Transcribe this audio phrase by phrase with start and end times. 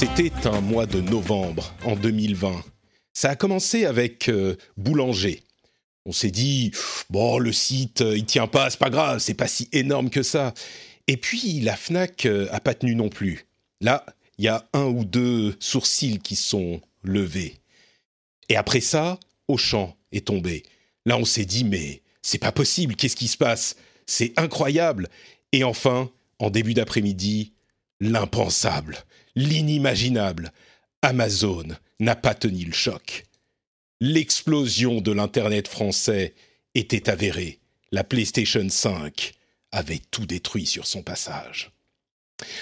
[0.00, 2.64] C'était un mois de novembre en 2020.
[3.12, 5.42] Ça a commencé avec euh, Boulanger.
[6.06, 6.72] On s'est dit,
[7.10, 10.22] bon, le site, euh, il tient pas, c'est pas grave, c'est pas si énorme que
[10.22, 10.54] ça.
[11.06, 13.44] Et puis, la FNAC euh, a pas tenu non plus.
[13.82, 14.06] Là,
[14.38, 17.56] il y a un ou deux sourcils qui sont levés.
[18.48, 20.62] Et après ça, Auchan est tombé.
[21.04, 23.76] Là, on s'est dit, mais c'est pas possible, qu'est-ce qui se passe?
[24.06, 25.10] C'est incroyable.
[25.52, 27.52] Et enfin, en début d'après-midi,
[28.00, 30.52] l'impensable, l'inimaginable.
[31.02, 33.24] Amazon n'a pas tenu le choc.
[34.00, 36.34] L'explosion de l'Internet français
[36.74, 37.60] était avérée.
[37.92, 39.32] La PlayStation 5
[39.72, 41.70] avait tout détruit sur son passage.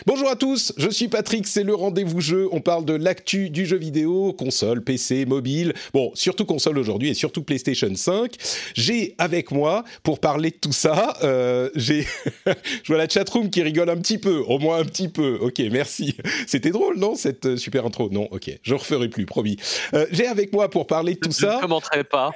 [0.06, 2.48] Bonjour à tous, je suis Patrick, c'est le rendez-vous jeu.
[2.52, 5.74] On parle de l'actu du jeu vidéo, console, PC, mobile.
[5.92, 8.34] Bon, surtout console aujourd'hui et surtout PlayStation 5.
[8.74, 12.02] J'ai avec moi, pour parler de tout ça, euh, j'ai.
[12.46, 15.38] je vois la chatroom qui rigole un petit peu, au moins un petit peu.
[15.40, 16.16] Ok, merci.
[16.46, 18.08] C'était drôle, non, cette euh, super intro?
[18.10, 19.56] Non, ok, je referai plus, promis.
[19.94, 21.52] Euh, j'ai avec moi pour parler de tout je ça.
[21.52, 22.30] Je ne commenterai pas.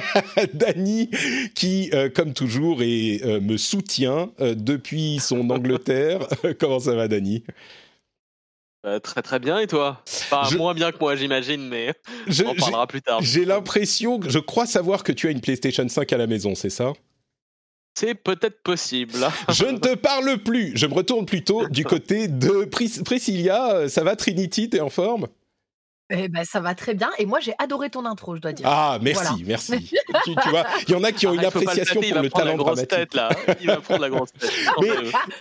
[0.54, 1.10] Dany,
[1.54, 6.26] qui, euh, comme toujours, me soutient depuis son Angleterre.
[6.58, 7.42] Comment ça va, Dany
[8.84, 10.02] Euh, très très bien et toi?
[10.06, 11.94] Enfin Je- moins bien que moi j'imagine mais
[12.26, 13.20] Je- on en parlera plus tard.
[13.22, 16.54] J'ai l'impression, que- je crois savoir que tu as une PlayStation 5 à la maison,
[16.56, 16.92] c'est ça?
[17.94, 19.12] C'est peut-être possible.
[19.50, 20.72] Je ne te parle plus.
[20.76, 23.88] Je me retourne plutôt du côté de Pris- Priscilla.
[23.88, 24.70] Ça va, Trinity?
[24.70, 25.28] T'es en forme?
[26.10, 27.10] Eh ben, ça va très bien.
[27.18, 28.66] Et moi, j'ai adoré ton intro, je dois dire.
[28.68, 29.36] Ah, merci, Voilà.
[29.46, 29.90] merci.
[30.24, 32.10] tu, tu vois, il y en a qui ont une faut pas appréciation tâter, il
[32.12, 33.10] pour va le prendre talent la grosse dramatique.
[33.10, 33.30] tête là.
[33.62, 34.50] Il va prendre la grosse tête.
[34.82, 34.88] Mais-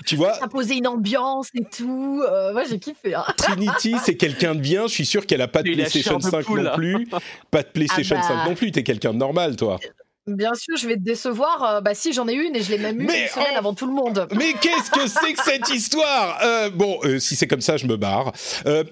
[0.06, 2.24] Tu vois, Ça a posé une ambiance et tout.
[2.26, 3.16] Euh, moi, j'ai kiffé.
[3.16, 3.26] hein.
[3.38, 4.84] Trinity, c'est quelqu'un de bien.
[4.88, 7.08] Je suis sûr qu'elle a pas de Il PlayStation chair de 5 poule, non plus.
[7.50, 8.44] Pas de PlayStation Ah bah.
[8.44, 8.72] 5 non plus.
[8.72, 9.78] T'es quelqu'un de normal, toi.
[10.28, 11.64] Bien sûr, je vais te décevoir.
[11.64, 13.74] Euh, bah, si, j'en ai une et je l'ai même eu Mais une semaine avant
[13.74, 14.28] tout le monde.
[14.36, 16.40] Mais qu'est-ce que c'est que cette histoire?
[16.44, 18.32] Euh, Bon, euh, si c'est comme ça, je me barre.
[18.68, 18.84] Euh,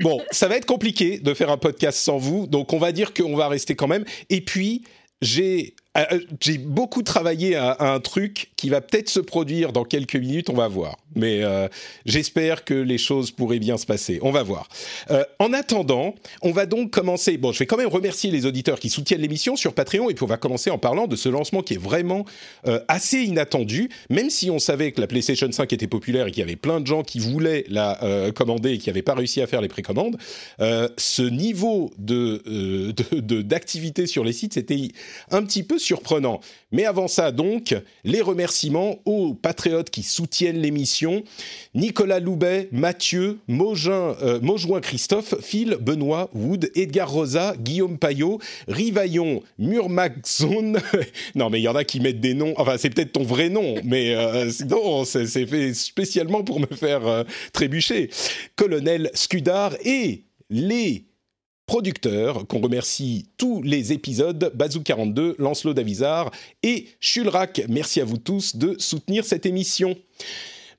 [0.00, 3.14] bon, ça va être compliqué de faire un podcast sans vous, donc on va dire
[3.14, 4.04] qu'on va rester quand même.
[4.28, 4.84] Et puis,
[5.22, 10.16] j'ai euh, j'ai beaucoup travaillé à, un truc qui va peut-être se produire dans quelques
[10.16, 10.96] minutes, on va voir.
[11.14, 11.68] Mais euh,
[12.04, 14.18] j'espère que les choses pourraient bien se passer.
[14.22, 14.68] On va voir.
[15.10, 17.38] Euh, en attendant, on va donc commencer.
[17.38, 20.24] Bon, je vais quand même remercier les auditeurs qui soutiennent l'émission sur Patreon, et puis
[20.24, 22.24] on va commencer en parlant de ce lancement qui est vraiment
[22.88, 26.42] assez inattendu, même si on savait que la PlayStation 5 était populaire et qu'il y
[26.42, 27.98] avait plein de gens qui voulaient la
[28.34, 30.16] commander et qui n'avaient pas réussi à faire les précommandes,
[30.58, 32.42] ce niveau de-
[33.42, 34.88] d'activité sur les sites, c'était
[35.30, 36.40] un petit peu surprenant.
[36.72, 37.74] Mais avant ça, donc,
[38.04, 41.22] les remerciements aux patriotes qui soutiennent l'émission.
[41.74, 49.42] Nicolas Loubet, Mathieu, Mogin, euh, Maujoin Christophe, Phil, Benoît, Wood, Edgar Rosa, Guillaume Payot, Rivaillon,
[49.58, 50.74] Murmaxon.
[51.36, 52.54] non, mais il y en a qui mettent des noms.
[52.56, 57.06] Enfin, c'est peut-être ton vrai nom, mais euh, c'est c'est fait spécialement pour me faire
[57.06, 57.22] euh,
[57.52, 58.10] trébucher.
[58.56, 61.06] Colonel Scudard et les
[61.66, 66.30] producteurs, qu'on remercie tous les épisodes, Bazou42, Lancelot Davizard
[66.62, 67.62] et Chulrac.
[67.68, 69.96] Merci à vous tous de soutenir cette émission.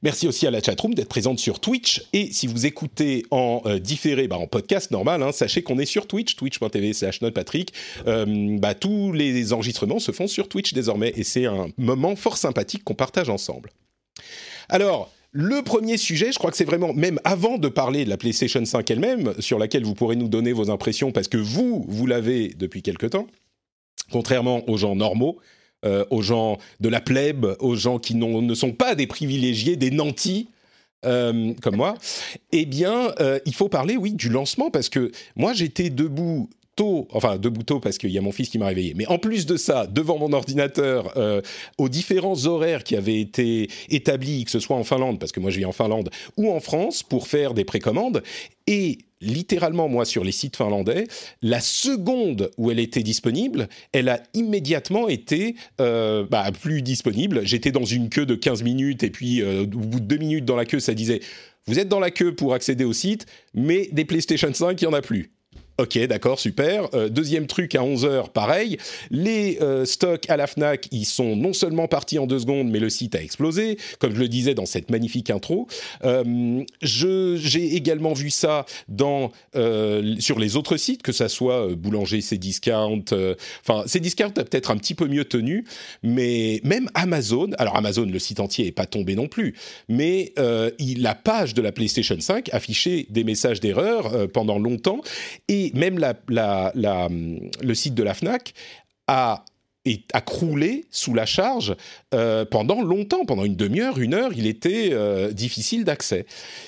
[0.03, 2.03] Merci aussi à la chatroom d'être présente sur Twitch.
[2.13, 5.85] Et si vous écoutez en euh, différé, bah, en podcast normal, hein, sachez qu'on est
[5.85, 7.73] sur Twitch, twitch.tv slash notepatrick.
[8.05, 11.13] Euh, bah, tous les enregistrements se font sur Twitch désormais.
[11.15, 13.71] Et c'est un moment fort sympathique qu'on partage ensemble.
[14.69, 18.17] Alors, le premier sujet, je crois que c'est vraiment, même avant de parler de la
[18.17, 22.07] PlayStation 5 elle-même, sur laquelle vous pourrez nous donner vos impressions, parce que vous, vous
[22.07, 23.27] l'avez depuis quelque temps,
[24.11, 25.37] contrairement aux gens normaux,
[25.85, 29.91] euh, aux gens de la plèbe, aux gens qui ne sont pas des privilégiés, des
[29.91, 30.49] nantis,
[31.05, 31.93] euh, comme moi,
[32.51, 36.49] eh bien, euh, il faut parler, oui, du lancement, parce que moi, j'étais debout
[37.11, 39.45] enfin debout tôt parce qu'il y a mon fils qui m'a réveillé, mais en plus
[39.45, 41.41] de ça, devant mon ordinateur, euh,
[41.77, 45.51] aux différents horaires qui avaient été établis, que ce soit en Finlande, parce que moi
[45.51, 48.23] je vis en Finlande, ou en France, pour faire des précommandes,
[48.67, 51.07] et littéralement, moi, sur les sites finlandais,
[51.41, 57.41] la seconde où elle était disponible, elle a immédiatement été euh, bah, plus disponible.
[57.43, 60.45] J'étais dans une queue de 15 minutes et puis euh, au bout de deux minutes
[60.45, 61.21] dans la queue, ça disait
[61.65, 64.93] vous êtes dans la queue pour accéder au site, mais des PlayStation 5, il n'y
[64.93, 65.31] en a plus.
[65.79, 66.89] Ok, d'accord, super.
[66.95, 68.77] Euh, deuxième truc à 11h, pareil.
[69.11, 72.79] Les euh, stocks à la FNAC, ils sont non seulement partis en deux secondes, mais
[72.79, 75.67] le site a explosé, comme je le disais dans cette magnifique intro.
[76.03, 79.31] Euh, J'ai également vu ça dans,
[80.19, 83.05] sur les autres sites, que ça soit Boulanger, Cdiscount.
[83.61, 85.65] Enfin, Cdiscount a peut-être un petit peu mieux tenu,
[86.01, 89.53] mais même Amazon, alors Amazon, le site entier n'est pas tombé non plus,
[89.89, 95.01] mais la page de la PlayStation 5 affichait des messages d'erreur pendant longtemps.
[95.47, 95.99] Et même
[96.29, 98.53] le site de la FNAC
[99.07, 101.75] a croulé sous la charge
[102.13, 106.25] euh, pendant longtemps, pendant une demi-heure, une heure, il était euh, difficile d'accès.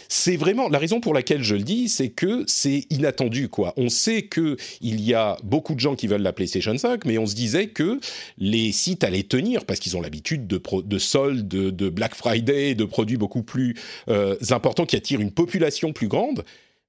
[0.07, 3.74] C'est vraiment la raison pour laquelle je le dis, c'est que c'est inattendu quoi.
[3.78, 7.18] On sait que il y a beaucoup de gens qui veulent la PlayStation 5, mais
[7.18, 8.00] on se disait que
[8.38, 12.86] les sites allaient tenir parce qu'ils ont l'habitude de, de soldes, de, Black Friday, de
[12.86, 13.75] produits beaucoup plus
[14.10, 16.44] euh, importants qui attirent une population plus grande.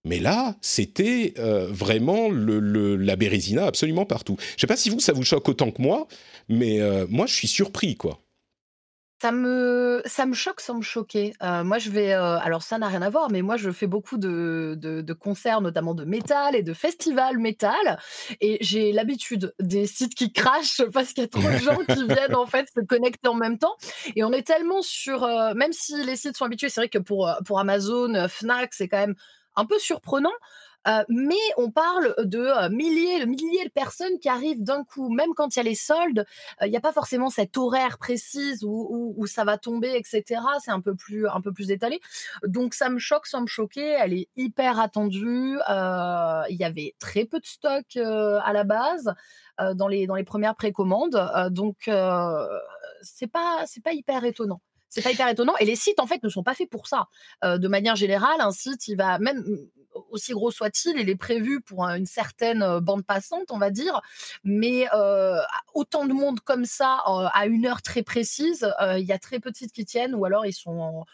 [0.05, 4.37] Mais là, c'était euh, vraiment le, la bérésina absolument partout.
[4.38, 6.08] Je ne sais pas si vous, ça vous choque autant que moi,
[6.49, 8.19] mais euh, moi, je suis surpris, quoi.
[9.20, 11.35] Ça me, ça me choque sans me choquer.
[11.43, 12.12] Euh, moi, je vais.
[12.12, 15.93] alors, ça n'a rien à voir, mais moi, je fais beaucoup de, de, concerts, notamment
[15.94, 17.99] de métal et de festivals métal.
[18.41, 22.02] Et j'ai l'habitude des sites qui crachent parce qu'il y a trop de gens qui
[22.08, 23.76] viennent, en fait, se connecter en même temps.
[24.17, 25.26] Et on est tellement sur.
[25.55, 29.00] même si les sites sont habitués, c'est vrai que pour, pour Amazon, Fnac, c'est quand
[29.00, 29.17] même
[29.61, 30.33] un peu surprenant.
[31.09, 35.55] mais on parle de milliers, de milliers de personnes qui arrivent d'un coup, même quand
[35.55, 36.25] il y a les soldes,
[36.62, 40.41] il n'y a pas forcément cette horaire précise où, ça va tomber, etc.
[40.65, 42.01] C'est un peu plus, un peu plus étalé.
[42.45, 43.97] Donc ça me choque sans me choquer.
[44.01, 45.59] Elle est hyper attendue.
[45.69, 49.15] Il y avait très peu de stock à la base
[49.75, 51.21] dans les dans les premières précommandes.
[51.51, 51.91] donc
[53.03, 54.62] c'est pas c'est pas hyper étonnant.
[54.90, 55.54] C'est pas hyper étonnant.
[55.60, 57.06] Et les sites, en fait, ne sont pas faits pour ça.
[57.44, 59.58] Euh, de manière générale, un site, il va même mmh,
[60.10, 64.00] aussi gros soit-il, il est prévu pour une certaine euh, bande passante, on va dire.
[64.42, 65.40] Mais euh,
[65.75, 67.02] autant de monde comme ça,
[67.32, 70.25] à une heure très précise, il y a très peu de sites qui tiennent, ou
[70.25, 71.04] alors ils sont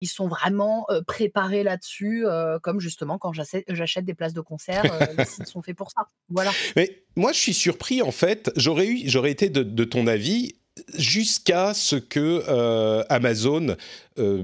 [0.00, 2.26] ils sont vraiment préparés là-dessus,
[2.62, 4.82] comme justement quand j'achète des places de concert,
[5.16, 6.08] les sites sont faits pour ça.
[6.28, 6.50] Voilà.
[6.76, 8.50] Mais moi, je suis surpris en fait.
[8.56, 10.56] J'aurais j'aurais été de, ton avis
[10.96, 13.76] jusqu'à ce que euh, Amazon
[14.18, 14.42] euh,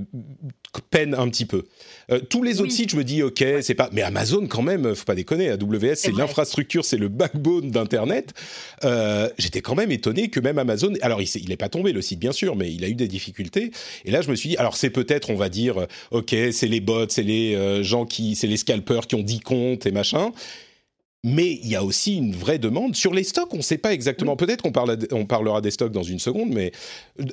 [0.90, 1.64] peine un petit peu.
[2.10, 4.94] Euh, tous les autres sites, je me dis ok, c'est pas, mais Amazon quand même,
[4.94, 5.50] faut pas déconner.
[5.50, 8.32] AWS, c'est l'infrastructure, c'est le backbone d'internet.
[9.38, 12.18] J'étais quand même étonné que même Amazon, alors il, il est pas tombé le site
[12.18, 13.70] bien sûr, mais il a eu des difficultés.
[14.04, 16.80] Et là, je me suis dit, alors c'est peut-être, on va dire, ok, c'est les
[16.80, 20.32] bots, c'est les gens qui, c'est les scalpers qui ont 10 comptes et machin.
[21.22, 22.96] Mais il y a aussi une vraie demande.
[22.96, 24.36] Sur les stocks, on ne sait pas exactement.
[24.36, 24.72] Peut-être qu'on
[25.12, 26.72] on parlera des stocks dans une seconde, mais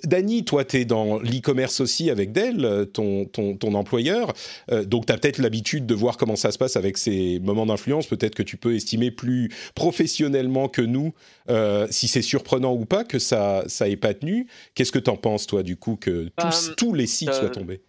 [0.03, 4.33] Dany, toi, tu es dans l'e-commerce aussi avec Dell, ton, ton, ton employeur.
[4.71, 7.65] Euh, donc, tu as peut-être l'habitude de voir comment ça se passe avec ces moments
[7.65, 8.07] d'influence.
[8.07, 11.13] Peut-être que tu peux estimer plus professionnellement que nous
[11.49, 14.47] euh, si c'est surprenant ou pas que ça ça pas tenu.
[14.75, 17.49] Qu'est-ce que tu en penses, toi, du coup, que tous, bah, tous les sites soient
[17.49, 17.81] tombés?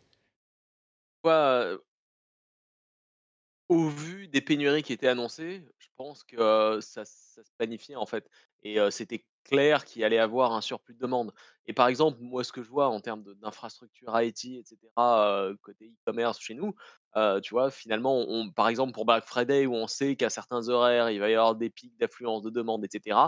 [3.68, 8.28] Au vu des pénuries qui étaient annoncées, je pense que ça, se planifiait en fait.
[8.62, 11.32] Et c'était clair qu'il allait avoir un surplus de demande.
[11.66, 14.76] Et par exemple, moi, ce que je vois en termes d'infrastructure IT, etc.,
[15.62, 16.74] côté e-commerce chez nous,
[17.42, 21.10] tu vois, finalement, on, par exemple, pour Black Friday, où on sait qu'à certains horaires,
[21.10, 23.18] il va y avoir des pics d'affluence de demande, etc.,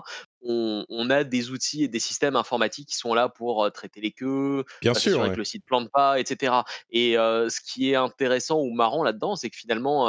[0.43, 4.64] on, a des outils et des systèmes informatiques qui sont là pour traiter les queues,
[4.80, 6.54] Bien sûr, que le site plante pas, etc.
[6.90, 10.06] Et ce qui est intéressant ou marrant là-dedans, c'est que finalement,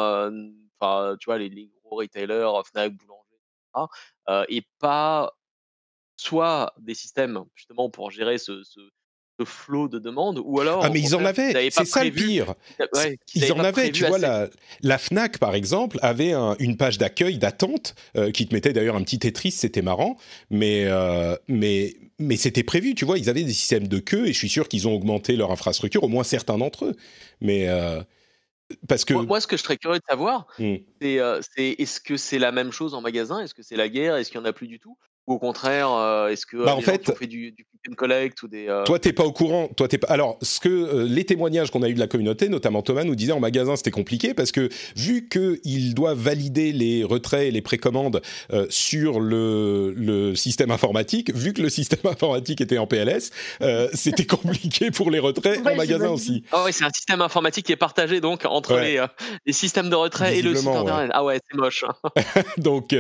[0.80, 3.22] tu vois, les, gros retailers, Fnac, Boulanger,
[3.76, 5.34] etc., et pas
[6.22, 8.80] soit des systèmes justement pour gérer ce, ce,
[9.44, 10.86] flot de demandes, ou alors...
[10.86, 12.54] Ah mais ils en avaient, c'est ça le pire.
[13.34, 14.48] ils en avaient, tu vois, la,
[14.84, 19.02] la, FNAC par exemple avait une page d'accueil, d'attente, euh, qui te mettait d'ailleurs un
[19.02, 20.16] petit Tetris, c'était marrant,
[20.52, 24.34] mais, euh, mais, mais c'était prévu, tu vois, ils avaient des systèmes de queue, et
[24.34, 26.96] je suis sûr qu'ils ont augmenté leur infrastructure, au moins certains d'entre eux.
[27.40, 27.68] Mais...
[27.68, 28.00] Euh,
[28.88, 29.16] parce que...
[29.16, 30.76] Moi, ce que je serais curieux de savoir, mmh.
[31.02, 33.40] c'est est-ce que c'est la même chose en magasin?
[33.40, 34.18] Est-ce que c'est la guerre?
[34.18, 34.96] Est-ce qu'il n'y en a plus du tout?
[35.32, 38.44] Ou au contraire, euh, est-ce que bah, en fait, fait du, du click and collect
[38.44, 38.84] ou des euh...
[38.84, 39.70] Toi, t'es pas au courant.
[39.70, 40.08] Toi, t'es pas.
[40.08, 43.16] Alors, ce que euh, les témoignages qu'on a eu de la communauté, notamment Thomas, nous
[43.16, 47.62] disait en magasin, c'était compliqué parce que vu qu'ils doivent valider les retraits et les
[47.62, 48.22] précommandes
[48.52, 53.32] euh, sur le, le, système informatique, vu que le système informatique était en PLS,
[53.94, 56.44] c'était compliqué pour les retraits en magasin aussi.
[56.52, 59.04] Ah oui, c'est un système informatique qui est partagé donc entre les,
[59.46, 61.12] les, systèmes de retrait et le site internet.
[61.14, 61.86] Ah ouais, c'est moche.
[62.58, 62.96] donc,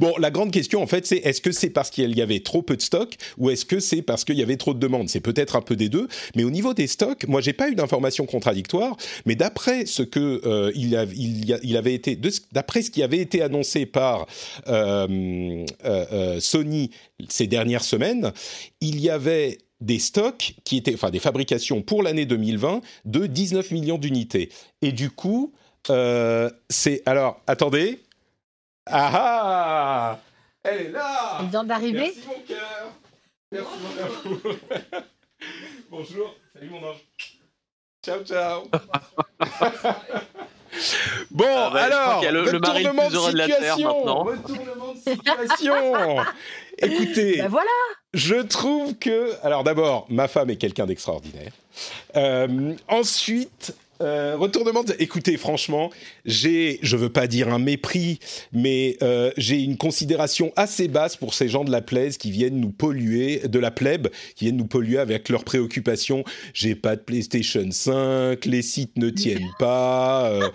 [0.00, 2.62] bon, la grande question en fait, c'est est-ce que c'est parce qu'il y avait trop
[2.62, 5.08] peu de stock ou est-ce que c'est parce qu'il y avait trop de demandes?
[5.08, 6.08] C'est peut-être un peu des deux.
[6.36, 8.96] Mais au niveau des stocks, moi, j'ai pas eu d'informations contradictoires.
[9.26, 10.96] Mais d'après ce que euh, il,
[11.76, 12.18] avait été,
[12.52, 14.26] d'après ce qui avait été annoncé par
[14.68, 16.90] euh, euh, Sony
[17.28, 18.32] ces dernières semaines,
[18.80, 23.70] il y avait des stocks qui étaient, enfin des fabrications pour l'année 2020 de 19
[23.70, 24.50] millions d'unités.
[24.82, 25.52] Et du coup,
[26.70, 28.00] c'est alors attendez,
[28.86, 30.20] ah ah
[30.64, 31.38] Elle est là.
[31.40, 32.14] Elle vient d'arriver.
[32.14, 32.92] Merci mon cœur.
[33.52, 34.56] Merci mon amour
[35.90, 36.34] Bonjour.
[36.54, 37.04] Salut mon ange.
[38.02, 38.64] Ciao ciao.
[41.30, 46.16] Bon, ah bah, alors, le, retournement de situation, retournement de situation.
[46.78, 47.70] Écoutez, ben voilà.
[48.12, 51.52] je trouve que, alors d'abord, ma femme est quelqu'un d'extraordinaire.
[52.16, 54.84] Euh, ensuite, euh, retournement.
[54.84, 54.94] De...
[54.98, 55.90] Écoutez, franchement,
[56.24, 58.18] j'ai, je veux pas dire un mépris,
[58.52, 62.60] mais euh, j'ai une considération assez basse pour ces gens de la plaise qui viennent
[62.60, 66.24] nous polluer, de la plèbe, qui viennent nous polluer avec leurs préoccupations.
[66.52, 70.30] J'ai pas de PlayStation 5, les sites ne tiennent pas.
[70.30, 70.48] Euh,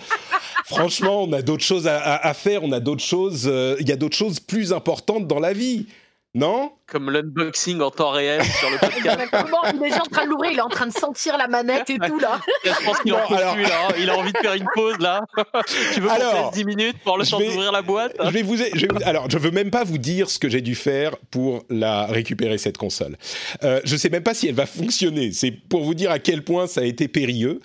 [0.66, 3.52] franchement, on a d'autres choses à, à, faire, on a d'autres choses.
[3.80, 5.88] Il y a d'autres choses plus importantes dans la vie.
[6.36, 9.02] Non Comme l'unboxing en temps réel sur le podcast.
[9.02, 11.90] il est déjà en train de l'ouvrir, il est en train de sentir la manette
[11.90, 12.40] et tout là.
[12.64, 13.88] Je pense qu'il en peut plus là.
[13.88, 13.94] Hein.
[13.98, 15.26] Il a envie de faire une pause là.
[15.94, 19.04] tu veux qu'on 10 minutes pour le temps d'ouvrir la boîte je vais vous, je
[19.06, 22.60] Alors, je veux même pas vous dire ce que j'ai dû faire pour la récupérer
[22.60, 23.18] cette console.
[23.64, 25.32] Euh, je sais même pas si elle va fonctionner.
[25.32, 27.60] C'est pour vous dire à quel point ça a été périlleux.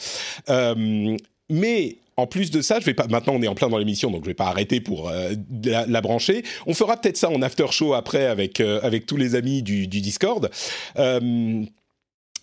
[0.49, 1.17] Euh,
[1.51, 3.07] mais en plus de ça, je vais pas.
[3.09, 6.01] Maintenant, on est en plein dans l'émission, donc je vais pas arrêter pour euh, la,
[6.01, 6.45] brancher.
[6.67, 9.87] On fera peut-être ça en after show après avec euh, avec tous les amis du,
[9.87, 10.51] Discord.
[10.99, 11.65] Euh,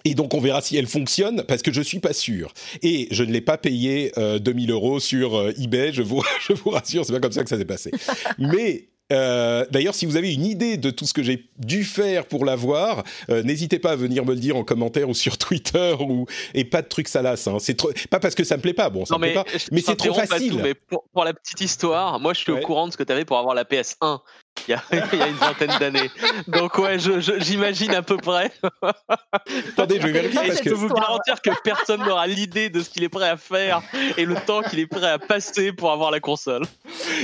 [0.04, 2.54] et donc on verra si elle fonctionne parce que je suis pas sûr.
[2.82, 5.94] Et je ne l'ai pas payé 2000 euros sur eBay.
[5.94, 7.92] Je vous je vous rassure, c'est pas comme ça que ça s'est passé.
[8.40, 12.26] Mais euh, d'ailleurs, si vous avez une idée de tout ce que j'ai dû faire
[12.26, 15.96] pour l'avoir, euh, n'hésitez pas à venir me le dire en commentaire ou sur Twitter
[16.00, 17.48] ou et pas de trucs salaces.
[17.48, 17.58] Hein.
[17.60, 17.92] C'est trop...
[18.10, 20.14] pas parce que ça me plaît pas, bon, ça me plaît pas, mais c'est trop
[20.14, 20.60] facile.
[20.62, 23.26] mais pour, la petite histoire, moi, je suis au courant de ce que tu avais
[23.26, 24.20] pour avoir la PS1
[24.68, 26.10] il y, a, il y a, une vingtaine d'années.
[26.48, 26.98] Donc ouais,
[27.40, 28.52] j'imagine à peu près.
[29.74, 30.70] Attendez, je vais vérifier parce je que...
[30.70, 33.82] peux vous garantir que personne n'aura l'idée de ce qu'il est prêt à faire
[34.18, 36.64] et le temps qu'il est prêt à passer pour avoir la console.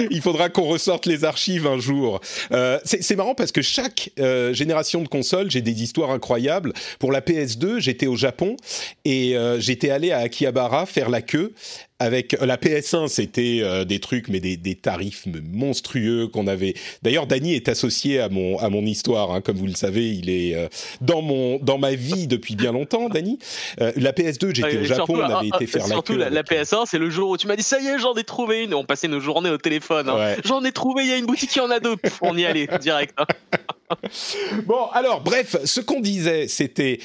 [0.09, 2.19] Il faudra qu'on ressorte les archives un jour.
[2.51, 6.73] Euh, c'est marrant parce que chaque euh, génération de consoles, j'ai des histoires incroyables.
[6.99, 8.57] Pour la PS2, j'étais au Japon
[9.05, 11.53] et euh, j'étais allé à Akihabara faire la queue
[11.99, 16.75] avec euh, la PS1, c'était euh, des trucs, mais des, des tarifs monstrueux qu'on avait.
[17.01, 20.29] D'ailleurs, Dany est associé à mon à mon histoire, hein, comme vous le savez, il
[20.29, 20.67] est euh,
[21.01, 23.39] dans mon dans ma vie depuis bien longtemps, Dany.
[23.77, 26.99] la PS2, j'étais au Japon, on avait été faire la Surtout la, la, PS1, c'est
[26.99, 28.73] le jour où tu m'as dit ça y est, j'en ai trouvé une.
[28.73, 30.09] on passait nos journées au téléphone.
[30.09, 30.35] Hein.
[30.43, 31.95] J'en ai trouvé, il y a une boutique qui en a deux.
[32.21, 33.13] on y allait direct.
[33.17, 33.25] Hein.
[34.65, 36.99] bon, alors, bref, ce qu'on disait, c'était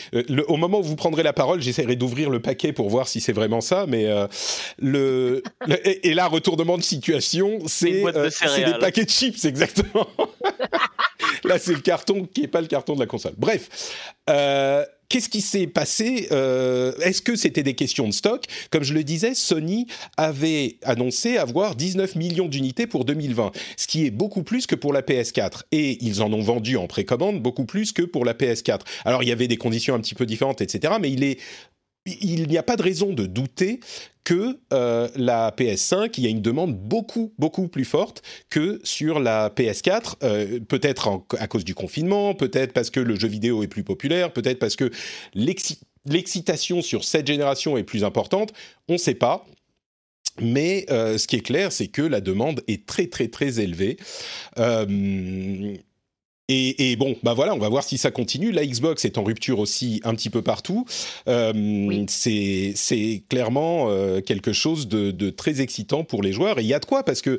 [0.49, 3.33] au moment où vous prendrez la parole, j'essaierai d'ouvrir le paquet pour voir si c'est
[3.33, 4.09] vraiment ça, mais
[4.79, 5.43] le,
[5.85, 8.29] et, là retournement de situation, c'est euh,
[8.65, 10.07] des paquets de chips exactement.
[11.45, 13.35] là c'est le carton qui est pas le carton de la console.
[13.37, 13.69] Bref.
[15.13, 19.05] Qu'est-ce qui s'est passé euh, Est-ce que c'était des questions de stock Comme je le
[19.05, 24.67] disais, Sony avait annoncé avoir 19 millions d'unités pour 2020, ce qui est beaucoup plus
[24.67, 25.65] que pour la PS4.
[25.71, 28.81] Et ils en ont vendu en précommande beaucoup plus que pour la PS4.
[29.05, 30.95] Alors il y avait des conditions un petit peu différentes, etc.
[30.99, 31.39] Mais il est
[32.07, 33.81] il n'y a pas de raison de douter
[34.25, 39.21] que euh, la PS5, il y a une demande beaucoup, beaucoup plus forte que sur
[39.21, 43.69] la PS4, euh, peut-être à cause du confinement, peut-être parce que le jeu vidéo est
[43.69, 44.91] plus populaire, peut-être parce que
[45.35, 48.53] l'excitation sur cette génération est plus importante,
[48.89, 49.45] on ne sait pas.
[50.41, 53.99] Mais euh, ce qui est clair, c'est que la demande est très très très élevée.
[56.49, 58.53] Et, bon, bah voilà, on va voir si ça continue.
[58.53, 60.85] La Xbox est en rupture aussi un petit peu partout.
[61.29, 66.59] Euh, C'est clairement euh, quelque chose de, très excitant pour les joueurs.
[66.59, 67.39] Et il y a de quoi, parce que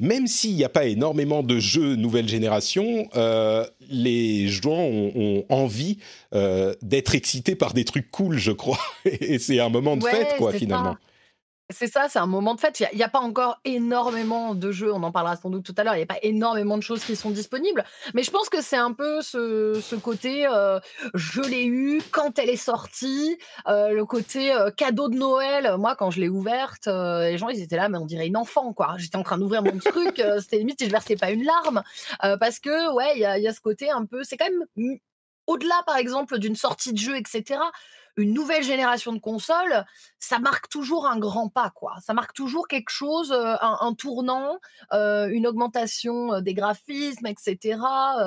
[0.00, 5.98] même s'il n'y a pas énormément de jeux nouvelle génération, euh, les joueurs ont, envie
[6.34, 8.80] euh, d'être excités par des trucs cool, je crois.
[9.04, 10.96] Et c'est un moment de fête, quoi, finalement.
[11.70, 12.80] C'est ça, c'est un moment de fête.
[12.80, 15.84] Il n'y a, pas encore énormément de jeux, on en parlera sans doute tout à
[15.84, 17.84] l'heure, il n'y a pas énormément de choses qui sont disponibles.
[18.14, 20.80] Mais je pense que c'est un peu ce, côté euh,
[21.12, 25.76] je l'ai eu quand elle est sortie, euh, le côté euh, cadeau de Noël.
[25.76, 28.72] Moi, quand je l'ai ouverte, les gens ils étaient là, mais on dirait une enfant,
[28.72, 28.94] quoi.
[28.96, 31.82] J'étais en train d'ouvrir mon truc, c'était limite si je versais pas une larme.
[32.40, 34.98] parce que, ouais, il a, y a, ce côté un peu, c'est quand même
[35.48, 37.58] au-delà, par exemple, d'une sortie de jeu, etc.,
[38.16, 39.84] une nouvelle génération de consoles,
[40.18, 41.94] ça marque toujours un grand pas, quoi.
[42.00, 44.58] Ça marque toujours quelque chose, un, tournant,
[44.92, 47.78] une augmentation des graphismes, etc.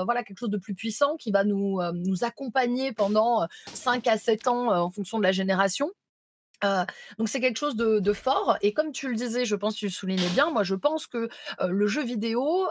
[0.06, 4.48] voilà, quelque chose de plus puissant qui va nous, nous accompagner pendant 5 à 7
[4.48, 5.92] ans en fonction de la génération.
[6.64, 6.86] Euh,
[7.18, 9.86] donc c'est quelque chose de, fort et comme tu le disais, je pense que tu
[9.86, 11.30] le soulignais bien, moi je pense que
[11.66, 12.68] le jeu vidéo,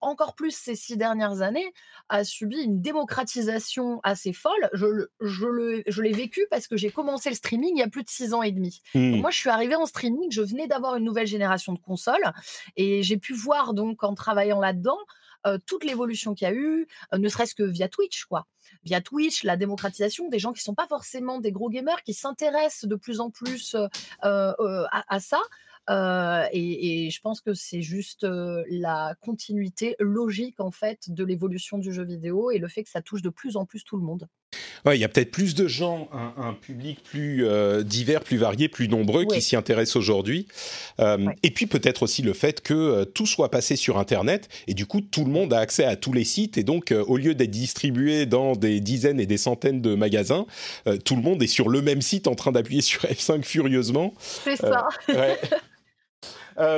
[0.00, 1.72] encore plus ces six dernières années,
[2.08, 4.70] a subi une démocratisation assez folle.
[4.72, 4.86] Je,
[5.20, 8.34] je, l'ai vécu parce que j'ai commencé le streaming il y a plus de six
[8.34, 8.80] ans et demi.
[8.94, 9.16] Mmh.
[9.16, 12.32] moi je suis arrivée en streaming, je venais d'avoir une nouvelle génération de consoles
[12.76, 14.98] et j'ai pu voir donc en travaillant là-dedans
[15.66, 18.46] toute l'évolution qu'il y a eu, ne serait-ce que via Twitch, quoi.
[18.84, 22.14] Via Twitch, la démocratisation des gens qui ne sont pas forcément des gros gamers, qui
[22.14, 23.76] s'intéressent de plus en plus
[24.20, 25.40] à, ça.
[26.52, 28.26] et, je pense que c'est juste
[28.70, 33.02] la continuité logique en fait de l'évolution du jeu vidéo et le fait que ça
[33.02, 34.28] touche de plus en plus tout le monde.
[34.84, 38.68] Ouais, il y a peut-être plus de gens, un, public plus euh, divers, plus varié,
[38.68, 40.46] plus nombreux qui s'y intéressent aujourd'hui.
[41.00, 44.74] Euh, et puis peut-être aussi le fait que euh, tout soit passé sur Internet et
[44.74, 47.34] du coup tout le monde a accès à tous les sites et donc au lieu
[47.34, 50.46] d'être distribué dans des dizaines et des centaines de magasins,
[51.04, 54.12] tout le monde est sur le même site en train d'appuyer sur F5 furieusement.
[54.18, 54.88] C'est ça.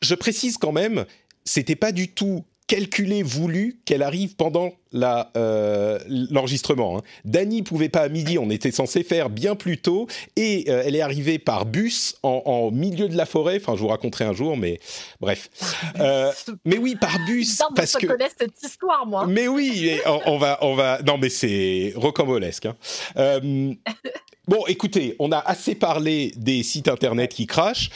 [0.00, 1.04] je précise quand même,
[1.44, 6.98] c'était pas du tout calculé, voulu qu'elle arrive pendant la, euh, l'enregistrement.
[6.98, 7.02] Hein.
[7.24, 10.96] Dany pouvait pas à midi, on était censé faire bien plus tôt, et euh, elle
[10.96, 13.58] est arrivée par bus en, milieu de la forêt.
[13.60, 14.80] Enfin, je vous raconterai un jour, mais
[15.20, 15.50] bref.
[16.00, 16.32] Euh,
[16.64, 18.06] mais oui, par bus, parce que.
[18.06, 19.26] Je cette histoire, moi.
[19.26, 21.00] Mais oui, on, va, on va.
[21.06, 22.66] Non, mais c'est rocambolesque.
[22.66, 23.40] Hein.
[24.48, 27.90] Bon, écoutez, on a assez parlé des sites internet qui crachent.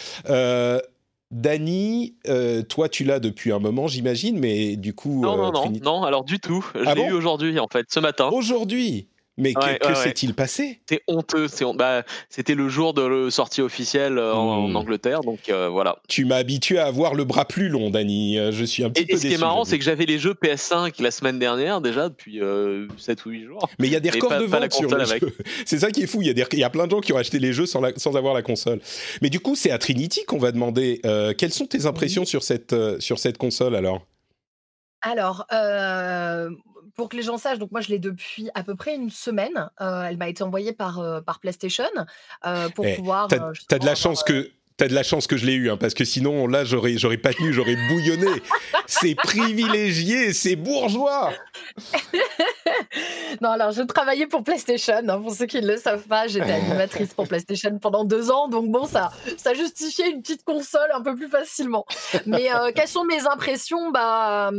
[1.30, 5.22] Dany, euh, toi tu l'as depuis un moment j'imagine, mais du coup...
[5.22, 6.66] Non, non, euh, non, non, alors du tout.
[6.74, 8.30] Je ah l'ai eu aujourd'hui en fait, ce matin.
[8.32, 9.06] Aujourd'hui?
[9.40, 10.80] Mais que, s'est-il passé?
[10.88, 11.46] C'est honteux.
[11.74, 14.76] Bah, c'était le jour de la sortie officielle euh, en, hmm.
[14.76, 15.98] Angleterre, donc euh, voilà.
[16.08, 18.38] Tu m'as habitué à avoir le bras plus long, Dany.
[18.38, 19.14] Euh, je suis un petit peu.
[19.14, 22.08] Et ce qui est marrant, c'est que j'avais les jeux PS5 la semaine dernière déjà
[22.08, 22.40] depuis
[22.98, 23.68] 7 ou 8 jours.
[23.78, 25.34] Mais il y a des records de vente sur les jeux.
[25.64, 26.22] C'est ça qui est fou.
[26.22, 28.16] Il y, a y a plein de gens qui ont acheté les jeux sans, sans
[28.16, 28.80] avoir la console.
[29.22, 31.00] Mais du coup, c'est à Trinity qu'on va demander
[31.38, 34.06] quelles sont tes impressions sur cette sur cette console alors?
[35.02, 36.50] Alors, euh,
[36.96, 39.70] pour que les gens sachent, donc moi je l'ai depuis à peu près une semaine.
[39.80, 41.84] Euh, elle m'a été envoyée par, euh, par PlayStation
[42.74, 43.28] pour eh, pouvoir.
[43.28, 45.92] T'as de la chance que T'as de la chance que je l'ai eu, hein, parce
[45.92, 48.40] que sinon, là, j'aurais, j'aurais pas tenu, j'aurais bouillonné.
[48.86, 51.34] c'est privilégié, c'est bourgeois.
[53.42, 55.02] non, alors, je travaillais pour PlayStation.
[55.06, 58.48] Hein, pour ceux qui ne le savent pas, j'étais animatrice pour PlayStation pendant deux ans.
[58.48, 61.84] Donc, bon, ça, ça justifiait une petite console un peu plus facilement.
[62.24, 63.90] Mais quelles sont mes impressions?
[63.90, 64.50] Bah.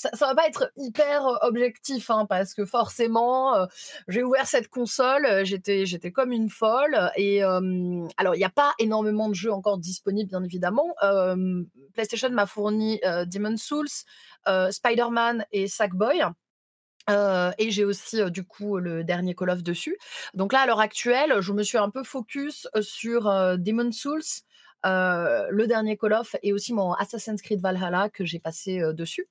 [0.00, 3.66] Ça, ça va pas être hyper objectif, hein, parce que forcément,
[4.08, 7.10] j'ai ouvert cette console, j'étais, j'étais comme une folle.
[7.16, 10.94] Et alors, il n'y a pas énormément de jeux encore disponibles, bien évidemment.
[11.92, 13.90] PlayStation m'a fourni Demon's Souls,
[14.70, 16.22] Spider-Man et Sackboy.
[17.58, 19.98] et j'ai aussi du coup le dernier Call of dessus.
[20.32, 23.24] Donc là, à l'heure actuelle, je me suis un peu focus sur
[23.58, 24.22] Demon's Souls,
[24.84, 29.28] le dernier Call of et aussi mon Assassin's Creed Valhalla que j'ai passé dessus.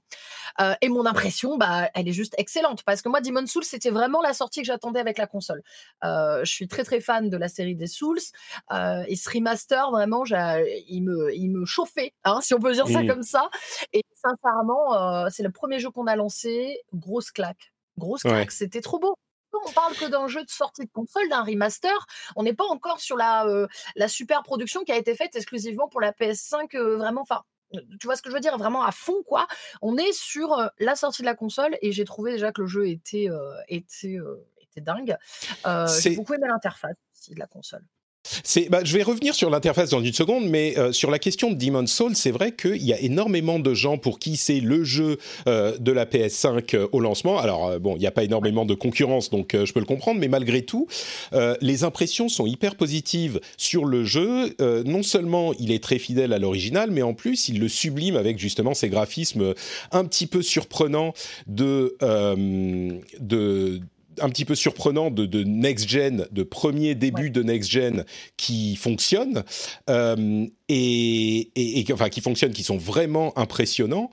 [0.81, 4.21] et mon impression, bah, elle est juste excellente parce que moi, Demon Souls, c'était vraiment
[4.21, 5.63] la sortie que j'attendais avec la console.
[6.03, 8.19] je suis très très fan de la série des Souls
[8.71, 13.05] et ce remaster, vraiment, il me, il me chauffait, hein, si on peut dire ça
[13.05, 13.49] comme ça.
[13.93, 17.71] Et sincèrement, c'est le premier jeu qu'on a lancé, grosse claque.
[17.97, 19.17] Grosse claque, c'était trop beau
[19.65, 22.07] on parle que d'un jeu de sortie de console, d'un remaster.
[22.35, 25.87] On n'est pas encore sur la, euh, la super production qui a été faite exclusivement
[25.87, 27.21] pour la PS5, euh, vraiment.
[27.21, 27.43] Enfin,
[27.99, 29.47] tu vois ce que je veux dire Vraiment à fond, quoi.
[29.81, 32.67] On est sur euh, la sortie de la console et j'ai trouvé déjà que le
[32.67, 33.27] jeu était,
[33.67, 34.17] était,
[34.61, 35.17] était dingue.
[36.01, 36.95] j'ai beaucoup aimé l'interface
[37.29, 37.85] de la console.
[38.69, 41.55] Bah, je vais revenir sur l'interface dans une seconde, mais euh, sur la question de
[41.55, 45.17] Demon's Souls, c'est vrai qu'il y a énormément de gens pour qui c'est le jeu
[45.47, 47.39] euh, de la PS5 euh, au lancement.
[47.39, 50.27] Alors bon, il n'y a pas énormément de concurrence, donc je peux le comprendre, mais
[50.27, 50.87] malgré tout,
[51.61, 54.55] les impressions sont hyper positives sur le jeu.
[54.85, 58.39] non seulement il est très fidèle à l'original, mais en plus il le sublime avec
[58.39, 59.53] justement ces graphismes
[59.91, 61.13] un petit peu surprenants
[61.47, 61.95] de
[63.19, 63.81] de
[64.21, 68.05] un petit peu surprenant de, next-gen, de premier début de next-gen
[68.37, 69.43] qui fonctionne,
[69.89, 74.09] euh, et, enfin qui fonctionnent, qui sont vraiment impressionnants.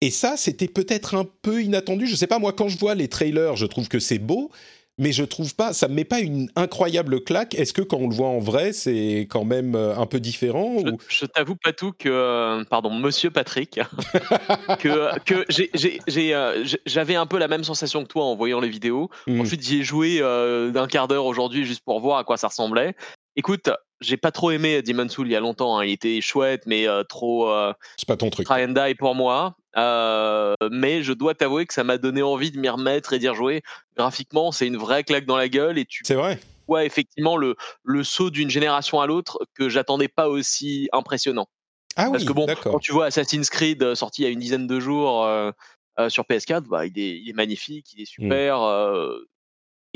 [0.00, 2.06] Et ça, c'était peut-être un peu inattendu.
[2.06, 4.50] Je sais pas, moi, quand je vois les trailers, je trouve que c'est beau,
[4.98, 7.54] mais je trouve pas, ça me met pas une incroyable claque.
[7.54, 10.78] Est-ce que quand on le voit en vrai, c'est quand même euh, un peu différent
[10.78, 10.98] Je, ou...
[11.08, 13.78] je t'avoue pas tout que, euh, pardon, Monsieur Patrick,
[14.78, 15.44] que, que
[16.32, 19.10] euh, j'avais un peu la même sensation que toi en voyant les vidéos.
[19.26, 19.40] Hmm.
[19.40, 22.48] Ensuite, j'y ai joué euh, d'un quart d'heure aujourd'hui juste pour voir à quoi ça
[22.48, 22.94] ressemblait.
[23.36, 23.70] Écoute,
[24.00, 25.78] j'ai pas trop aimé Demon's Soul il y a longtemps.
[25.78, 25.84] hein.
[25.84, 28.46] Il était chouette, mais euh, trop euh, C'est pas ton truc.
[28.46, 29.54] try and die pour moi.
[29.76, 33.28] Euh, mais je dois t'avouer que ça m'a donné envie de m'y remettre et d'y
[33.28, 33.62] rejouer.
[33.96, 36.38] Graphiquement, c'est une vraie claque dans la gueule et tu C'est vrai.
[36.66, 41.46] vois effectivement le, le saut d'une génération à l'autre que j'attendais pas aussi impressionnant.
[41.96, 44.38] Ah Parce oui, que bon, quand tu vois Assassin's Creed sorti il y a une
[44.40, 45.26] dizaine de jours
[46.08, 48.24] sur PS4, bah, il, est, il est magnifique, il est Mm.
[48.24, 48.60] super.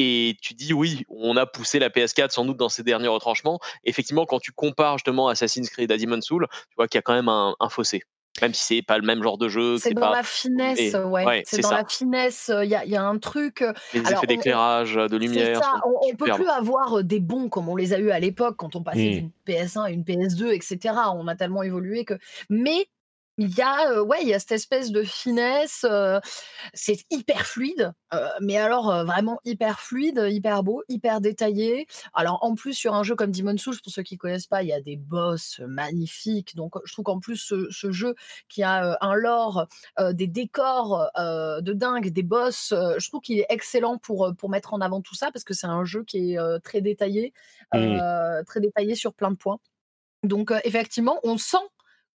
[0.00, 3.60] Et tu dis oui, on a poussé la PS4 sans doute dans ses derniers retranchements.
[3.84, 7.02] Effectivement, quand tu compares justement Assassin's Creed à Demon's Soul, tu vois qu'il y a
[7.02, 8.02] quand même un, un fossé.
[8.40, 10.94] Même si c'est pas le même genre de jeu, C'est dans pas la finesse, Et-
[10.96, 11.24] ouais.
[11.26, 11.78] ouais, c'est dans ça.
[11.78, 12.50] la finesse.
[12.62, 13.60] Il y a, y a un truc.
[13.60, 15.58] euh, les alors, effets on- d'éclairage, de C'est lumière.
[15.62, 15.80] ça.
[15.84, 18.54] On, on peut plus avoir euh, des bons comme on les a eu à l'époque
[18.56, 19.12] quand on passait Mm.
[19.14, 20.94] d'une PS1 à une PS2, etc.
[21.16, 22.14] On a tellement évolué que.
[22.48, 22.86] Mais
[23.40, 25.84] il y a, euh, ouais, il y a cette espèce de finesse.
[25.88, 26.20] euh,
[26.74, 31.86] c'est hyper fluide, euh, mais alors vraiment hyper fluide, hyper beau, hyper détaillé.
[32.14, 34.68] Alors en plus sur un jeu comme Demon's Souls, pour ceux qui connaissent pas, il
[34.68, 36.54] y a des boss magnifiques.
[36.54, 38.14] Donc je trouve qu'en plus ce, ce jeu
[38.48, 39.66] qui a un lore,
[39.98, 44.80] des décors de dingue, des boss, je trouve qu'il est excellent pour pour mettre en
[44.80, 47.32] avant tout ça parce que c'est un jeu qui est très détaillé,
[47.74, 49.58] euh, très détaillé sur plein de points.
[50.22, 51.56] Donc euh, effectivement, on sent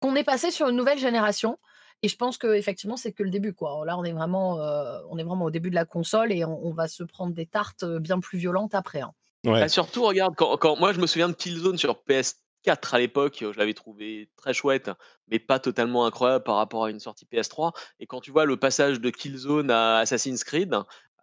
[0.03, 1.59] qu'on est passé sur une nouvelle génération.
[2.03, 3.81] Et je pense que effectivement, c'est que le début, quoi.
[3.87, 6.67] Là, on est vraiment, euh, on est vraiment au début de la console et on,
[6.67, 9.01] on va se prendre des tartes euh, bien plus violentes après.
[9.03, 9.13] hein.
[9.45, 9.61] Ouais.
[9.61, 13.39] Bah, surtout, regarde, quand, quand- moi je me souviens de Killzone sur PS4 à l'époque,
[13.41, 14.91] je l'avais trouvé très chouette,
[15.29, 17.73] mais pas totalement incroyable par rapport à une sortie PS3.
[18.01, 20.75] Et quand tu vois le passage de Killzone à Assassin's Creed,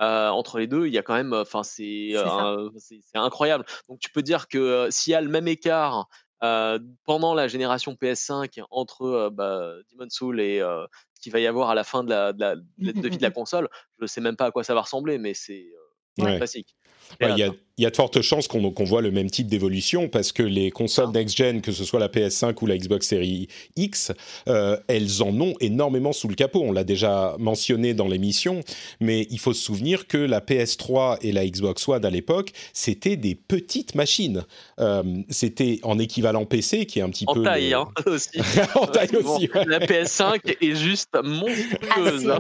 [0.01, 2.51] euh, entre les deux, il y a quand même, enfin c'est C'est ça.
[2.51, 3.65] euh, c'est c'est incroyable.
[3.89, 6.07] Donc tu peux dire que euh, s'il y a le même écart
[6.43, 11.39] euh, pendant la génération PS5 entre euh, bah, Demon's Soul et euh, ce qu'il va
[11.39, 13.31] y avoir à la fin de la, de la- de la- de vie de la
[13.31, 13.67] console,
[13.99, 15.88] je sais même pas à quoi ça va ressembler, mais c'est euh,
[16.23, 16.37] Ouais.
[16.37, 16.75] classique.
[17.19, 17.55] Ouais, Il y, a, hein.
[17.79, 21.17] y de fortes chances qu'on voit le même type d'évolution parce que les consoles Ah.
[21.17, 24.11] next-gen, que ce soit la PS5 ou la Xbox Series X,
[24.47, 26.61] euh, elles en ont énormément sous le capot.
[26.63, 28.59] On l'a déjà mentionné dans l'émission,
[28.99, 33.17] mais il faut se souvenir que la PS3 et la Xbox One à l'époque, c'était
[33.17, 34.45] des petites machines.
[34.79, 37.43] Euh, c'était en équivalent PC, qui est un petit En peu...
[37.43, 38.39] taille, le- hein, aussi.
[38.75, 39.65] en taille Bon, aussi, ouais.
[39.65, 42.31] La PS5 est juste Ah, monstrueuse.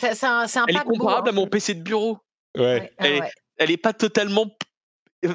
[0.00, 1.32] c'est c'est un, un, Elle est comparable hein.
[1.32, 2.18] à mon PC de bureau.
[2.58, 2.64] Ouais.
[2.80, 3.30] Ouais, ah Elle est- ouais.
[3.58, 4.46] Elle est pas totalement
[5.24, 5.34] euh,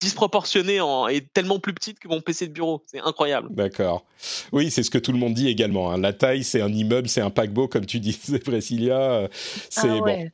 [0.00, 2.82] disproportionnée en, et tellement plus petite que mon PC de bureau.
[2.86, 3.48] C'est incroyable.
[3.50, 4.04] D'accord.
[4.52, 5.92] Oui, c'est ce que tout le monde dit également.
[5.92, 5.98] hein.
[5.98, 8.98] La taille, c'est un immeuble, c'est un paquebot, comme tu disais, Priscilla.
[9.12, 9.28] Euh,
[9.70, 10.02] C'est Ah bon.
[10.04, 10.32] ouais.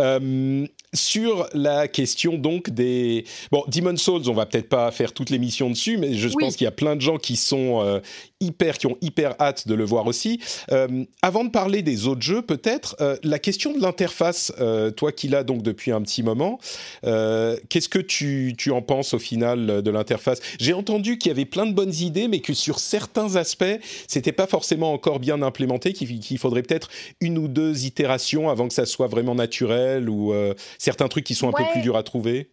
[0.00, 5.30] Euh, sur la question donc des bon Demon Souls, on va peut-être pas faire toute
[5.30, 6.34] l'émission dessus, mais je Oui.
[6.40, 8.00] pense qu'il y a plein de gens qui sont euh,
[8.44, 10.40] hyper, qui ont hyper hâte de le voir aussi.
[10.70, 15.12] Euh, avant de parler des autres jeux, peut-être euh, la question de l'interface, euh, toi
[15.12, 16.58] qui l'as donc depuis un petit moment,
[17.02, 20.40] qu'est-ce que tu, tu en penses au final de l'interface?
[20.58, 23.64] J'ai entendu qu'il y avait plein de bonnes idées, mais que sur certains aspects,
[24.06, 26.88] c'était pas forcément encore bien implémenté, qu'il faudrait peut-être
[27.20, 30.34] une ou deux itérations avant que ça soit vraiment naturel ou
[30.78, 32.50] certains trucs qui sont un peu plus durs à trouver.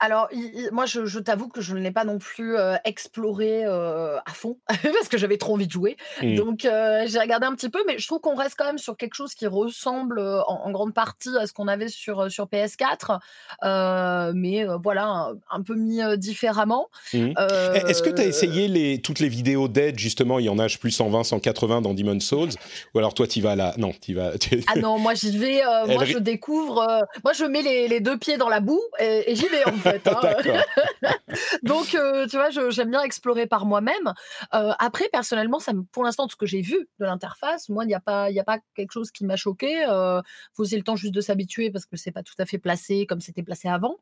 [0.00, 2.76] Alors, il- il- moi, je, je t'avoue que je ne l'ai pas non plus euh,
[2.84, 5.96] exploré euh, à fond parce que j'avais trop envie de jouer.
[6.22, 6.34] Mm.
[6.36, 8.96] Donc, euh, j'ai regardé un petit peu, mais je trouve qu'on reste quand même sur
[8.96, 13.18] quelque chose qui ressemble en, en grande partie à ce qu'on avait sur, sur PS4,
[13.64, 16.88] euh, mais euh, voilà, un, un peu mis euh, différemment.
[17.12, 17.32] Mm.
[17.38, 20.48] Euh, Eh, Est-ce que tu as essayé les, toutes les vidéos d'aide, justement Il y
[20.48, 22.48] en a, je plus, 120, 180 dans Demon's Souls
[22.94, 24.32] Ou alors toi, tu vas là Non, tu vas.
[24.74, 27.88] Ah non, moi j'y vais, euh, Elle moi je découvre, euh, moi je mets les,
[27.88, 29.89] les deux pieds dans la boue et, et j'y vais en fait.
[30.06, 30.62] hein.
[31.62, 34.12] Donc, euh, tu vois, j'aime bien explorer par moi-même.
[34.54, 37.88] Euh, après, personnellement, ça pour l'instant, de ce que j'ai vu de l'interface, moi, il
[37.88, 39.84] n'y a, pas- il y a pas quelque chose qui m'a choqué.
[39.88, 40.20] Euh,
[40.54, 43.06] faut aussi le temps juste de s'habituer parce que c'est pas tout à fait placé
[43.06, 43.96] comme c'était placé avant.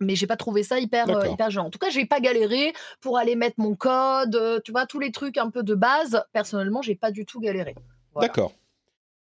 [0.00, 1.66] Mais j'ai pas trouvé ça hyper, euh, hyper gênant.
[1.66, 5.00] En tout cas, j'ai pas galéré pour aller mettre mon code, euh, tu vois, tous
[5.00, 6.22] les trucs un peu de base.
[6.32, 7.74] Personnellement, j'ai pas du tout galéré.
[8.12, 8.28] Voilà.
[8.28, 8.52] D'accord.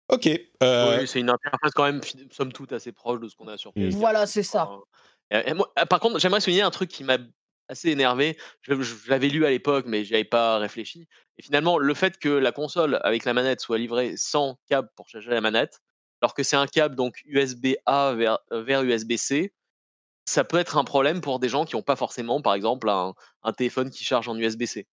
[0.09, 0.27] Ok.
[0.63, 3.57] euh, Oui, c'est une interface quand même, somme toute, assez proche de ce qu'on a
[3.57, 3.89] sur Mm.
[3.89, 3.95] PS4.
[3.97, 4.69] Voilà, c'est ça.
[5.31, 7.17] Et- moi- ah, par contre, j'aimerais souligner un truc qui m'a
[7.67, 8.37] assez énervé.
[8.61, 11.07] Je, je- je l'avais lu à l'époque, mais j'y avais pas réfléchi.
[11.37, 15.09] Et finalement, le fait que la console avec la manette soit livrée sans câble pour
[15.09, 15.79] charger la manette,
[16.21, 19.53] alors que c'est un câble donc USB-A vers, euh, vers USB-C,
[20.27, 23.13] ça peut être un problème pour des gens qui n'ont pas forcément, par exemple, un,
[23.43, 24.87] un téléphone qui charge en USB-C.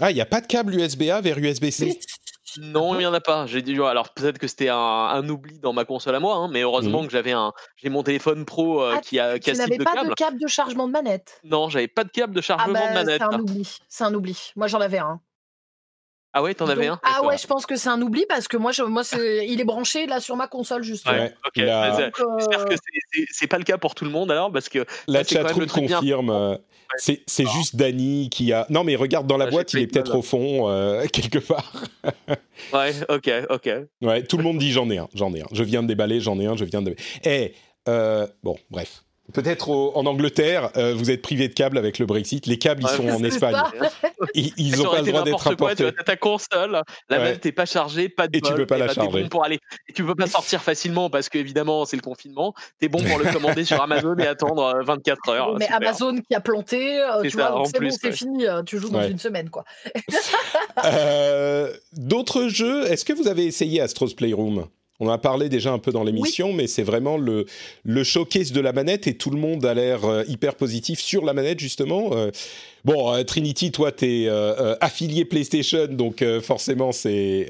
[0.00, 1.98] Ah, il n'y a pas de câble USB-A vers USB-C
[2.58, 3.46] Non, il n'y en a pas.
[3.46, 6.62] J'ai dit, alors peut-être que c'était un, oubli dans ma console à moi, hein, mais
[6.62, 7.06] heureusement mmh.
[7.06, 10.14] que j'avais un, j'ai mon téléphone pro euh, ah, qui a, qui n'avais pas de
[10.14, 11.40] câble de chargement de manette?
[11.44, 13.22] Non, j'avais pas de câble de ah chargement de bah, manette.
[13.22, 13.78] C'est un oubli.
[13.88, 14.52] C'est un oubli.
[14.56, 15.20] Moi, j'en avais un.
[16.32, 18.56] Ah ouais, t'en avais un Ah ouais, je pense que c'est un oubli parce que
[18.56, 19.02] moi, je, moi
[19.46, 21.14] il est branché là sur ma console justement.
[21.14, 21.64] Ouais, ok.
[22.38, 22.74] J'espère que
[23.30, 26.30] c'est pas le cas pour tout le monde alors parce que la chatroom confirme.
[26.30, 26.56] Euh,
[26.98, 28.66] c'est juste Dany qui a.
[28.68, 31.72] Non mais regarde dans la ah, boîte, il est peut-être au fond euh, quelque part.
[32.72, 33.70] ouais, ok, ok.
[34.02, 35.46] Ouais, tout le monde dit j'en ai un, j'en ai un.
[35.52, 36.94] Je viens de déballer, j'en ai un, je viens de.
[37.24, 37.54] Eh,
[37.88, 39.02] euh, bon, bref.
[39.32, 42.46] Peut-être en Angleterre, euh, vous êtes privé de câbles avec le Brexit.
[42.46, 43.56] Les câbles, ils sont en Espagne.
[44.34, 45.76] Ils n'ont pas le droit d'être apportés.
[45.92, 47.40] tu as ta console, la ouais.
[47.42, 49.22] n'est pas chargée, pas de Et tu peux pas la charger.
[49.22, 49.58] Bon pour aller.
[49.88, 52.54] Et tu peux pas sortir facilement parce qu'évidemment, c'est le confinement.
[52.78, 55.56] Tu es bon pour le commander sur Amazon et attendre 24 euh, heures.
[55.58, 58.44] Mais Amazon qui a planté, euh, tu vois, c'est bon, c'est fini.
[58.66, 59.64] Tu joues dans une semaine, quoi.
[61.92, 64.66] D'autres jeux, est-ce que vous avez essayé Astro's Playroom?
[65.00, 67.46] On en a parlé déjà un peu dans l'émission, mais c'est vraiment le,
[67.84, 71.24] le showcase de la manette et tout le monde a l'air euh, hyper positif sur
[71.24, 72.10] la manette, justement.
[72.86, 77.48] Euh, Bon, euh, Trinity, toi, tu es euh, euh, affilié PlayStation, donc forcément, c'est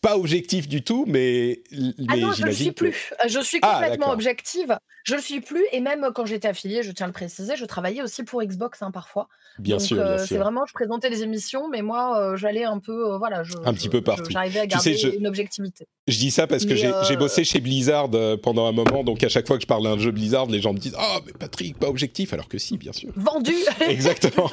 [0.00, 1.62] pas objectif du tout, mais,
[2.08, 3.12] ah non, je ne le suis plus.
[3.26, 4.76] Je suis ah, complètement objective.
[5.04, 7.54] Je ne le suis plus, et même quand j'étais affiliée, je tiens à le préciser,
[7.56, 9.28] je travaillais aussi pour Xbox hein, parfois.
[9.58, 13.42] Bien sûr, bien C'est vraiment, je présentais les émissions, mais moi, j'allais un peu, voilà,
[13.44, 14.30] je, un petit peu partout.
[14.30, 15.86] J'arrivais à garder une objectivité.
[16.08, 18.10] Je dis ça parce que j'ai bossé chez Blizzard
[18.42, 20.72] pendant un moment, donc à chaque fois que je parle d'un jeu Blizzard, les gens
[20.72, 23.10] me disent Ah, mais Patrick, pas objectif, alors que si, bien sûr.
[23.16, 23.54] Vendu
[23.88, 24.48] Exactement.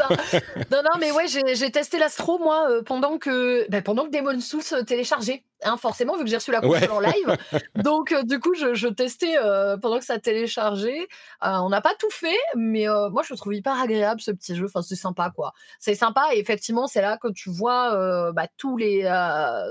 [0.71, 4.39] Non, non, mais ouais, j'ai testé l'Astro, moi, euh, pendant que, ben, pendant que Demon
[4.39, 5.43] Souls téléchargeait.
[5.65, 7.37] Hein, forcément, vu que j'ai reçu la console en live.
[7.75, 11.07] Donc, euh, du coup, je, testais euh, pendant que ça téléchargeait.
[11.41, 14.65] on n'a pas tout fait, mais moi, je le trouve hyper agréable, ce petit jeu.
[14.65, 15.53] Enfin, c'est sympa, quoi.
[15.79, 19.03] C'est sympa, et effectivement, c'est là que tu vois bah, tous les,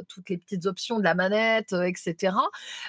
[0.08, 2.34] toutes les petites options de la manette, etc.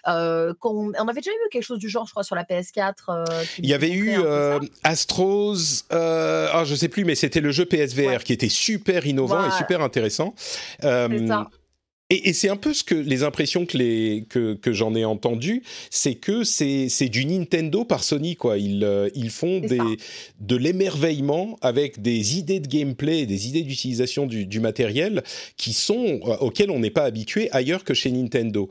[0.05, 3.45] on, on, avait déjà eu quelque chose du genre, je crois, sur la PS4.
[3.59, 4.15] Il y avait eu
[4.83, 9.51] Astros, ah, je sais plus, mais c'était le jeu PSVR qui était super innovant et
[9.51, 10.33] super intéressant.
[10.83, 11.07] Euh,
[12.09, 15.63] et, c'est un peu ce que les impressions que, les, que, que j'en ai entendues,
[15.89, 18.57] c'est que c'est, du Nintendo par Sony quoi.
[18.57, 19.79] Ils, euh, ils font des,
[20.39, 25.23] de l'émerveillement avec des idées de gameplay, des idées d'utilisation du, du matériel
[25.57, 28.69] qui sont euh, auxquelles on n'est pas habitué ailleurs que chez Nintendo.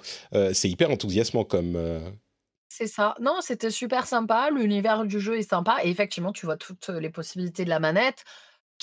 [0.52, 1.78] c'est hyper enthousiasmant comme.
[2.68, 3.14] C'est ça.
[3.20, 4.50] Non, c'était super sympa.
[4.50, 5.78] L'univers du jeu est sympa.
[5.84, 8.24] Et effectivement, tu vois toutes les possibilités de la manette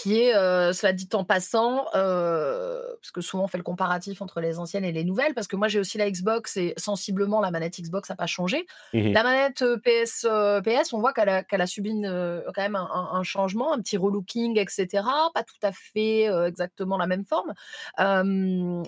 [0.01, 4.57] qui est, cela dit en passant, parce que souvent on fait le comparatif entre les
[4.57, 7.79] anciennes et les nouvelles, parce que moi j'ai aussi la Xbox et sensiblement la manette
[7.79, 8.65] Xbox n'a pas changé.
[8.93, 10.27] Mmh la manette PS,
[10.63, 14.88] PS, on voit qu'elle a, subi quand même un, changement, un petit relooking, etc.
[15.33, 17.53] Pas tout à fait exactement la même forme.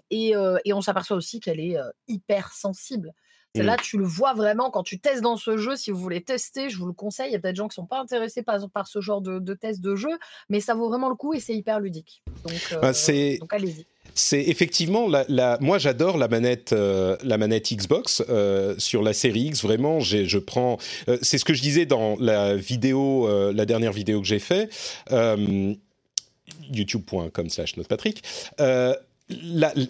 [0.10, 0.34] et,
[0.66, 3.14] et, on s'aperçoit aussi qu'elle est hyper sensible.
[3.56, 5.76] Là, tu le vois vraiment quand tu testes dans ce jeu.
[5.76, 7.30] Si vous voulez tester, je vous le conseille.
[7.30, 9.22] Il y a peut-être des gens qui ne sont pas intéressés par, par ce genre
[9.22, 10.18] de, de test de jeu,
[10.50, 12.24] mais ça vaut vraiment le coup et c'est hyper ludique.
[12.46, 13.86] Donc, bah, euh, donc allez-y.
[14.14, 19.14] C'est effectivement la, la, moi j'adore la manette euh, la manette Xbox euh, sur la
[19.14, 20.80] série X vraiment je prends
[21.22, 24.70] c'est ce que je disais dans la vidéo la dernière vidéo que j'ai fait
[26.74, 28.22] youtube.com slash Patrick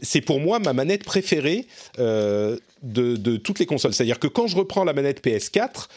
[0.01, 1.67] c'est pour moi ma manette préférée
[1.99, 3.93] euh, de, toutes les consoles.
[3.93, 5.88] C'est-à-dire que quand je reprends la manette PS4,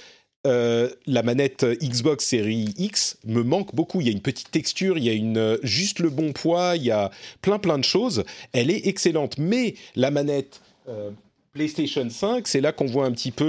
[0.47, 4.01] euh, la manette Xbox Series X me manque beaucoup.
[4.01, 6.85] Il y a une petite texture, il y a une, juste le bon poids, il
[6.85, 8.25] y a plein plein de choses.
[8.53, 9.39] Elle est excellente.
[9.39, 11.11] Mais la manette euh,
[11.55, 13.49] PlayStation 5, c'est là qu'on voit un petit peu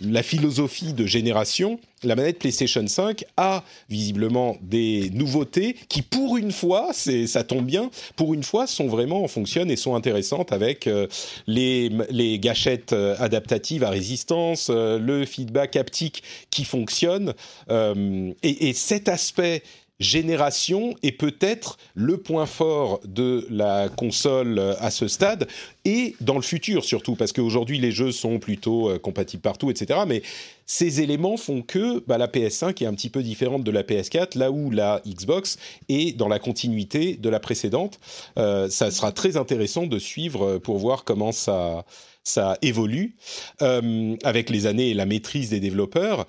[0.00, 1.80] la philosophie de génération.
[2.04, 7.90] La manette PlayStation 5 a visiblement des nouveautés qui, pour une fois, ça tombe bien,
[8.14, 11.08] pour une fois, sont vraiment fonctionnent et sont intéressantes avec euh,
[11.48, 17.34] les, les gâchettes euh, adaptatives à résistance, euh, le feedback haptique qui fonctionne.
[17.68, 19.62] et cet aspect
[19.98, 25.48] génération est peut-être le point fort de la console euh, à ce stade
[25.84, 30.00] et dans le futur surtout parce qu'aujourd'hui les jeux sont plutôt euh, compatibles partout etc
[30.06, 30.22] mais
[30.66, 34.36] ces éléments font que bah, la PS5 est un petit peu différente de la PS4
[34.36, 35.56] là où la Xbox
[35.88, 38.00] est dans la continuité de la précédente.
[38.36, 41.84] Euh, ça sera très intéressant de suivre pour voir comment ça
[42.24, 43.14] ça évolue
[43.60, 46.26] avec les années et la maîtrise des développeurs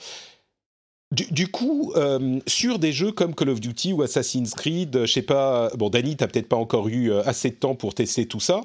[1.12, 5.22] du, coup, euh, sur des jeux comme Call of Duty ou Assassin's Creed, je sais
[5.22, 8.42] pas, bon, Danny, t'as peut-être pas encore eu euh, assez de temps pour tester tout
[8.42, 8.62] ça,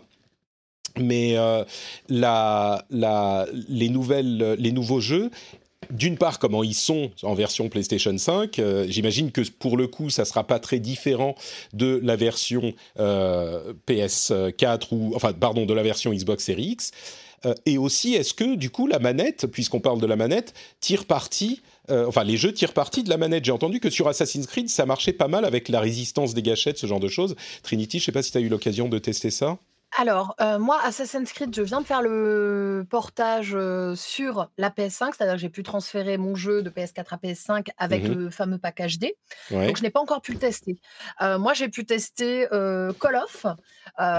[0.99, 1.63] mais euh,
[2.09, 5.31] les nouvelles, les nouveaux jeux
[5.91, 8.61] d'une part, comment ils sont en version PlayStation 5.
[8.87, 11.35] J'imagine que pour le coup, ça sera pas très différent
[11.75, 16.93] de la version PS4 ou enfin pardon de la version Xbox Series X.
[17.67, 21.61] et aussi, est-ce que du coup la manette, puisqu'on parle de la manette, tire parti
[21.90, 23.45] euh, enfin les jeux tirent parti de la manette.
[23.45, 26.79] J'ai entendu que sur Assassin's Creed, ça marchait pas mal avec la résistance des gâchettes,
[26.79, 27.35] ce genre de choses.
[27.62, 29.59] Trinity, je sais pas si tu as eu l'occasion de tester ça.
[29.99, 35.13] Alors, euh, moi, Assassin's Creed, je viens de faire le portage, euh, sur la PS5,
[35.15, 38.59] c'est-à-dire que j'ai pu transférer mon jeu de PS4 à PS5 avec mmh le fameux
[38.59, 39.13] pack HD,
[39.51, 40.79] donc je n'ai pas encore pu le tester.
[41.21, 43.47] Euh, moi, j'ai pu tester, Call of,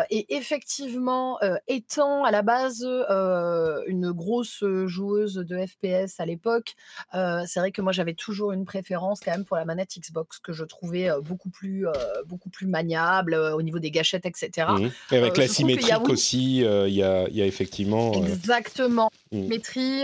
[0.09, 2.83] et effectivement, étant à la base,
[3.87, 6.75] une grosse, joueuse de FPS à l'époque,
[7.11, 10.53] c'est vrai que moi, j'avais toujours une préférence quand même pour la manette Xbox que
[10.53, 11.85] je trouvais, beaucoup plus,
[12.25, 14.67] beaucoup plus maniable, au niveau des gâchettes etc
[15.67, 18.11] symétrique aussi, euh, il y, a, y, a, effectivement.
[18.11, 19.09] Euh, Exactement.
[19.31, 19.43] Mm.
[19.43, 20.03] Symétrie.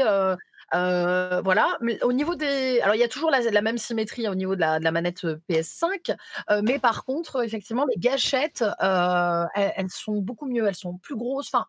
[0.76, 1.78] Euh, voilà.
[1.82, 4.56] Mais au niveau des, alors il y a toujours la, la même symétrie au niveau
[4.56, 6.16] de la, de la manette PS5,
[6.64, 11.48] mais par contre, effectivement, les gâchettes, elles, elles, sont beaucoup mieux, elles sont plus grosses.
[11.48, 11.66] Enfin,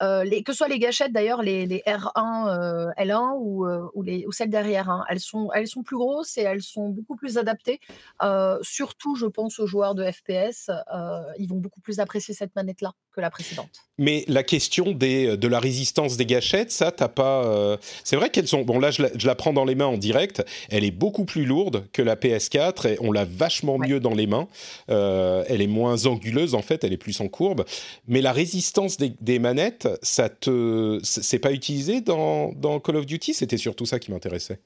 [0.00, 4.32] les, que ce soit les gâchettes d'ailleurs, les, les, R1, L1 ou, ou, les, ou
[4.32, 7.80] celles derrière, hein, elles, sont, elles sont plus grosses et elles sont beaucoup plus adaptées.
[8.62, 10.70] surtout, je pense aux joueurs de FPS,
[11.38, 13.70] ils vont beaucoup plus apprécier cette manette-là que la précédente.
[13.98, 17.78] Mais la question des, de la résistance des gâchettes, ça, t'as pas.
[18.04, 18.62] C'est vrai qu'elles sont.
[18.62, 20.44] Bon, là, je la, je la, prends dans les mains en direct.
[20.70, 23.88] Elle est beaucoup plus lourde que la PS4 et on l'a vachement ouais.
[23.88, 24.48] mieux dans les mains.
[24.88, 27.64] elle est moins anguleuse en fait, elle est plus en courbe.
[28.06, 33.06] Mais la résistance des, des manettes, ça te, c'est pas utilisé dans, dans, Call of
[33.06, 33.34] Duty?
[33.34, 34.60] C'était surtout ça qui m'intéressait.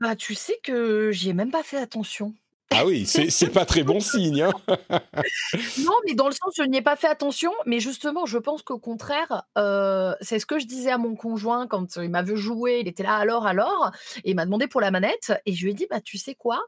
[0.00, 2.34] Bah, tu sais que j'y ai même pas fait attention.
[2.72, 4.42] Ah oui, c'est pas très bon signe.
[4.42, 4.52] Hein
[5.84, 7.52] non, mais dans le sens, je n'y ai pas fait attention.
[7.66, 11.66] Mais justement, je pense qu'au contraire, euh, c'est ce que je disais à mon conjoint
[11.66, 12.78] quand il m'a vu jouer.
[12.80, 13.90] Il était là, alors, alors.
[14.24, 15.32] Et il m'a demandé pour la manette.
[15.46, 16.62] Et je lui ai dit, bah, tu sais quoi?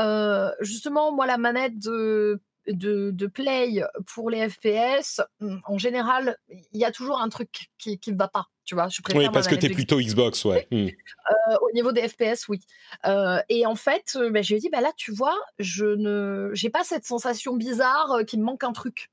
[0.00, 3.82] Euh, Justement, moi, la manette de de, de, play
[4.14, 8.28] pour les FPS, mmh, en général, il y a toujours un truc qui ne va
[8.28, 8.46] pas.
[8.64, 10.68] Tu vois, je préfère oui, parce que tu es plutôt Xbox, ouais.
[10.72, 10.86] Mmh.
[10.86, 12.60] Euh, au niveau des FPS, oui.
[13.06, 16.50] Euh, et en fait, bah, je lui ai dit, bah là, tu vois, je ne,
[16.54, 19.10] j'ai pas cette sensation bizarre qu'il me manque un truc.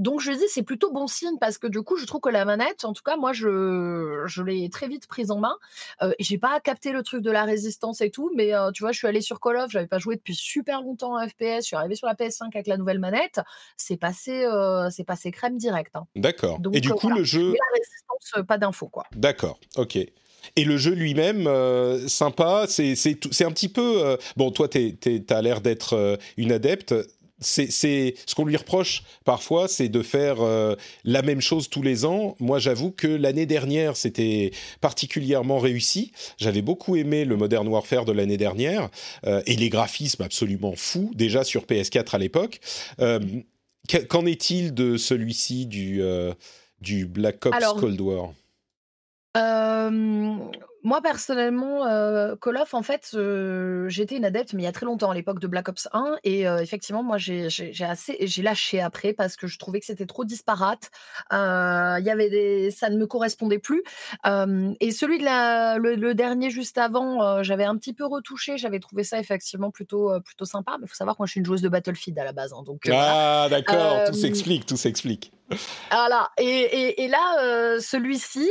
[0.00, 2.46] Donc je dis c'est plutôt bon signe parce que du coup je trouve que la
[2.46, 5.56] manette, en tout cas moi je, je l'ai très vite prise en main.
[6.02, 8.92] Euh, j'ai pas capté le truc de la résistance et tout, mais euh, tu vois
[8.92, 11.66] je suis allée sur Call of, j'avais pas joué depuis super longtemps en FPS, je
[11.66, 13.40] suis arrivée sur la PS5 avec la nouvelle manette,
[13.76, 15.94] c'est passé euh, c'est passé crème direct.
[15.94, 16.06] Hein.
[16.16, 16.58] D'accord.
[16.72, 17.18] Et du coup voilà.
[17.18, 17.52] le jeu.
[17.52, 19.04] La résistance, pas d'infos quoi.
[19.14, 19.60] D'accord.
[19.76, 19.98] Ok.
[20.56, 22.94] Et le jeu lui-même, euh, sympa, c'est
[23.44, 24.04] un petit peu...
[24.04, 24.96] Euh, bon, toi, tu
[25.28, 26.94] as l'air d'être euh, une adepte
[27.40, 27.70] c'est
[28.26, 30.74] ce qu'on lui reproche parfois, c'est de faire euh,
[31.04, 32.36] la même chose tous les ans.
[32.38, 34.50] Moi, j'avoue que l'année dernière, c'était
[34.80, 36.12] particulièrement réussi.
[36.38, 38.90] J'avais beaucoup aimé le Modern Warfare de l'année dernière
[39.26, 42.60] euh, et les graphismes absolument fous déjà sur PS4 à l'époque.
[43.00, 43.20] Euh,
[44.08, 46.00] Qu'en est-il de celui-ci du
[46.80, 48.32] du Black Ops Alors, Cold War?
[49.36, 50.36] euh,
[50.82, 54.72] moi personnellement, euh, Call of, en fait, euh, j'étais une adepte, mais il y a
[54.72, 57.48] très longtemps, à l'époque de Black Ops 1, et euh, effectivement, moi, j'ai
[57.80, 60.90] assez, j'ai lâché après parce que je trouvais que c'était trop disparate.
[61.32, 63.82] Euh, il y avait des, ça ne me correspondait plus.
[64.24, 68.56] et celui de la, le, le dernier juste avant, j'avais un petit peu retouché.
[68.56, 70.76] J'avais trouvé ça effectivement plutôt, plutôt sympa.
[70.78, 72.52] Mais il faut savoir que moi, je suis une joueuse de Battlefield à la base,
[72.52, 72.88] hein, donc.
[72.90, 75.32] ah, d'accord, tout s'explique, tout s'explique.
[75.90, 76.30] Voilà.
[76.38, 78.50] Et, et, et là, celui-ci,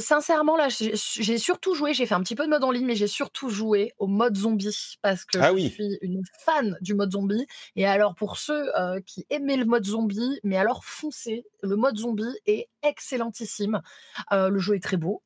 [0.00, 2.96] sincèrement, là, j'ai surtout joué, j'ai fait un petit peu de mode en ligne, mais
[2.96, 5.70] j'ai surtout joué au mode zombie parce que ah je oui.
[5.70, 7.46] suis une fan du mode zombie.
[7.76, 11.98] Et alors, pour ceux euh, qui aimaient le mode zombie, mais alors foncez, le mode
[11.98, 13.80] zombie est excellentissime.
[14.32, 15.22] Euh, le jeu est très beau.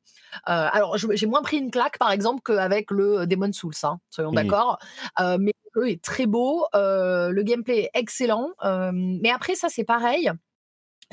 [0.49, 4.31] Euh, alors, j'ai moins pris une claque, par exemple, qu'avec le Demon Souls, hein, soyons
[4.31, 4.35] mmh.
[4.35, 4.79] d'accord.
[5.19, 8.49] mais le jeu est très beau, le gameplay est excellent.
[8.93, 10.31] mais après, ça, c'est pareil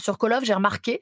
[0.01, 1.01] sur Call of, j'ai remarqué,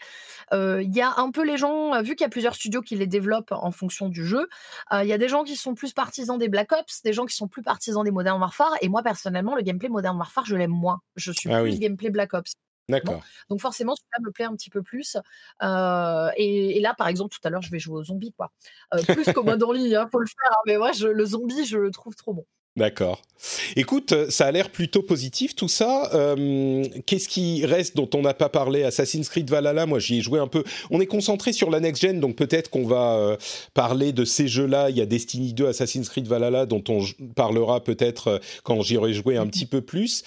[0.53, 2.97] il euh, y a un peu les gens, vu qu'il y a plusieurs studios qui
[2.97, 4.49] les développent en fonction du jeu,
[4.93, 7.27] il euh, y a des gens qui sont plus partisans des Black Ops, des gens
[7.27, 10.57] qui sont plus partisans des Modern Warfare, et moi personnellement, le gameplay Modern Warfare, je
[10.57, 11.01] l'aime moins.
[11.17, 11.79] Je suis ah plus oui.
[11.79, 12.55] gameplay Black Ops.
[12.89, 13.15] D'accord.
[13.15, 13.21] Bon.
[13.51, 15.17] Donc forcément, celui-là me plaît un petit peu plus.
[15.63, 18.51] Euh, et, et, là, par exemple, tout à l'heure, je vais jouer au zombie, quoi.
[19.07, 20.51] plus qu'au mode en ligne, hein, faut le faire.
[20.51, 22.45] Hein, mais moi, je, le zombie, je le trouve trop bon.
[22.81, 23.21] D'accord.
[23.77, 26.11] Écoute, euh, ça a l'air plutôt positif tout ça.
[26.15, 28.83] Euh, Qu'est-ce qui reste dont on n'a pas parlé?
[28.85, 30.63] Assassin's Creed Valhalla, moi j'y ai joué un peu.
[30.91, 33.37] On est concentré sur la next gen, donc peut-être qu'on va euh,
[33.75, 34.91] parler de ces jeux-là.
[34.91, 38.97] Il y a Destiny 2, Assassin's Creed Valhalla, dont on parlera peut-être euh, quand j'y
[38.97, 40.23] aurai joué un petit peu plus.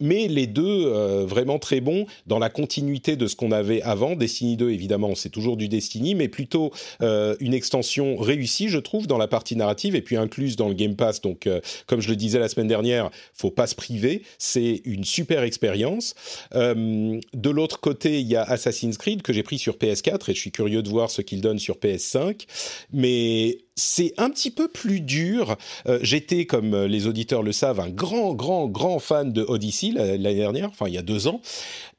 [0.00, 0.88] Mais les deux,
[1.24, 4.16] vraiment très bons dans la continuité de ce qu'on avait avant.
[4.16, 9.18] Destiny 2, évidemment, c'est toujours du Destiny, mais plutôt une extension réussie, je trouve, dans
[9.18, 11.20] la partie narrative et puis incluse dans le Game Pass.
[11.20, 11.47] Donc,
[11.86, 14.22] comme je le disais la semaine dernière, faut pas se priver.
[14.38, 16.14] C'est une super expérience.
[16.54, 20.34] Euh, de l'autre côté, il y a Assassin's Creed que j'ai pris sur PS4 et
[20.34, 22.46] je suis curieux de voir ce qu'il donne sur PS5.
[22.92, 25.56] Mais c'est un petit peu plus dur.
[25.86, 30.34] Euh, J'étais, comme les auditeurs le savent, un grand, grand, grand fan de Odyssey l'année
[30.34, 31.40] dernière, enfin il y a deux ans.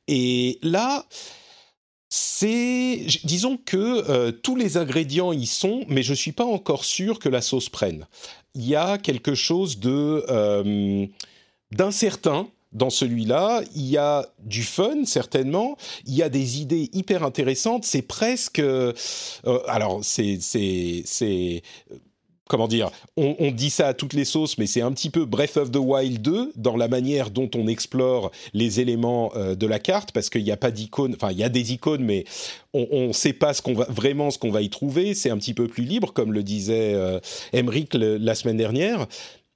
[0.08, 1.06] Et là,
[2.10, 7.20] c'est, disons que euh, tous les ingrédients y sont, mais je suis pas encore sûr
[7.20, 8.08] que la sauce prenne.
[8.56, 11.06] Il y a quelque chose de euh,
[11.72, 13.62] d'incertain dans celui-là.
[13.76, 15.78] Il y a du fun certainement.
[16.06, 17.84] Il y a des idées hyper intéressantes.
[17.84, 18.94] C'est presque, euh,
[19.68, 20.40] alors c'est
[22.50, 25.24] comment dire, on, on, dit ça à toutes les sauces, mais c'est un petit peu
[25.24, 29.68] Breath of the Wild 2 dans la manière dont on explore les éléments euh, de
[29.68, 32.26] la carte, parce qu'il n'y a pas d'icônes, enfin il y a des icônes, mais
[32.74, 35.16] on ne sait pas ce qu'on va vraiment ce qu'on va y trouver.
[35.16, 37.20] C'est un petit peu plus libre, comme le disait euh,
[37.54, 39.08] Emmerich le, la semaine dernière.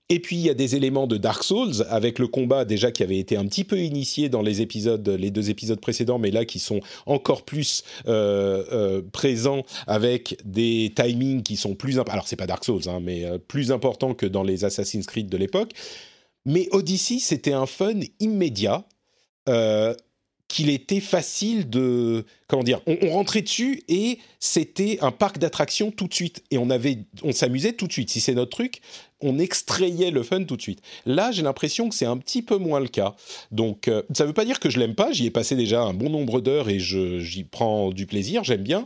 [0.10, 3.04] Et puis il y a des éléments de Dark Souls avec le combat déjà qui
[3.04, 6.45] avait été un petit peu initié dans les épisodes, les deux épisodes précédents, mais là
[6.45, 12.36] qui sont encore plus euh, euh, présents avec des timings qui sont plus alors c'est
[12.36, 15.72] pas Dark Souls hein, mais euh, plus importants que dans les Assassin's Creed de l'époque.
[16.45, 18.86] Mais Odyssey c'était un fun immédiat.
[20.48, 26.08] Qu'il était facile de comment dire on, rentrait dessus et c'était un parc d'attractions tout
[26.08, 26.44] de suite.
[26.52, 26.68] Et on
[27.24, 28.10] on s'amusait tout de suite.
[28.10, 28.82] Si c'est notre truc
[29.24, 30.82] on extrayait le fun tout de suite.
[31.06, 33.16] Là j'ai l'impression que c'est un petit peu moins le cas.
[33.52, 35.12] Donc euh, ça veut pas dire que je l'aime pas.
[35.12, 38.44] J'y ai passé déjà un bon nombre d'heures et j'y prends du plaisir.
[38.44, 38.86] J'aime bien.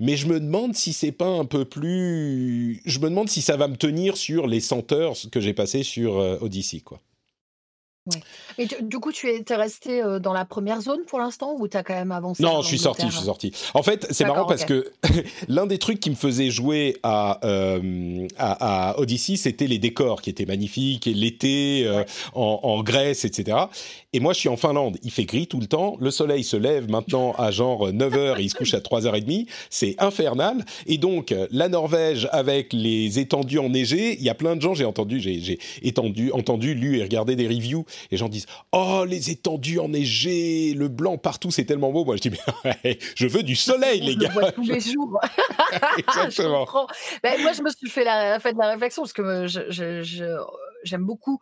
[0.00, 3.56] Mais je me demande si c'est pas un peu plus je me demande si ça
[3.56, 7.00] va me tenir sur les 100 heures que j'ai passé sur euh, Odyssey quoi
[8.14, 8.20] Ouais.
[8.58, 11.54] Et tu, du coup, tu es, es resté euh, dans la première zone pour l'instant
[11.58, 13.52] ou tu as quand même avancé Non, je suis sorti, je suis sorti.
[13.74, 14.90] En fait, c'est marrant parce que
[15.48, 20.22] l'un des trucs qui me faisait jouer à, euh, à, à Odyssey, c'était les décors
[20.22, 22.06] qui étaient magnifiques et l'été euh, ouais.
[22.34, 23.58] en, en, Grèce, etc.
[24.12, 24.98] Et moi, je suis en Finlande.
[25.02, 25.96] Il fait gris tout le temps.
[26.00, 29.46] Le soleil se lève maintenant à genre 9h et il se couche à 3h30.
[29.70, 30.64] C'est infernal.
[30.86, 34.84] Et donc, la Norvège avec les étendues enneigées, il y a plein de gens, j'ai
[34.84, 35.58] entendu, j'ai
[36.32, 41.18] entendu, lu et regardé des reviews les gens disent oh les étendues enneigées, le blanc
[41.18, 42.04] partout, c'est tellement beau.
[42.04, 44.30] Moi je dis mais je veux du soleil les gars.
[44.30, 45.20] Vois tous les jours.
[45.98, 46.66] Exactement.
[46.66, 49.60] je ben, moi je me suis fait la fait de la réflexion parce que je,
[49.70, 50.24] je, je
[50.82, 51.40] j'aime beaucoup.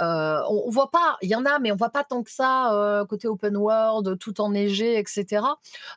[0.00, 2.30] Euh, on, on, voit pas, il y en a, mais on voit pas tant que
[2.30, 5.42] ça euh, côté open world, tout enneigé, etc.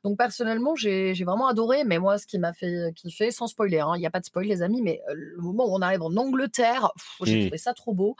[0.03, 1.83] Donc personnellement, j'ai vraiment adoré.
[1.83, 4.25] Mais moi, ce qui m'a fait kiffer, sans spoiler, il hein, n'y a pas de
[4.25, 6.91] spoil, les amis, mais le moment où on arrive en Angleterre,
[7.23, 7.41] j'ai mmh.
[7.45, 8.15] trouvé ça trop beau.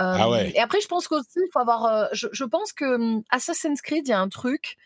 [0.00, 0.52] Euh, ah ouais.
[0.54, 2.08] Et après, je pense qu'aussi, il faut avoir.
[2.12, 4.76] Je, je, pense que hum, Assassin's Creed, il y a un truc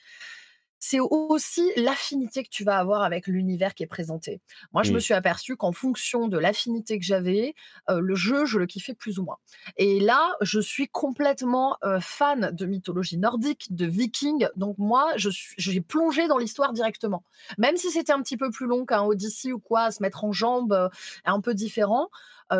[0.88, 4.40] c'est aussi l'affinité que tu vas avoir avec l'univers qui est présenté.
[4.72, 4.94] Moi, je mmh.
[4.94, 7.56] me suis aperçu qu'en fonction de l'affinité que j'avais,
[7.90, 9.38] euh, le jeu, je le kiffais plus ou moins.
[9.78, 14.46] Et là, je suis complètement euh, fan de mythologie nordique, de vikings.
[14.54, 17.24] Donc moi, j'ai plongé dans l'histoire directement.
[17.58, 20.24] Même si c'était un petit peu plus long qu'un Odyssey ou quoi, à se mettre
[20.24, 20.88] en jambes, euh,
[21.24, 22.10] un peu différent.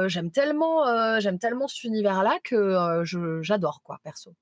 [0.06, 3.04] j'aime tellement, j'aime tellement cet univers-là que
[3.42, 4.34] j'adore, quoi, perso.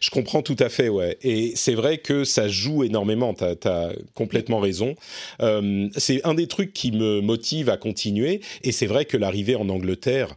[0.00, 1.18] Je comprends tout à fait, ouais.
[1.22, 4.94] Et c'est vrai que ça joue énormément, tu as, complètement raison.
[5.40, 8.40] Euh, c'est un des trucs qui me motive à continuer.
[8.62, 10.36] Et c'est vrai que l'arrivée en Angleterre...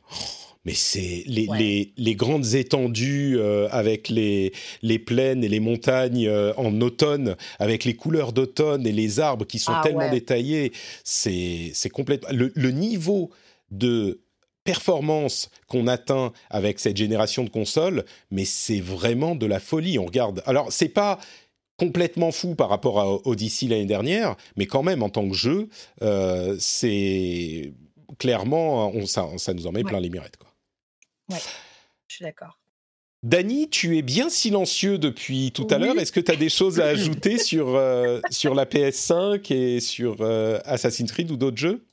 [0.65, 1.59] mais c'est les, ouais.
[1.59, 7.37] les, les, grandes étendues euh, avec les, les plaines et les montagnes euh, en automne,
[7.57, 10.11] avec les couleurs d'automne et les arbres qui sont ah, tellement ouais.
[10.11, 10.73] détaillés,
[11.05, 12.27] c'est complètement...
[12.33, 13.31] Le, le niveau
[13.71, 14.19] de
[14.67, 19.97] performance qu'on atteint avec cette génération de consoles, mais c'est vraiment de la folie.
[19.97, 20.43] On regarde.
[20.45, 21.19] Alors, c'est pas
[21.77, 25.69] complètement fou par rapport à Odyssey l'année dernière, mais quand même en tant que jeu,
[26.01, 27.71] euh, c'est
[28.19, 29.89] clairement on, ça, ça, nous en met ouais.
[29.89, 30.35] plein les mirettes.
[30.35, 30.49] Quoi.
[31.29, 31.41] Ouais,
[32.07, 32.59] je suis d'accord.
[33.23, 35.97] Dany, tu es bien silencieux depuis tout à l'heure.
[35.97, 40.17] Est-ce que tu as des choses à ajouter sur, euh, sur la PS5 et sur
[40.19, 41.87] euh, Assassin's Creed ou d'autres jeux?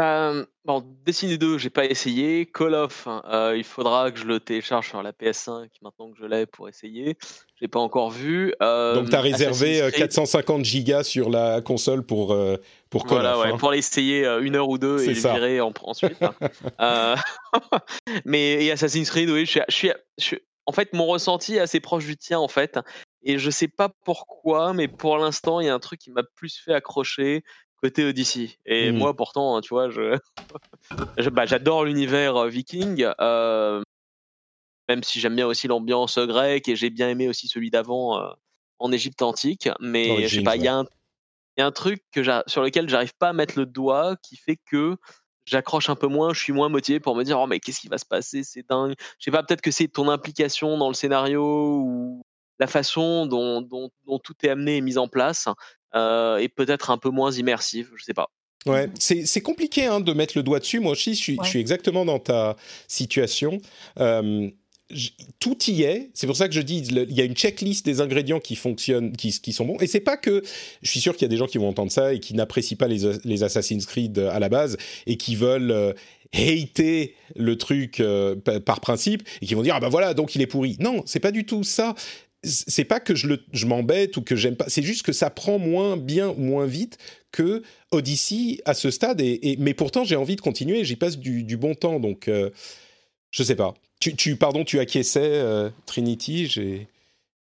[0.00, 2.46] Euh, bon, Destiny 2, j'ai pas essayé.
[2.46, 6.18] Call of, hein, euh, il faudra que je le télécharge sur la PS5 maintenant que
[6.18, 7.16] je l'ai pour essayer.
[7.56, 8.54] Je l'ai pas encore vu.
[8.62, 12.36] Euh, Donc, tu as réservé 450 gigas sur la console pour,
[12.90, 13.44] pour Call voilà, of.
[13.44, 13.56] Ouais, hein.
[13.56, 16.22] pour l'essayer une heure ou deux et le virer en, ensuite.
[16.78, 17.14] Hein.
[18.24, 21.80] mais et Assassin's Creed, oui, je suis, je suis, en fait, mon ressenti est assez
[21.80, 22.78] proche du tien, en fait.
[23.22, 26.22] Et je sais pas pourquoi, mais pour l'instant, il y a un truc qui m'a
[26.22, 27.42] plus fait accrocher
[27.82, 28.58] côté Odyssey.
[28.66, 28.98] Et Mmh.
[28.98, 29.88] moi, pourtant, hein, tu vois,
[31.18, 33.82] je, bah, j'adore l'univers euh, viking, euh,
[34.88, 38.28] même si j'aime bien aussi l'ambiance grecque et j'ai bien aimé aussi celui d'avant euh,
[38.78, 39.68] en Égypte antique.
[39.80, 40.78] Mais je sais Origins, pas, il y, a ouais.
[40.78, 40.84] un-
[41.56, 44.36] il y a un truc que sur lequel j'arrive pas à mettre le doigt qui
[44.36, 44.96] fait que
[45.46, 47.88] j'accroche un peu moins, je suis moins motivé pour me dire oh mais qu'est-ce qui
[47.88, 48.94] va se passer, c'est dingue.
[49.18, 51.42] Je sais pas, peut-être que c'est ton implication dans le scénario
[51.80, 52.22] ou
[52.60, 55.48] la façon dont, dont, dont tout est amené et mis en place
[55.94, 58.30] euh, est peut-être un peu moins immersive, je sais pas.
[58.66, 60.80] Ouais, c'est c'est compliqué hein, de mettre le doigt dessus.
[60.80, 61.46] Moi aussi, je suis, je Ouais.
[61.48, 62.56] suis exactement dans ta
[62.88, 63.58] situation.
[64.00, 64.50] Euh,
[65.38, 66.10] tout y est.
[66.14, 68.56] C'est pour ça que je dis, le- il y a une checklist des ingrédients qui
[68.56, 69.76] fonctionnent, qui, qui sont bons.
[69.80, 70.42] Et c'est pas que,
[70.82, 72.76] je suis sûr qu'il y a des gens qui vont entendre ça et qui n'apprécient
[72.78, 74.76] pas les, les Assassin's Creed à la base
[75.06, 75.92] et qui veulent euh,
[76.34, 80.34] hater le truc euh, pa- par principe et qui vont dire ah bah voilà donc
[80.34, 80.76] il est pourri.
[80.80, 81.94] Non, c'est pas du tout ça.
[82.44, 84.66] C'est pas que je, le, je m'embête ou que j'aime pas.
[84.68, 86.96] C'est juste que ça prend moins bien ou moins vite
[87.32, 89.20] que Odyssey à ce stade.
[89.20, 90.84] Et, et- mais pourtant j'ai envie de continuer.
[90.84, 92.50] J'y passe du, du bon temps donc euh,
[93.30, 93.74] je sais pas.
[94.00, 96.46] Tu, tu pardon tu acquiesçais euh, Trinity.
[96.46, 96.88] J'ai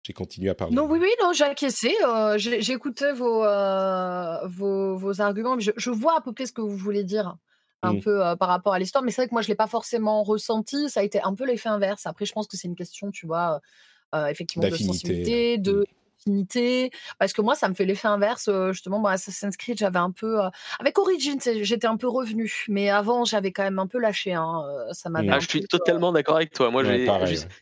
[0.03, 0.75] j'ai continué à parler.
[0.75, 1.93] Non, oui, oui, non, j'ai acquiescé.
[2.07, 5.59] euh, écouté vos, euh, vos, vos arguments.
[5.59, 7.35] Je, je vois à peu près ce que vous voulez dire
[7.83, 7.99] un Mm.
[8.01, 9.03] peu euh, par rapport à l'histoire.
[9.03, 10.89] Mais c'est vrai que moi, je ne l'ai pas forcément ressenti.
[10.89, 12.07] Ça a été un peu l'effet inverse.
[12.07, 13.59] Après, je pense que c'est une question, tu vois, euh,
[14.29, 15.61] effectivement, de sensibilité, Mm.
[15.61, 15.85] de
[16.21, 16.91] affinité.
[17.19, 18.47] Parce que moi, ça me fait l'effet inverse.
[18.47, 20.39] euh, justement, moi, Assassin's Creed, j'avais un peu.
[20.43, 20.49] euh,
[20.79, 22.65] avec Origins, j'étais un peu revenu.
[22.67, 24.33] Mais avant, j'avais quand même un peu lâché.
[24.33, 25.33] hein, euh, ça m'avait Mm.
[25.33, 26.69] Ah, je suis peu, totalement d'accord avec toi.
[26.69, 27.05] Moi, Ouais,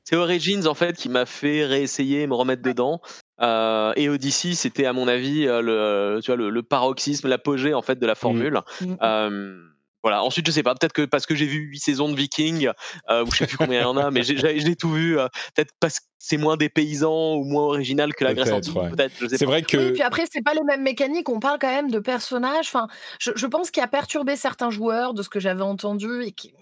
[0.04, 3.02] c'est Origins en fait qui m'a fait réessayer, me remettre dedans.
[3.42, 7.74] Euh, et Odyssey, c'était à mon avis euh, le, tu vois, le, le paroxysme, l'apogée
[7.74, 8.60] en fait de la formule.
[8.82, 8.96] Mm.
[9.02, 9.58] Euh,
[10.04, 10.24] voilà.
[10.24, 12.70] Ensuite, je sais pas, peut-être que parce que j'ai vu huit saisons de Vikings,
[13.10, 15.20] euh, ou je sais plus combien il y en a, mais j'ai tout vu.
[15.20, 18.76] euh, peut-être parce que c'est moins dépaysant ou moins original que la Grèce antique.
[18.76, 18.90] ouais.
[18.90, 19.52] Peut-être, je sais C'est pas.
[19.52, 21.30] vrai que Oui, puis après, c'est pas les mêmes mécaniques.
[21.30, 22.68] On parle quand même de personnages.
[22.68, 22.88] Enfin,
[23.20, 26.54] je, je pense qu'il a perturbé certains joueurs de ce que j'avais entendu et qui.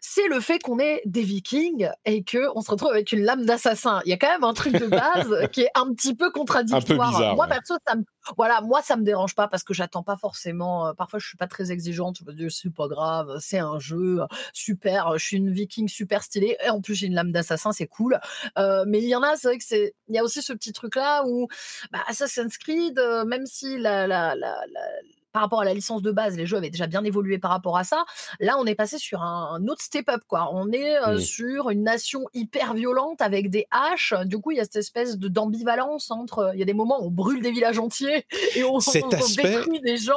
[0.00, 3.44] C'est le fait qu'on est des Vikings et que on se retrouve avec une lame
[3.44, 4.00] d'assassin.
[4.04, 7.10] Il y a quand même un truc de base qui est un petit peu contradictoire.
[7.10, 7.50] bizarre, moi ouais.
[7.54, 8.04] perso, ça me,
[8.36, 10.86] voilà, moi ça me dérange pas parce que j'attends pas forcément.
[10.88, 12.18] euh, parfois, je suis pas très exigeante.
[12.20, 14.20] Je me dis c'est pas grave, c'est un jeu
[14.52, 15.16] super.
[15.18, 18.18] Je suis une Viking super stylée et en plus j'ai une lame d'assassin, c'est cool.
[18.58, 19.94] Euh, mais il y en a, c'est vrai que c'est.
[20.08, 21.48] Il y a aussi ce petit truc là où
[21.90, 24.80] bah, Assassin's Creed, euh, même si la, la, la, la-
[25.32, 27.76] par rapport à la licence de base, les jeux avaient déjà bien évolué par rapport
[27.76, 28.04] à ça.
[28.40, 30.50] Là, on est passé sur un, un autre step-up, quoi.
[30.52, 34.14] On est euh, sur une nation hyper violente avec des haches.
[34.26, 36.50] Du coup, il y a cette espèce de d'ambivalence entre.
[36.54, 38.26] Il y a des moments où on brûle des villages entiers
[38.56, 40.12] et on, Cet on aspect- détruit des gens.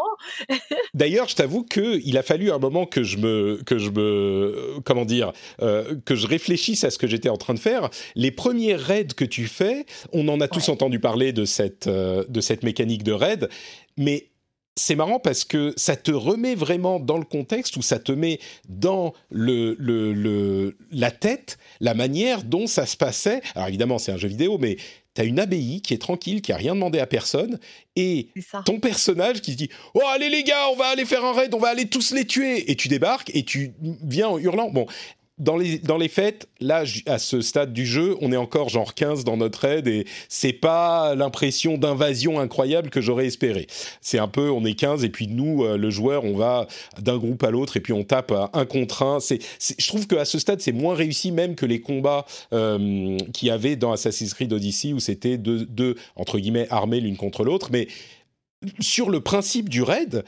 [0.94, 4.00] D'ailleurs, je t'avoue que il a fallu un moment que je me, que je me,
[4.02, 7.90] euh, comment dire, euh, que je réfléchisse à ce que j'étais en train de faire.
[8.16, 12.24] Les premiers raids que tu fais, on en a tous entendu parler de cette, euh,
[12.28, 13.50] de cette mécanique de raid,
[13.98, 14.30] mais
[14.78, 18.40] c'est marrant parce que ça te remet vraiment dans le contexte ou ça te met
[18.68, 23.42] dans le, le, le- la tête la manière dont ça se passait.
[23.56, 24.76] Alors évidemment, c'est un jeu vidéo, mais
[25.14, 27.58] tu as une abbaye qui est tranquille, qui a rien demandé à personne,
[27.96, 28.28] et
[28.66, 31.54] ton personnage qui se dit Oh, allez les gars, on va aller faire un raid,
[31.54, 32.70] on va aller tous les tuer.
[32.70, 33.72] Et tu débarques et tu
[34.04, 34.70] viens en hurlant.
[34.72, 34.88] Bon,
[35.38, 38.94] dans les, dans les fêtes, là, à ce stade du jeu, on est encore genre
[38.94, 43.68] 15 dans notre raid et c'est pas l'impression d'invasion incroyable que j'aurais espéré.
[44.00, 46.68] C'est un peu, on est 15 et puis nous, euh, le joueur, on va
[47.02, 49.20] d'un groupe à l'autre et puis on tape un contre un.
[49.20, 49.40] C'est-
[49.78, 53.52] je trouve qu'à ce stade, c'est moins réussi même que les combats euh, qu'il y
[53.52, 57.70] avait dans Assassin's Creed Odyssey où c'était deux, deux, entre guillemets, armés l'une contre l'autre.
[57.72, 57.88] Mais
[58.80, 60.24] sur le principe du raid,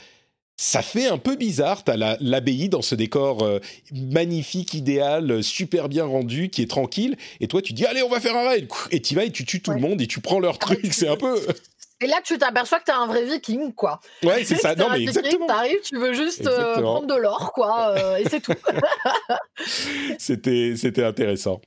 [0.58, 1.84] ça fait un peu bizarre.
[1.84, 3.60] T'as la- l'abbaye dans ce décor euh,
[3.94, 7.16] magnifique, idéal, euh, super bien rendu, qui est tranquille.
[7.40, 8.68] Et toi, tu dis, allez, on va faire un raid.
[8.92, 10.82] Et tu vas et tu tues tout le monde et tu prends leur truc.
[10.82, 11.40] tu- C'est un peu.
[12.00, 14.00] Et là, tu t'aperçois que t'es un vrai Viking, quoi.
[14.24, 14.76] Ouais, c'est ça.
[14.78, 15.48] Non, mais exactement.
[15.48, 18.54] T'arrives, tu veux juste euh, prendre de l'or, quoi, euh, et c'est tout.
[20.20, 21.60] C'était, c'était intéressant.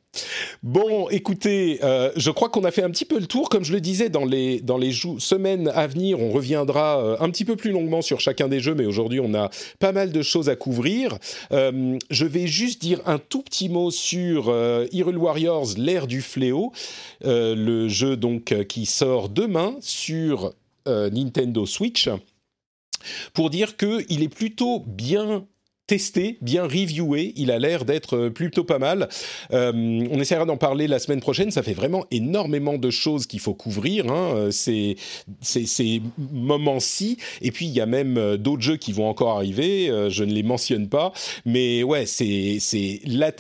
[0.63, 3.49] Bon, écoutez, euh, je crois qu'on a fait un petit peu le tour.
[3.49, 7.31] Comme je le disais, dans les, dans les semaines à venir, on reviendra euh, un
[7.31, 10.23] petit peu plus longuement sur chacun des jeux, mais aujourd'hui, on a pas mal de
[10.23, 11.19] choses à couvrir.
[11.53, 14.55] Euh, je vais juste dire un tout petit mot sur
[14.93, 16.73] Hyrule Warriors, l'ère du fléau,
[17.23, 20.53] le jeu donc qui sort demain sur
[20.87, 22.09] Nintendo Switch.
[23.33, 25.47] pour dire qu'il est plutôt bien
[25.91, 27.33] testé, bien reviewé.
[27.35, 29.09] Il a l'air d'être euh, plutôt pas mal.
[29.53, 29.73] Euh,
[30.09, 31.51] on essaiera d'en parler la semaine prochaine.
[31.51, 34.07] Ça fait vraiment énormément de choses qu'il faut couvrir.
[34.09, 34.97] Hein, euh, ces,
[35.43, 37.17] ces, moments-ci.
[37.43, 39.89] Et puis il y a même d'autres jeux qui vont encore arriver.
[40.11, 41.13] je ne les mentionne pas,
[41.45, 42.61] mais ouais, c'est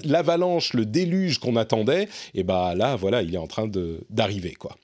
[0.04, 2.08] l'avalanche, le déluge qu'on attendait.
[2.34, 3.70] Et bah là, voilà, il est en train
[4.10, 4.76] d'arriver quoi.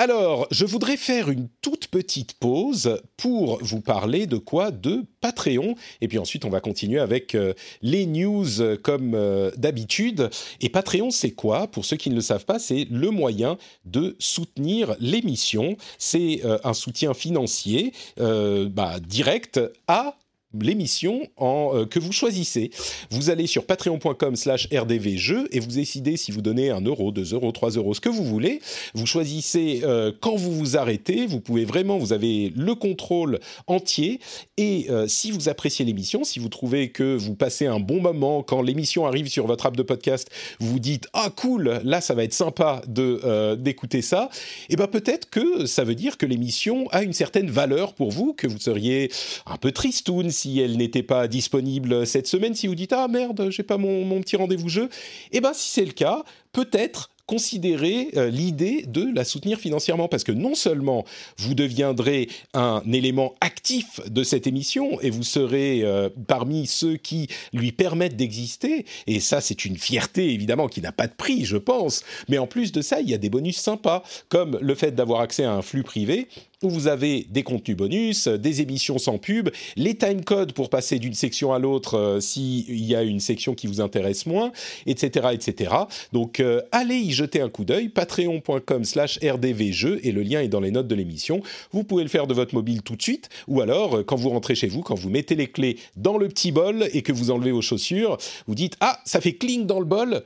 [0.00, 4.70] Alors, je voudrais faire une toute petite pause pour vous parler de quoi?
[4.70, 5.74] De Patreon.
[6.00, 10.30] Et puis ensuite, on va continuer avec euh, les news euh, comme euh, d'habitude.
[10.60, 11.66] Et Patreon, c'est quoi?
[11.66, 15.76] Pour ceux qui ne le savent pas, c'est le moyen de soutenir l'émission.
[15.98, 20.16] C'est un soutien financier bah, direct à
[20.54, 22.70] l'émission en, euh, que vous choisissez.
[23.10, 27.34] Vous allez sur patreon.com slash rdvjeux et vous décidez si vous donnez 1 euro, 2
[27.34, 28.60] euros, 3 euros, ce que vous voulez.
[28.94, 31.26] Vous choisissez euh, quand vous vous arrêtez.
[31.26, 34.20] Vous pouvez vraiment, vous avez le contrôle entier.
[34.56, 38.42] Et euh, si vous appréciez l'émission, si vous trouvez que vous passez un bon moment
[38.42, 40.30] quand l'émission arrive sur votre app de podcast,
[40.60, 44.30] vous vous dites ah cool, là ça va être sympa de d'écouter ça.
[44.68, 48.10] Et eh ben peut-être que ça veut dire que l'émission a une certaine valeur pour
[48.10, 49.10] vous, que vous seriez
[49.46, 53.48] un peu tristoun si elle n'était pas disponible cette semaine, si vous dites ah merde,
[53.50, 54.88] j'ai pas mon, mon petit rendez-vous jeu,
[55.32, 60.08] eh ben si c'est le cas, peut-être considérer euh, l'idée de la soutenir financièrement.
[60.08, 61.04] Parce que non seulement
[61.36, 67.28] vous deviendrez un élément actif de cette émission et vous serez euh, parmi ceux qui
[67.52, 71.58] lui permettent d'exister et ça c'est une fierté évidemment qui n'a pas de prix je
[71.58, 72.02] pense.
[72.28, 75.20] Mais en plus de ça il y a des bonus sympas comme le fait d'avoir
[75.20, 76.28] accès à un flux privé
[76.62, 81.14] où vous avez des contenus bonus, des émissions sans pub, les timecodes pour passer d'une
[81.14, 84.50] section à l'autre euh, s'il y a une section qui vous intéresse moins,
[84.86, 85.28] etc.
[85.32, 85.72] etc.
[86.12, 90.48] Donc euh, allez y jeter un coup d'œil, patreon.com slash rdvjeux, et le lien est
[90.48, 91.42] dans les notes de l'émission.
[91.70, 94.30] Vous pouvez le faire de votre mobile tout de suite, ou alors euh, quand vous
[94.30, 97.30] rentrez chez vous, quand vous mettez les clés dans le petit bol et que vous
[97.30, 100.24] enlevez vos chaussures, vous dites «Ah, ça fait cling dans le bol!»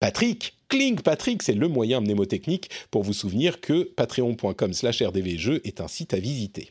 [0.00, 5.80] Patrick, Cling Patrick, c'est le moyen mnémotechnique pour vous souvenir que patreon.com slash rdvjeux est
[5.80, 6.70] un site à visiter.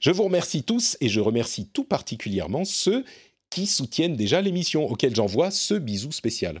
[0.00, 3.06] Je vous remercie tous et je remercie tout particulièrement ceux
[3.48, 6.60] qui soutiennent déjà l'émission, auxquels j'envoie ce bisou spécial.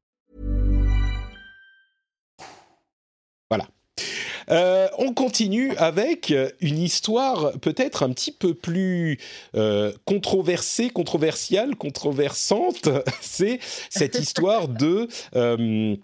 [4.49, 9.19] Euh, on continue avec une histoire peut-être un petit peu plus
[9.55, 12.89] euh, controversée, controversiale, controversante.
[13.21, 15.95] C'est cette histoire de euh,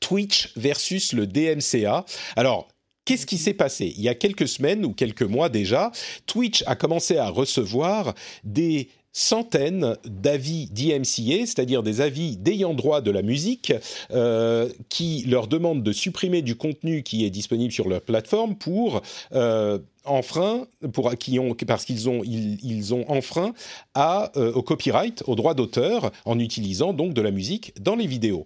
[0.00, 2.04] Twitch versus le DMCA.
[2.36, 2.68] Alors,
[3.06, 3.92] Qu'est-ce qui s'est passé?
[3.98, 5.92] Il y a quelques semaines ou quelques mois déjà,
[6.24, 8.14] Twitch a commencé à recevoir
[8.44, 13.72] des centaines d'avis d'IMCA, c'est-à-dire des avis d'ayant droit de la musique,
[14.10, 19.02] euh, qui leur demandent de supprimer du contenu qui est disponible sur leur plateforme pour
[19.32, 23.54] euh, enfreint, pour, qui ont, parce qu'ils ont, ils, ont enfreint
[23.96, 28.44] euh, au copyright, au droit d'auteur, en utilisant donc de la musique dans les vidéos.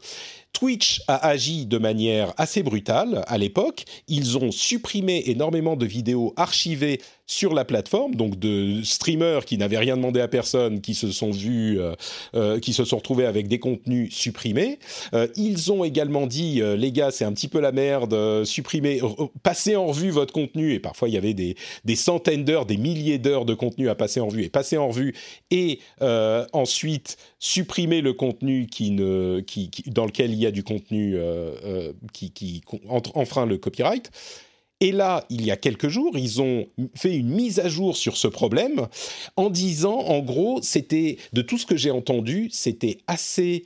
[0.53, 3.85] Twitch a agi de manière assez brutale à l'époque.
[4.09, 7.01] Ils ont supprimé énormément de vidéos archivées
[7.31, 11.31] sur la plateforme, donc de streamers qui n'avaient rien demandé à personne, qui se sont
[11.31, 11.95] vus, euh,
[12.35, 14.79] euh, qui se sont retrouvés avec des contenus supprimés.
[15.13, 19.01] Euh, ils ont également dit, les gars, c'est un petit peu la merde, supprimez,
[19.43, 20.73] passez en revue votre contenu.
[20.73, 21.55] Et parfois, il y avait des,
[21.85, 24.89] des centaines d'heures, des milliers d'heures de contenu à passer en revue et passer en
[24.89, 25.15] revue.
[25.51, 31.19] Et ensuite, supprimer le contenu qui ne, qui, dans lequel il y a du contenu
[32.15, 34.11] qui, qui enfreint le copyright.
[34.81, 38.17] Et là, il y a quelques jours, ils ont fait une mise à jour sur
[38.17, 38.87] ce problème
[39.37, 43.65] en disant, en gros, c'était, de tout ce que j'ai entendu, c'était assez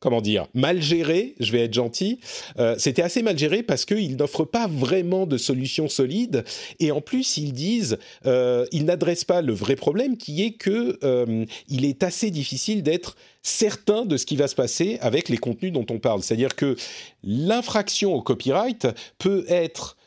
[0.00, 2.20] comment dire, mal géré, je vais être gentil,
[2.58, 6.44] euh, c'était assez mal géré parce qu'ils n'offrent pas vraiment de solution solide
[6.78, 10.98] et en plus ils disent, euh, ils n'adressent pas le vrai problème qui est que
[11.02, 15.38] euh, il est assez difficile d'être certain de ce qui va se passer avec les
[15.38, 16.22] contenus dont on parle.
[16.22, 16.76] C'est-à-dire que
[17.24, 18.86] l'infraction au copyright
[19.18, 19.97] peut être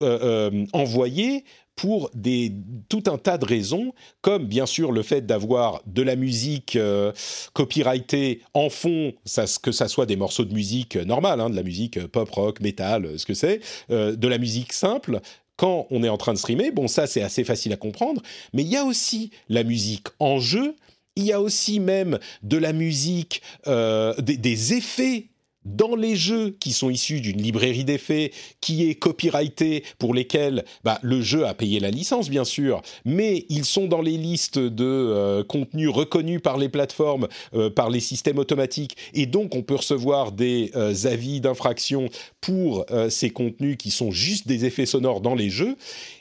[0.00, 1.44] envoyés
[1.80, 2.52] pour des,
[2.90, 7.10] tout un tas de raisons, comme bien sûr le fait d'avoir de la musique euh,
[7.54, 11.62] copyrightée en fond, ça, que ça soit des morceaux de musique normale, hein, de la
[11.62, 15.20] musique pop, rock, metal, ce que c'est, euh, de la musique simple,
[15.56, 18.20] quand on est en train de streamer, bon ça c'est assez facile à comprendre,
[18.52, 20.76] mais il y a aussi la musique en jeu,
[21.16, 25.28] il y a aussi même de la musique, euh, des, effets
[25.64, 30.98] dans les jeux qui sont issus d'une librairie d'effets qui est copyrightée pour lesquels bah,
[31.02, 34.84] le jeu a payé la licence bien sûr, mais ils sont dans les listes de
[34.84, 39.74] euh, contenus reconnus par les plateformes, euh, par les systèmes automatiques, et donc on peut
[39.74, 42.08] recevoir des euh, avis d'infraction
[42.40, 45.76] pour ces contenus qui sont juste des effets sonores dans les jeux.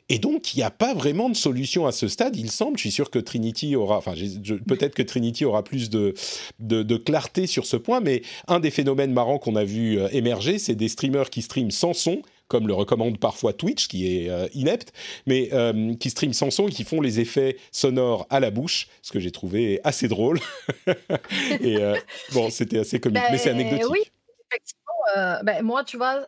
[0.10, 2.78] Et donc, il n'y a pas vraiment de solution à ce stade, il semble.
[2.78, 4.16] Je suis sûr que Trinity aura, enfin,
[4.68, 6.16] peut-être que Trinity aura plus de,
[6.60, 10.58] de, clarté sur ce point, mais un des phénomènes marrants qu'on a vu euh, émerger,
[10.58, 14.48] c'est des streamers qui streament sans son, comme le recommande parfois Twitch, qui est euh,
[14.56, 14.92] inepte,
[15.28, 18.88] mais euh, qui streament sans son et qui font les effets sonores à la bouche,
[19.04, 20.40] ce que j'ai trouvé assez drôle.
[21.62, 21.78] et
[22.34, 23.92] bon, c'était assez comique, mais c'est ben, anecdotique.
[23.92, 24.02] Oui,
[25.18, 26.28] euh, ben, moi, tu vois,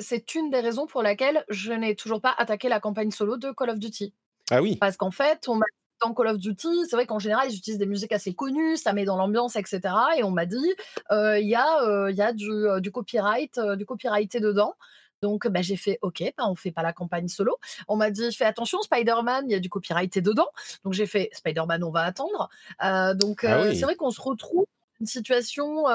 [0.00, 3.50] c'est une des raisons pour laquelle je n'ai toujours pas attaqué la campagne solo de
[3.52, 4.14] Call of Duty.
[4.50, 4.76] Ah oui.
[4.76, 5.66] Parce qu'en fait, on m'a
[6.00, 8.92] dans Call of Duty, c'est vrai qu'en général, ils utilisent des musiques assez connues, ça
[8.92, 9.80] met dans l'ambiance, etc.
[10.18, 10.74] Et on m'a dit,
[11.10, 12.50] euh, il y a, euh, y a du,
[12.80, 14.74] du copyright, du copyrighté dedans.
[15.22, 17.56] Donc, ben, j'ai fait OK, ben, on fait pas la campagne solo.
[17.88, 20.48] On m'a dit fais attention, Spider-Man, il y a du copyrighté dedans.
[20.84, 22.50] Donc, j'ai fait Spider-Man, on va attendre.
[23.14, 25.86] donc, ah c'est vrai qu'on se retrouve dans une situation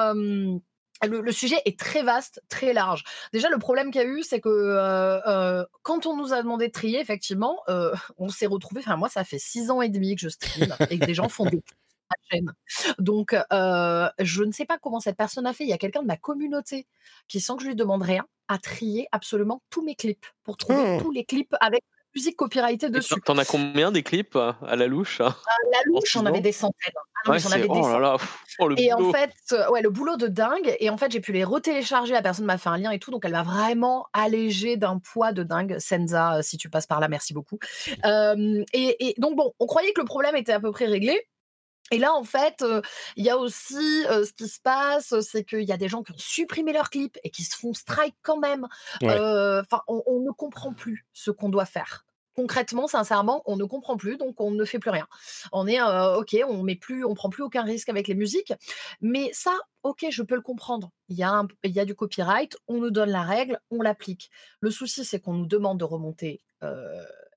[1.06, 3.04] le, sujet est très vaste, très large.
[3.32, 6.42] Déjà, le problème qu'il y a eu, c'est que euh, euh, quand on nous a
[6.42, 8.80] demandé de trier, effectivement, euh, on s'est retrouvé.
[8.80, 11.28] Enfin, moi, ça fait six ans et demi que je stream et que des gens
[11.28, 11.62] font des
[12.30, 12.52] chaîne.
[12.98, 15.64] Donc, je ne sais pas comment cette personne a fait.
[15.64, 16.86] Il y a quelqu'un de ma communauté
[17.28, 20.96] qui, sans que je lui demande rien, a trié absolument tous mes clips pour trouver
[20.96, 21.02] mmh.
[21.02, 21.84] tous les clips avec
[22.14, 23.20] musique copyrightée dessus.
[23.24, 25.34] T'en as combien des clips euh, à la louche À
[25.72, 26.92] la louche, j'en avais des centaines.
[27.26, 28.16] Ah j'en avais des oh là là.
[28.58, 30.74] Oh, le et en fait, euh, ouais, le boulot de dingue.
[30.80, 32.12] Et en fait, j'ai pu les retélécharger.
[32.12, 35.32] La personne m'a fait un lien et tout, donc elle m'a vraiment allégé d'un poids
[35.32, 35.76] de dingue.
[35.78, 37.58] Senza, euh, si tu passes par là, merci beaucoup.
[38.04, 41.28] et, donc bon, on croyait que le problème était à peu près réglé.
[41.90, 42.64] Et là, en fait,
[43.16, 46.12] il y a aussi ce qui se passe, c'est qu'il y a des gens qui
[46.12, 48.66] ont supprimé leurs clips et qui se font strike quand même.
[49.02, 52.04] Enfin, on, ne comprend plus ce qu'on doit faire
[52.36, 55.06] concrètement, sincèrement, on ne comprend plus, donc on ne fait plus rien.
[55.52, 58.54] On est ok, on met plus, on prend plus aucun risque avec les musiques,
[59.02, 60.90] mais ça, ok, je peux le comprendre.
[61.08, 64.30] Il y a, il y a du copyright, on nous donne la règle, on l'applique.
[64.60, 66.40] Le souci, c'est qu'on nous demande de remonter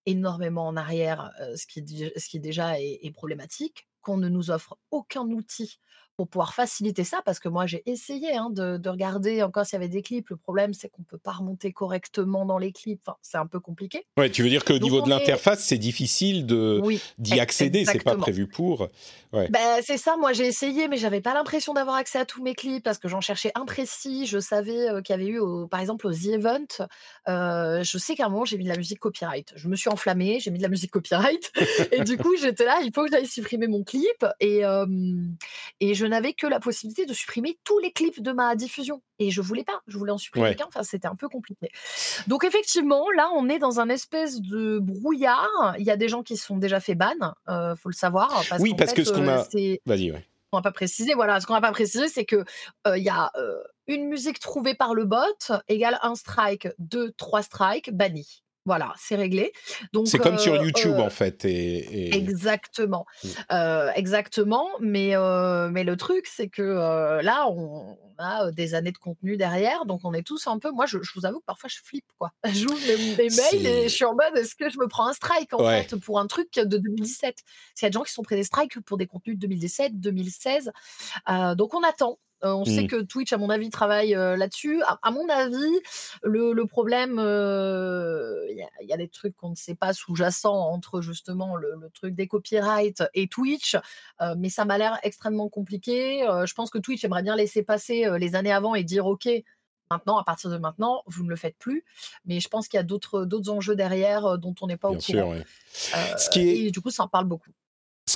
[0.05, 1.83] énormément en arrière, ce, qui,
[2.15, 5.79] ce qui déjà est problématique qu'on ne nous offre aucun outil
[6.15, 9.81] pour pouvoir faciliter ça, parce que moi j'ai essayé hein, de, regarder encore s'il y
[9.81, 10.29] avait des clips.
[10.29, 13.01] Le problème, c'est qu'on ne peut pas remonter correctement dans les clips.
[13.07, 14.05] Enfin, c'est un peu compliqué.
[14.17, 16.81] Ouais, tu veux dire qu'au niveau de l'interface, c'est difficile de
[17.17, 17.85] d'y accéder.
[17.85, 18.89] C'est pas prévu pour.
[19.31, 19.49] Ouais.
[19.49, 20.15] Ben, c'est ça.
[20.17, 23.07] Moi, j'ai essayé, mais j'avais pas l'impression d'avoir accès à tous mes clips parce que
[23.07, 24.27] j'en cherchais imprécis.
[24.27, 26.67] Je savais euh, qu'il y avait eu, par exemple, aux The Event.
[27.27, 29.53] Euh, je sais qu'à un moment, j'ai mis de la musique copyright.
[29.55, 31.51] Je me suis enflammée, j'ai mis de la musique copyright,
[31.91, 32.79] et du coup, j'étais là.
[32.83, 34.85] Il faut que j'aille supprimer mon clip, et euh,
[35.79, 39.01] et je je n'avais que la possibilité de supprimer tous les clips de ma diffusion.
[39.19, 41.69] Et je voulais pas, je voulais en supprimer qu'un, enfin c'était un peu compliqué.
[42.27, 45.75] Donc effectivement, là on est dans un espèce de brouillard.
[45.79, 47.13] Il y a des gens qui sont déjà fait ban,
[47.47, 48.43] euh, faut le savoir.
[48.49, 49.47] Parce oui, parce que ce qu'on euh, a...
[49.85, 50.27] Vas-y, ouais.
[50.51, 52.43] On n'a pas précisé, voilà, ce qu'on n'a pas précisé, c'est que
[52.85, 53.31] euh, il y a
[53.87, 55.17] une musique trouvée par le bot
[55.69, 58.42] égale un strike, deux, trois strikes, banni.
[58.65, 59.51] Voilà, c'est réglé.
[59.91, 61.43] Donc c'est comme sur YouTube en fait.
[61.45, 63.27] Et, Exactement, mmh.
[63.95, 64.69] exactement.
[64.79, 65.13] Mais
[65.71, 70.13] mais le truc c'est que là on, a des années de contenu derrière, donc on
[70.13, 70.71] est tous un peu.
[70.71, 72.31] Moi, je, vous avoue que parfois je flippe quoi.
[72.53, 75.53] J'ouvre mes, mails et je suis en mode est-ce que je me prends un strike
[75.53, 77.43] en fait pour un truc de 2017 Parce
[77.75, 79.99] qu'il y a des gens qui sont pris des strikes pour des contenus de 2017,
[79.99, 80.71] 2016.
[81.55, 82.19] donc on attend.
[82.43, 82.87] Euh, on sait mmh.
[82.87, 84.81] que Twitch, à mon avis, travaille euh, là-dessus.
[85.01, 85.79] À, mon avis,
[86.23, 91.55] le, problème, euh, il y, a des trucs qu'on ne sait pas sous-jacents entre justement
[91.55, 93.75] le, truc des copyrights et Twitch,
[94.37, 96.25] mais ça m'a l'air extrêmement compliqué.
[96.45, 99.29] je pense que Twitch aimerait bien laisser passer les années avant et dire OK.
[99.91, 101.85] Maintenant, à partir de maintenant, vous ne le faites plus.
[102.25, 105.35] Mais je pense qu'il y a d'autres, enjeux derrière dont on n'est pas au courant.
[105.71, 106.57] Ce qui est...
[106.65, 107.51] Et du coup, ça en parle beaucoup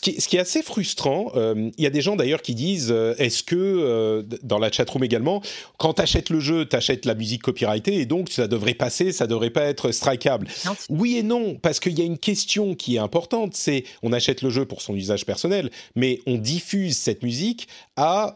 [0.01, 3.43] qui, ce qui est assez frustrant, il y a des gens d'ailleurs qui disent, est-ce
[3.43, 5.41] que dans la chatroom également,
[5.77, 9.11] quand tu achètes le jeu, tu achètes la musique copyrightée et donc ça devrait passer,
[9.11, 10.47] ça devrait pas être strikeable.
[10.89, 14.41] Oui et non, parce qu'il y a une question qui est importante, c'est on achète
[14.41, 18.35] le jeu pour son usage personnel, mais on diffuse cette musique à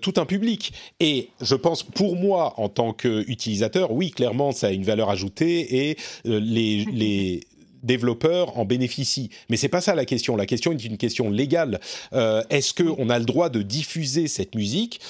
[0.00, 0.72] tout un public.
[1.00, 5.88] Et je pense, pour moi, en tant qu'utilisateur, oui, clairement, ça a une valeur ajoutée
[5.88, 7.40] et les, les
[7.82, 9.30] développeurs en bénéficient.
[9.48, 10.36] Mais c'est pas ça la question.
[10.36, 11.80] La question est une question légale.
[12.12, 15.00] Euh, est-ce que on a le droit de diffuser cette musique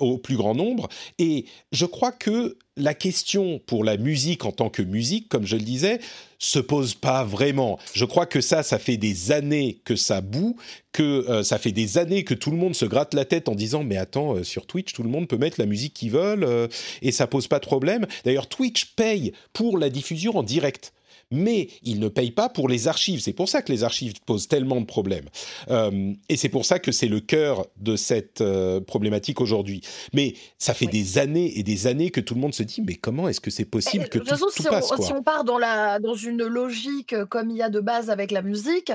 [0.00, 0.88] au plus grand nombre?
[1.18, 5.56] Et je crois que la question pour la musique en tant que musique, comme je
[5.56, 5.98] le disais,
[6.38, 7.78] se pose pas vraiment.
[7.92, 10.56] Je crois que ça, ça fait des années que ça boue,
[10.92, 13.56] que euh, ça fait des années que tout le monde se gratte la tête en
[13.56, 16.68] disant mais attends euh, sur Twitch tout le monde peut mettre la musique qu'ils veulent
[17.02, 18.06] et ça pose pas de problème.
[18.24, 20.92] D'ailleurs Twitch paye pour la diffusion en direct
[21.30, 23.20] mais ils ne payent pas pour les archives.
[23.20, 25.26] C'est pour ça que les archives posent tellement de problèmes.
[25.68, 29.82] Euh, et c'est pour ça que c'est le cœur de cette euh, problématique aujourd'hui.
[30.12, 32.94] Mais ça fait des années et des années que tout le monde se dit, mais
[32.94, 35.22] comment est-ce que c'est possible eh, que tout, façon, tout si passe on, Si on
[35.22, 38.42] part dans, la, dans une logique euh, comme il y a de base avec la
[38.42, 38.92] musique,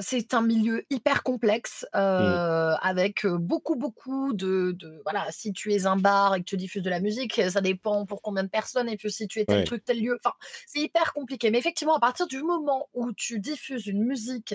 [0.00, 1.98] c'est un milieu hyper complexe, mmh.
[1.98, 6.82] avec beaucoup, beaucoup de, de, Voilà, si tu es un bar et que tu diffuses
[6.82, 9.64] de la musique, ça dépend pour combien de personnes, et puis si tu es tel
[9.64, 10.18] truc, tel lieu.
[10.22, 10.34] Enfin,
[10.66, 11.49] c'est hyper compliqué.
[11.50, 14.54] Mais effectivement, à partir du moment où tu diffuses une musique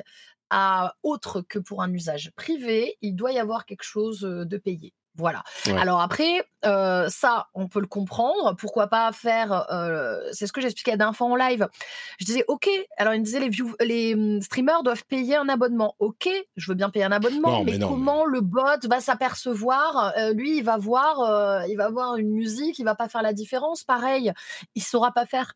[0.50, 4.94] à autre que pour un usage privé, il doit y avoir quelque chose de payé.
[5.18, 5.44] Voilà.
[5.78, 8.56] Alors après, ça, on peut le comprendre.
[8.58, 9.66] Pourquoi pas faire
[10.34, 11.68] C'est ce que j'expliquais à d'infos en live.
[12.20, 12.70] Je disais, ok.
[12.98, 13.50] Alors il me disait les,
[13.86, 15.96] les mmh, streamers doivent payer un abonnement.
[16.00, 20.64] Ok, je veux bien payer un abonnement, mais, comment le bot va s'apercevoir Lui, il
[20.64, 23.84] va voir, il va voir une musique, il va pas faire la différence.
[23.84, 24.34] Pareil,
[24.76, 25.54] il saura pas faire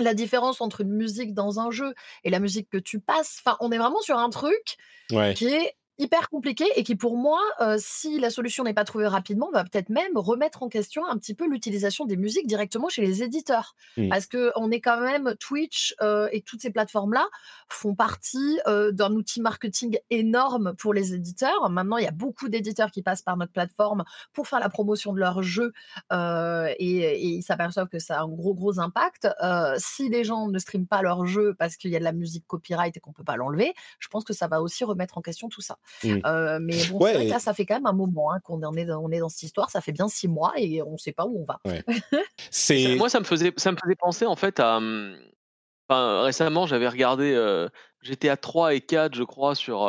[0.00, 1.94] la différence entre une musique dans un jeu
[2.24, 3.40] et la musique que tu passes.
[3.44, 4.76] Enfin, on est vraiment sur un truc
[5.34, 9.06] qui est hyper compliqué et qui, pour moi, euh, si la solution n'est pas trouvée
[9.06, 13.02] rapidement, va peut-être même remettre en question un petit peu l'utilisation des musiques directement chez
[13.02, 13.76] les éditeurs.
[13.98, 14.08] Mmh.
[14.08, 17.28] Parce que on est quand même Twitch euh, et toutes ces plateformes-là
[17.68, 21.68] font partie euh, d'un outil marketing énorme pour les éditeurs.
[21.68, 25.12] Maintenant, il y a beaucoup d'éditeurs qui passent par notre plateforme pour faire la promotion
[25.12, 25.72] de leurs jeux
[26.10, 29.28] et, et, ils s'aperçoivent que ça a un gros gros impact.
[29.76, 32.46] si les gens ne streament pas leurs jeux parce qu'il y a de la musique
[32.46, 35.48] copyright et qu'on peut pas l'enlever, je pense que ça va aussi remettre en question
[35.48, 35.78] tout ça.
[36.02, 36.18] Mmh.
[36.60, 38.84] mais bon, c'est vrai que là, ça fait quand même un moment hein, qu'on est,
[38.84, 39.70] dans, on est dans cette histoire.
[39.70, 41.60] Ça fait bien six mois et on ne sait pas où on va.
[42.98, 44.80] Moi, ça me, faisait, ça me faisait penser en fait à.
[44.80, 45.16] Mmh,
[45.88, 47.34] enfin, récemment, j'avais regardé.
[48.02, 49.82] J'étais à 3 et 4, je crois, sur.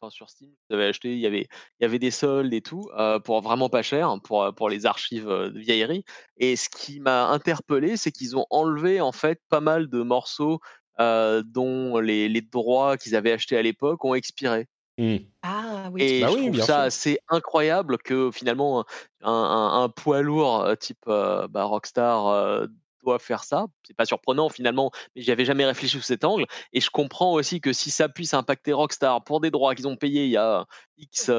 [0.00, 1.48] Enfin, sur Steam, j'avais acheté, il y avait,
[1.80, 2.88] il y avait des soldes et tout,
[3.24, 6.04] pour vraiment pas cher, pour, pour les archives de vieillerie.
[6.36, 10.60] Et ce qui m'a interpellé, c'est qu'ils ont enlevé en fait pas mal de morceaux
[10.98, 14.68] dont les, les droits qu'ils avaient achetés à l'époque ont expiré.
[14.98, 15.16] Mmh.
[15.42, 16.02] Ah oui.
[16.02, 18.84] Et bah je trouve ça assez incroyable que finalement
[19.22, 22.68] un, un, poids lourd type bah, Rockstar
[23.04, 23.66] doit faire ça.
[23.84, 26.46] C'est pas surprenant finalement, mais j'y avais jamais réfléchi sous cet angle.
[26.72, 29.96] Et je comprends aussi que si ça puisse impacter Rockstar pour des droits qu'ils ont
[29.96, 30.66] payés il y a
[30.98, 31.30] X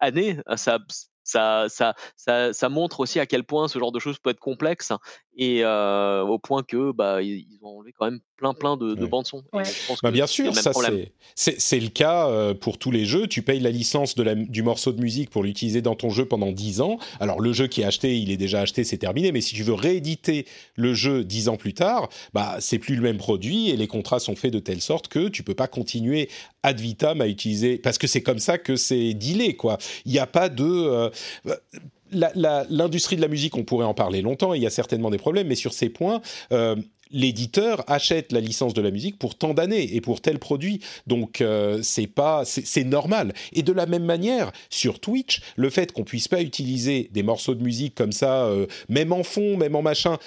[0.00, 0.78] années, ça,
[1.22, 4.40] ça, ça, ça, ça, montre aussi à quel point ce genre de choses peut être
[4.40, 4.92] complexe
[5.36, 9.42] et au point que bah, ils ont enlevé quand même plein plein de, bandes son.
[10.02, 10.72] Bah, bien sûr, ça
[11.34, 13.26] c'est le cas pour tous les jeux.
[13.26, 16.24] Tu payes la licence de la, du morceau de musique pour l'utiliser dans ton jeu
[16.24, 16.98] pendant 10 ans.
[17.20, 19.32] Alors le jeu qui est acheté, il est déjà acheté, c'est terminé.
[19.32, 23.02] Mais si tu veux rééditer le jeu 10 ans plus tard, bah c'est plus le
[23.02, 26.28] même produit et les contrats sont faits de telle sorte que tu peux pas continuer
[26.62, 29.78] ad vitam à utiliser parce que c'est comme ça que c'est dealé quoi.
[30.04, 31.10] Il n'y a pas de euh,
[32.12, 35.46] l'industrie de la musique, on pourrait en parler longtemps, il y a certainement des problèmes,
[35.46, 36.20] mais sur ces points,
[36.52, 36.76] euh,
[37.10, 40.80] l'éditeur achète la licence de la musique pour tant d'années et pour tel produit.
[41.06, 43.32] Donc euh, c'est pas c'est normal.
[43.52, 47.54] Et de la même manière sur Twitch, le fait qu'on puisse pas utiliser des morceaux
[47.54, 50.18] de musique comme ça, euh, même en fond, même en machin.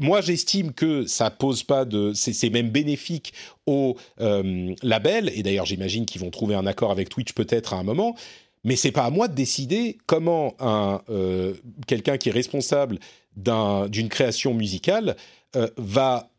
[0.00, 3.32] Moi, j'estime que ça pose pas de, c'est même bénéfique
[3.64, 5.30] au euh, label.
[5.36, 8.16] Et d'ailleurs, j'imagine qu'ils vont trouver un accord avec Twitch peut-être à un moment.
[8.68, 11.00] Mais c'est pas à moi de décider comment un
[11.86, 12.98] quelqu'un qui est responsable
[13.34, 15.16] d'une création musicale
[15.56, 16.30] euh, va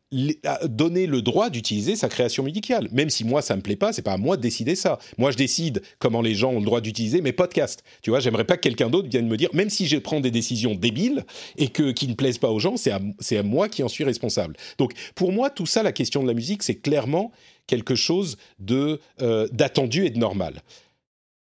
[0.66, 2.88] donner le droit d'utiliser sa création musicale.
[2.92, 5.00] Même si moi ça me plaît pas, c'est pas à moi de décider ça.
[5.18, 7.84] Moi je décide comment les gens ont le droit d'utiliser mes podcasts.
[8.04, 10.32] Tu vois, j'aimerais pas que quelqu'un d'autre vienne me dire, même si je prends des
[10.32, 11.26] décisions débiles
[11.58, 14.04] et que qui ne plaisent pas aux gens, c'est à, à moi qui en suis
[14.04, 14.56] responsable.
[14.78, 17.32] Donc pour moi tout ça, la question de la musique, c'est clairement
[17.66, 20.62] quelque chose de euh, d'attendu et de normal.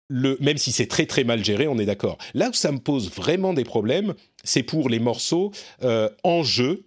[0.09, 2.19] Le, même si c'est très très mal géré, on est d'accord.
[2.35, 5.51] Là où ça me pose vraiment des problèmes, c'est pour les morceaux
[5.83, 6.85] euh, en jeu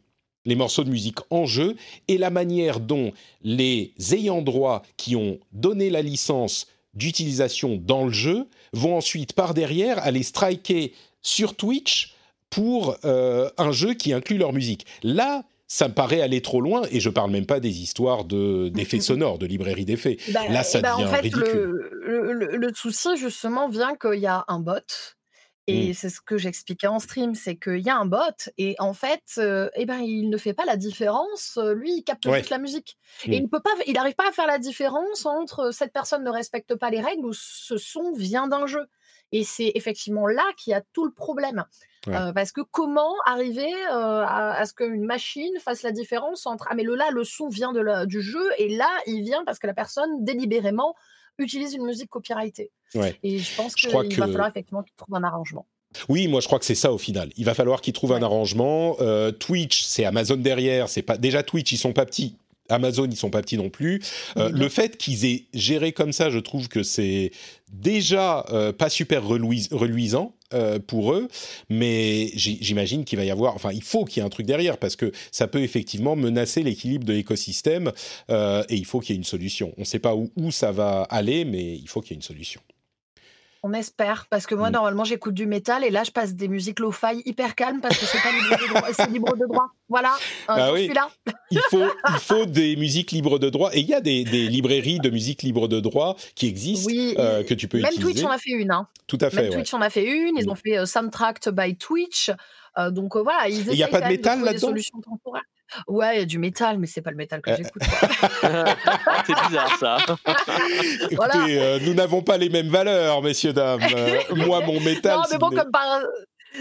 [0.47, 1.76] les morceaux de musique en jeu
[2.07, 3.11] et la manière dont
[3.43, 9.53] les ayants droit qui ont donné la licence d'utilisation dans le jeu vont ensuite par
[9.53, 12.15] derrière aller striker sur Twitch
[12.49, 14.86] pour euh, un jeu qui inclut leur musique.
[15.03, 18.70] Là, ça me paraît aller trop loin, et je parle même pas des histoires de,
[18.70, 20.18] d'effets sonores, de librairie d'effets.
[20.30, 21.89] Bah, Là, ça bah, devient en fait, ridicule.
[21.91, 24.80] le, le- le souci, justement, vient qu'il y a un bot.
[25.70, 25.93] Et Mm.
[25.95, 28.18] c'est ce que j'expliquais en stream, c'est qu'il y a un bot
[28.57, 31.57] et en fait, euh, eh ben, il ne fait pas la différence.
[31.57, 32.38] euh, Lui, il capte Ouais.
[32.38, 32.97] juste la musique.
[33.26, 36.24] Et il ne peut pas, il n'arrive pas à faire la différence entre cette personne
[36.24, 38.86] ne respecte pas les règles ou ce son vient d'un jeu.
[39.32, 41.63] Et c'est effectivement là qu'il y a tout le problème.
[42.05, 42.15] Ouais.
[42.15, 43.91] Euh, parce que comment arriver euh,
[44.23, 47.49] à, à ce qu'une machine fasse la différence entre ah mais le là le son
[47.49, 50.95] vient de la- du jeu et là il vient parce que la personne délibérément
[51.39, 52.71] utilise une musique copyrightée.
[52.95, 53.19] Ouais.
[53.23, 55.65] Et je pense qu'il va falloir effectivement qu'il trouve un arrangement.
[56.09, 57.30] Oui, moi je crois que c'est ça au final.
[57.36, 58.95] Il va falloir qu'ils trouvent un arrangement.
[59.01, 60.88] Euh, Twitch, c'est Amazon derrière.
[60.89, 62.38] C'est pas déjà Twitch, ils sont pas petits.
[62.70, 64.01] Amazon, ils sont pas petits non plus.
[64.38, 64.57] Euh, Mhm.
[64.59, 67.32] le fait qu'ils aient géré comme ça, je trouve que c'est
[67.72, 71.28] déjà euh, pas super reluis- reluisant euh, pour eux,
[71.70, 74.78] mais j'imagine qu'il va y avoir, enfin, il faut qu'il y ait un truc derrière
[74.78, 77.91] parce que ça peut effectivement menacer l'équilibre de l'écosystème
[78.30, 79.74] et il faut qu'il y ait une solution.
[79.78, 82.18] On ne sait pas où, où ça va aller, mais il faut qu'il y ait
[82.18, 82.61] une solution.
[83.63, 84.74] On espère parce que moi Mm.
[84.74, 88.05] normalement j'écoute du métal et là je passe des musiques lo-fi hyper calmes parce que
[88.05, 89.68] c'est pas libre de droit, c'est libre de droit.
[89.89, 90.15] Voilà,
[90.49, 90.85] Ah oui.
[90.85, 91.09] suis là.
[91.49, 93.69] il faut, il faut des musiques libres de droit.
[93.73, 97.15] Et il y a des, des librairies de musique libre de droit qui existent, Oui,
[97.17, 98.11] euh, que tu peux Même utiliser.
[98.13, 98.71] Twitch en a fait une.
[98.71, 98.88] Hein.
[99.07, 99.55] Tout à fait, Même ouais.
[99.55, 100.38] Twitch en a fait une.
[100.38, 100.51] Ils Mm.
[100.51, 102.31] ont fait euh, Soundtracked by Twitch.
[102.77, 104.53] Euh, donc euh, voilà, ils Et y a essayent pas de même métal trouver des
[104.55, 105.43] là-dedans solutions temporaires.
[105.88, 107.81] Ouais, il y a du métal, mais c'est pas le métal que j'écoute.
[109.25, 109.97] c'est bizarre ça.
[110.99, 111.45] Écoutez, Voilà.
[111.47, 113.81] euh, nous n'avons pas les mêmes valeurs, messieurs, dames.
[113.95, 115.15] Euh, moi, mon métal...
[115.17, 116.01] non, mais bon, comme par...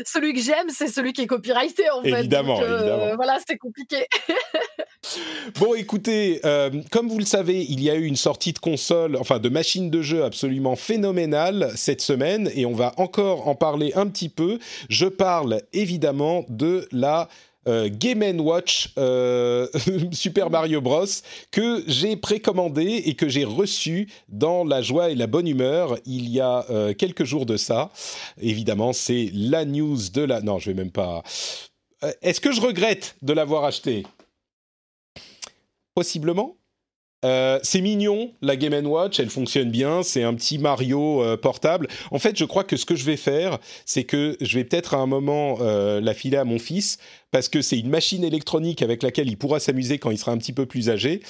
[0.05, 2.11] celui que j'aime, c'est celui qui est copyrighté en fait.
[2.11, 3.17] Évidemment, Donc, euh, évidemment.
[3.17, 4.07] Voilà, c'est compliqué.
[5.61, 9.17] Bon, écoutez, euh, comme vous le savez, il y a eu une sortie de console,
[9.17, 13.93] enfin de machine de jeu absolument phénoménale cette semaine, et on va encore en parler
[13.95, 14.59] un petit peu.
[14.89, 17.29] Je parle évidemment de la
[17.67, 19.67] euh, Game Watch euh,
[20.13, 21.07] Super Mario Bros
[21.51, 26.29] que j'ai précommandé et que j'ai reçu dans la joie et la bonne humeur il
[26.29, 27.91] y a euh, quelques jours de ça.
[28.41, 30.41] Évidemment, c'est la news de la.
[30.41, 31.23] Non, je vais même pas.
[32.23, 34.05] Est-ce que je regrette de l'avoir acheté?
[35.95, 36.57] Possiblement.
[37.25, 41.89] Euh, c'est mignon, la Game Watch, elle fonctionne bien, c'est un petit Mario euh, portable.
[42.11, 44.95] En fait, je crois que ce que je vais faire, c'est que je vais peut-être
[44.95, 46.99] à un moment euh, la filer à mon fils,
[47.31, 50.39] parce que c'est une machine électronique avec laquelle il pourra s'amuser quand il sera un
[50.39, 51.21] petit peu plus âgé,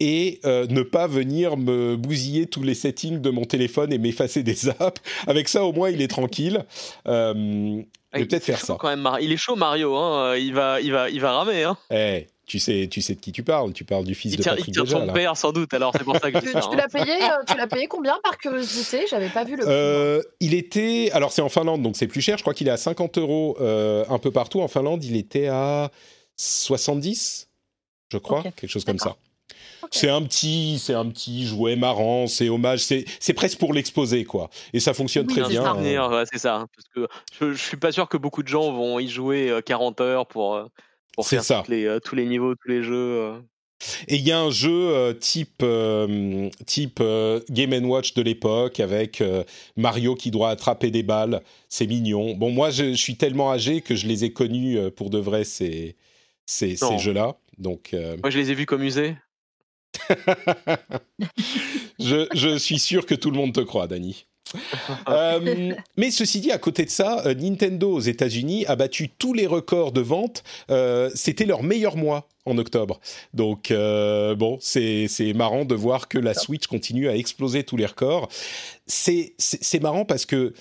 [0.00, 4.68] et ne pas venir me bousiller tous les settings de mon téléphone et m'effacer des
[4.80, 5.00] apps.
[5.26, 6.64] Avec ça, au moins, il est tranquille.
[7.06, 7.82] Je
[8.12, 8.76] vais peut-être C'est faire ça.
[8.78, 10.36] Quand même, il est chaud Mario, hein.
[10.36, 11.64] il va, il va, il va ramer.
[11.64, 11.76] Hein.
[11.90, 13.72] Eh, tu sais, tu sais de qui tu parles.
[13.72, 15.74] Tu parles du fils Il de tient, il Patrick tient déjà, son père sans doute.
[15.74, 16.70] Alors c'est pour ça que je Tu, tu hein.
[16.76, 19.04] l'as payé, euh, tu l'as payé combien par curiosité?
[19.10, 19.64] J'avais pas vu le.
[19.66, 22.38] Euh, il était, alors c'est en Finlande, donc c'est plus cher.
[22.38, 24.60] Je crois qu'il est à 50 euros euh, un peu partout.
[24.60, 25.90] En Finlande, il était à
[26.36, 27.48] 70,
[28.12, 29.16] je crois, quelque chose comme ça.
[29.92, 34.24] C'est un petit, c'est un petit jouet marrant, c'est hommage, c'est, c'est presque pour l'exposer
[34.24, 34.50] quoi.
[34.72, 35.62] Et ça fonctionne Oui, très c'est bien.
[35.62, 35.70] ça.
[35.70, 36.10] hein.
[36.10, 36.66] Ouais, c'est ça.
[36.74, 37.06] Parce que
[37.38, 40.26] je, je suis pas sûr que beaucoup de gens vont y jouer euh, 40 heures
[40.26, 40.64] pour, euh,
[41.16, 41.64] pour C'est faire ça.
[41.68, 42.94] les, euh, tous les niveaux, tous les jeux.
[42.94, 43.38] euh.
[44.08, 45.64] Et il y a un jeu euh, type,
[46.66, 47.02] type
[47.50, 49.22] Game Watch de l'époque avec
[49.76, 51.42] Mario qui doit attraper des balles.
[51.68, 52.34] C'est mignon.
[52.34, 55.44] Bon, moi, je, je suis tellement âgé que je les ai connus pour de vrai
[55.44, 55.96] ces,
[56.46, 57.36] ces, jeux-là.
[57.58, 59.16] Donc, Moi, je les ai vus comme musée.
[61.98, 64.26] je, je suis sûr que tout le monde te croit, Dani.
[65.08, 69.32] Euh, mais ceci dit, à côté de ça, euh, Nintendo aux États-Unis a battu tous
[69.32, 70.42] les records de vente.
[70.70, 73.00] Euh, C'était leur meilleur mois en octobre.
[73.34, 78.28] Donc, bon, c'est marrant de voir que la Switch continue à exploser tous les records.
[78.86, 79.34] C'est
[79.80, 80.54] marrant parce que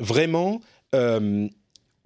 [0.00, 0.60] vraiment,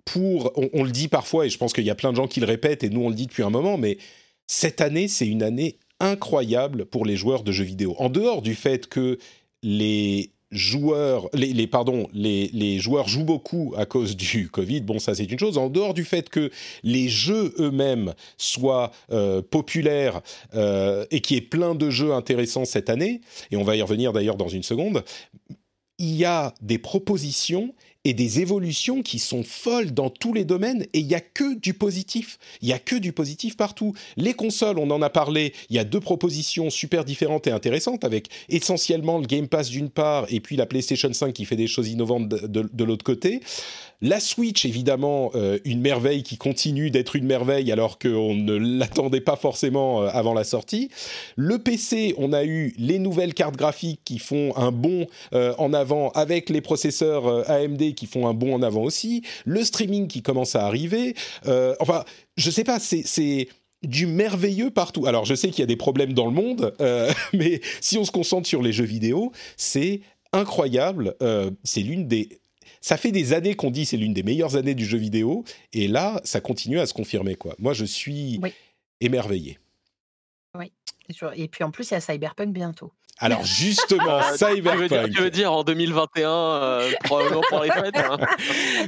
[0.04, 2.40] pour, on le dit parfois, et je pense qu'il y a plein de gens qui
[2.40, 3.98] le répètent, et nous on le dit depuis un moment, mais
[4.46, 7.96] cette année, c'est une année incroyable pour les joueurs de jeux vidéo.
[7.98, 9.18] En dehors du fait que
[9.62, 14.80] les joueurs, les, pardon, les, les joueurs jouent beaucoup à cause du Covid.
[14.80, 15.58] Bon, ça c'est une chose.
[15.58, 16.50] En dehors du fait que
[16.82, 20.20] les jeux eux-mêmes soient euh, populaires
[20.54, 23.82] euh, et qu'il y ait plein de jeux intéressants cette année, et on va y
[23.82, 25.04] revenir d'ailleurs dans une seconde,
[25.98, 27.74] il y a des propositions
[28.06, 31.56] et des évolutions qui sont folles dans tous les domaines et il y a que
[31.56, 32.38] du positif.
[32.62, 33.94] Il y a que du positif partout.
[34.16, 38.04] Les consoles, on en a parlé, il y a deux propositions super différentes et intéressantes
[38.04, 41.66] avec essentiellement le Game Pass d'une part et puis la PlayStation 5 qui fait des
[41.66, 43.40] choses innovantes de, de l'autre côté.
[44.02, 49.22] La Switch, évidemment, euh, une merveille qui continue d'être une merveille alors qu'on ne l'attendait
[49.22, 50.90] pas forcément euh, avant la sortie.
[51.36, 55.72] Le PC, on a eu les nouvelles cartes graphiques qui font un bond euh, en
[55.72, 59.22] avant avec les processeurs AMD qui font un bond en avant aussi.
[59.46, 61.14] Le streaming qui commence à arriver.
[61.80, 62.04] enfin,
[62.36, 63.48] je sais pas, c'est
[63.82, 65.06] du merveilleux partout.
[65.06, 66.74] Alors, je sais qu'il y a des problèmes dans le monde,
[67.32, 70.00] mais si on se concentre sur les jeux vidéo, c'est
[70.32, 71.14] incroyable.
[71.64, 72.40] c'est l'une des
[72.86, 75.88] ça fait des années qu'on dit c'est l'une des meilleures années du jeu vidéo, et
[75.88, 77.34] là, ça continue à se confirmer.
[77.34, 77.56] Quoi.
[77.58, 78.40] Moi, je suis
[79.00, 79.58] émerveillé.
[80.54, 80.70] Oui,
[81.34, 82.92] et puis en plus, il y a Cyberpunk bientôt.
[83.18, 85.10] Alors justement, Cyberpunk.
[85.10, 88.18] Tu veux, dire, en 2021, euh, probablement pour les fêtes hein.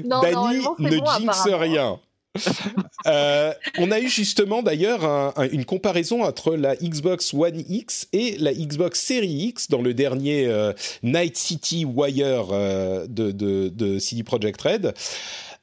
[0.04, 1.98] Dany ne jinxe rien.
[3.06, 8.52] Euh, on a eu justement d'ailleurs une comparaison entre la Xbox One X et la
[8.52, 10.72] Xbox Series X dans le dernier euh,
[11.02, 14.94] Night City Wire euh, de, CD Projekt Red.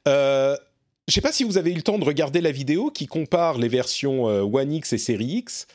[0.06, 3.06] je ne sais pas si vous avez eu le temps de regarder la vidéo qui
[3.06, 5.66] compare les versions One X et Series X.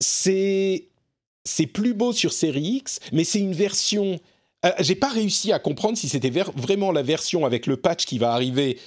[0.00, 0.88] C'est
[1.44, 4.20] c'est plus beau sur Series X, mais c'est une version
[4.80, 8.32] j'ai pas réussi à comprendre si c'était vraiment la version avec le patch qui va
[8.32, 8.78] arriver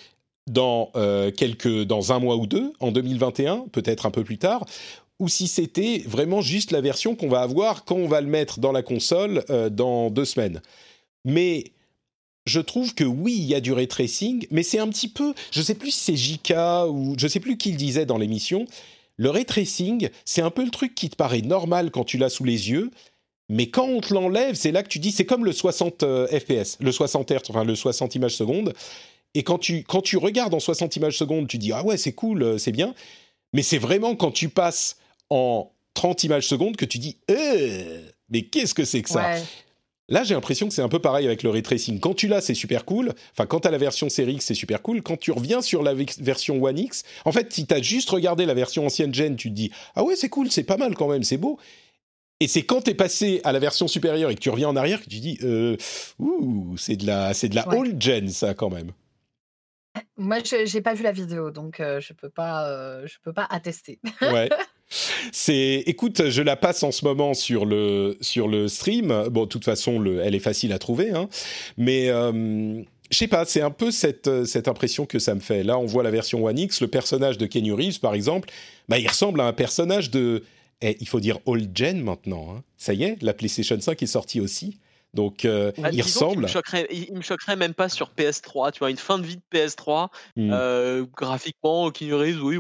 [0.48, 4.66] dans, euh, quelques, dans un mois ou deux, en 2021, peut-être un peu plus tard,
[5.20, 8.60] ou si c'était vraiment juste la version qu'on va avoir quand on va le mettre
[8.60, 10.62] dans la console euh, dans deux semaines.
[11.24, 11.72] Mais
[12.46, 15.34] je trouve que oui, il y a du ray tracing, mais c'est un petit peu,
[15.52, 16.54] je sais plus si c'est JK
[16.90, 18.66] ou je sais plus qui le disait dans l'émission,
[19.16, 22.30] le ray tracing, c'est un peu le truc qui te paraît normal quand tu l'as
[22.30, 22.92] sous les yeux,
[23.50, 26.28] mais quand on te l'enlève, c'est là que tu dis, c'est comme le 60 euh,
[26.28, 28.74] FPS, le 60 Hz, enfin le 60 images secondes.
[29.36, 32.14] Et quand tu, quand tu regardes en 60 images secondes, tu dis Ah ouais, c'est
[32.14, 32.94] cool, euh, c'est bien.
[33.54, 34.98] Mais c'est vraiment quand tu passes
[35.30, 39.36] en 30 images secondes que tu dis euh, Mais qu'est-ce que c'est que ça
[40.10, 42.00] Là, j'ai l'impression que c'est un peu pareil avec le ray tracing.
[42.00, 43.14] Quand tu l'as, c'est super cool.
[43.32, 45.02] Enfin, quand tu as la version Series X, c'est super cool.
[45.02, 48.46] Quand tu reviens sur la version One X, en fait, si tu as juste regardé
[48.46, 51.08] la version ancienne gen, tu te dis Ah ouais, c'est cool, c'est pas mal quand
[51.08, 51.58] même, c'est beau.
[52.42, 54.76] Et c'est quand tu es passé à la version supérieure et que tu reviens en
[54.76, 55.78] arrière que tu dis euh,
[56.20, 58.92] Ouh, c'est de la, c'est de la old gen, ça quand même.
[60.18, 64.00] Moi, je n'ai pas vu la vidéo, donc je peux pas, je peux pas attester.
[64.22, 64.50] ouais.
[65.32, 69.28] C'est, écoute, je la passe en ce moment sur le sur le stream.
[69.32, 71.30] Bon, de toute façon, le, elle est facile à trouver, hein.
[71.78, 75.64] Mais je sais pas, c'est un peu cette cette impression que ça me fait.
[75.64, 78.50] Là, on voit la version One X, le personnage de Kenny Reeves, par exemple.
[78.88, 80.44] Bah, il ressemble à un personnage de,
[80.82, 82.54] eh, il faut dire old gen maintenant.
[82.54, 82.64] Hein.
[82.78, 84.80] Ça y est, la PlayStation 5 est sortie aussi.
[85.14, 86.38] Donc, euh, bah, il ressemble.
[86.38, 88.72] Il me, choquerait, il, me choquerait même pas sur PS3.
[88.72, 90.50] Tu vois, une fin de vie de PS3, mmh.
[90.52, 92.58] euh, graphiquement, Keanu Reeves, oui,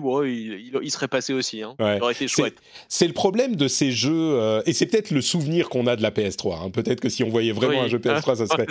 [0.61, 1.63] il, il, serait passé aussi.
[1.63, 1.75] Hein.
[1.79, 2.57] Il aurait été chouette.
[2.87, 6.03] C'est le problème de ces jeux, euh, et c'est peut-être le souvenir qu'on a de
[6.03, 6.65] la PS3.
[6.65, 6.69] Hein.
[6.69, 8.67] Peut-être que si on voyait vraiment un jeu PS3, ça serait.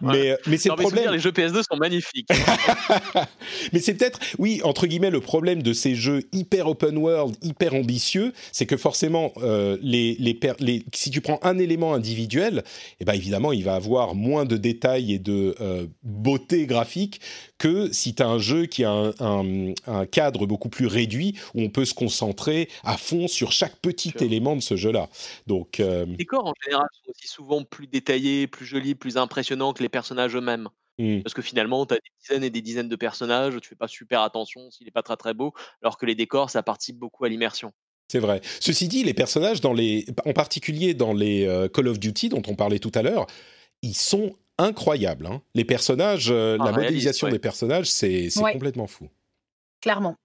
[0.00, 1.12] mais mais c'est le problème.
[1.12, 2.28] les jeux PS2 sont magnifiques.
[3.74, 7.74] mais c'est peut-être, oui, entre guillemets, le problème de ces jeux hyper open world, hyper
[7.74, 9.34] ambitieux, c'est que forcément,
[9.82, 13.74] les, les, les, si tu prends un élément individuel, et eh ben, évidemment, il va
[13.74, 17.20] avoir moins de détails et de euh, beauté graphique
[17.58, 19.74] que si tu as un jeu qui a un,
[20.12, 24.54] cadre beaucoup plus réduit où on peut se concentrer à fond sur chaque petit élément
[24.54, 25.08] de ce jeu-là.
[25.48, 29.72] Donc, euh, Les décors en général sont aussi souvent plus détaillés, plus jolis, plus impressionnants
[29.72, 30.68] que les personnages eux-mêmes.
[30.98, 31.22] Mmh.
[31.22, 33.88] Parce que finalement, tu as des dizaines et des dizaines de personnages, tu fais pas
[33.88, 35.52] super attention s'il n'est pas très très beau,
[35.82, 37.72] alors que les décors, ça participe beaucoup à l'immersion.
[38.08, 38.40] C'est vrai.
[38.60, 42.42] Ceci dit, les personnages, dans les, en particulier dans les euh, Call of Duty dont
[42.46, 43.26] on parlait tout à l'heure,
[43.82, 45.26] ils sont incroyables.
[45.26, 45.42] Hein.
[45.54, 49.08] Les personnages, euh, la modélisation des personnages, c'est complètement fou.
[49.80, 50.16] Clairement.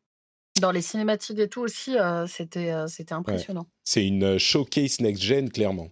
[0.59, 2.71] Dans les cinématiques et tout aussi, euh, c'était
[3.11, 3.67] impressionnant.
[3.83, 5.89] C'est une showcase next-gen, clairement.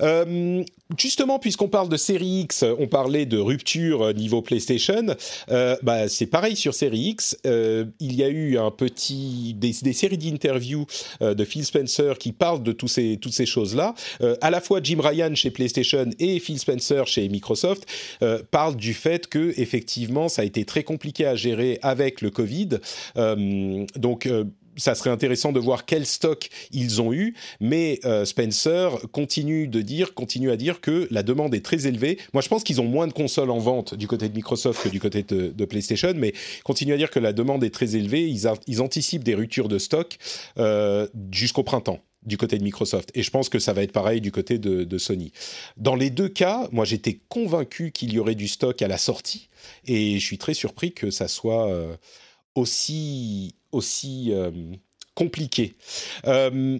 [0.00, 0.62] Euh,
[0.98, 5.06] justement, puisqu'on parle de série X, on parlait de rupture euh, niveau PlayStation.
[5.50, 7.36] Euh, bah, c'est pareil sur série X.
[7.44, 10.86] il y a eu un petit des, séries d'interviews
[11.20, 13.94] de Phil Spencer qui parlent de ces, toutes ces choses-là.
[14.40, 17.86] à la fois Jim Ryan chez PlayStation et Phil Spencer chez Microsoft
[18.50, 22.68] parlent du fait que effectivement ça a été très compliqué à gérer avec le Covid.
[23.96, 24.28] donc
[24.76, 29.80] ça serait intéressant de voir quel stock ils ont eu, mais euh, Spencer continue de
[29.80, 32.18] dire, continue à dire que la demande est très élevée.
[32.32, 34.88] Moi, je pense qu'ils ont moins de consoles en vente du côté de Microsoft que
[34.88, 38.28] du côté de, PlayStation, mais continue à dire que la demande est très élevée.
[38.28, 40.16] Ils, anticipent des ruptures de stock
[40.58, 42.00] euh, jusqu'au printemps.
[42.22, 43.10] du côté de Microsoft.
[43.14, 45.32] Et je pense que ça va être pareil du côté de, Sony.
[45.76, 49.48] Dans les deux cas, moi j'étais convaincu qu'il y aurait du stock à la sortie.
[49.86, 51.96] Et je suis très surpris que ça soit euh,
[52.56, 54.50] aussi, aussi euh,
[55.14, 55.76] compliqué.
[56.26, 56.78] Euh,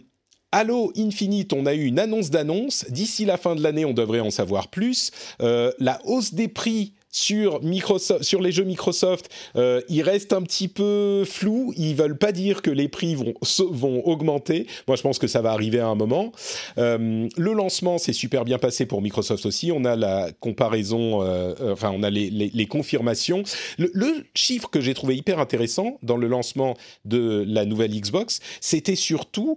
[0.52, 2.86] Halo Infinite, on a eu une annonce d'annonce.
[2.88, 5.10] D'ici la fin de l'année, on devrait en savoir plus.
[5.38, 10.68] la hausse des prix sur, Microsoft, sur les jeux Microsoft, euh, il reste un petit
[10.68, 11.72] peu flou.
[11.76, 14.66] Ils veulent pas dire que les prix vont, augmenter.
[14.86, 16.32] Moi, je pense que ça va arriver à un moment.
[16.76, 19.72] Euh, le lancement s'est super bien passé pour Microsoft aussi.
[19.72, 23.44] On a la comparaison, euh, enfin, on a les, les, confirmations.
[23.78, 28.40] Le, le, chiffre que j'ai trouvé hyper intéressant dans le lancement de la nouvelle Xbox,
[28.60, 29.56] c'était surtout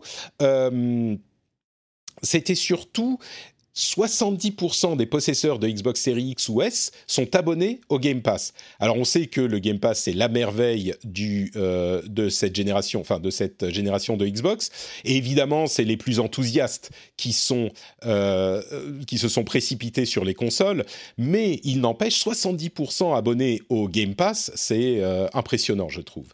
[2.21, 3.17] c'était surtout
[3.79, 8.53] 70% des possesseurs de Xbox Series X ou S sont abonnés au Game Pass.
[8.79, 12.99] Alors on sait que le Game Pass c'est la merveille du, euh, de cette génération,
[12.99, 14.69] enfin de cette génération de Xbox.
[15.05, 17.69] Et évidemment c'est les plus enthousiastes qui sont
[18.05, 18.61] euh,
[19.07, 20.85] qui se sont précipités sur les consoles.
[21.17, 26.33] Mais il n'empêche 70% abonnés au Game Pass, c'est euh, impressionnant je trouve.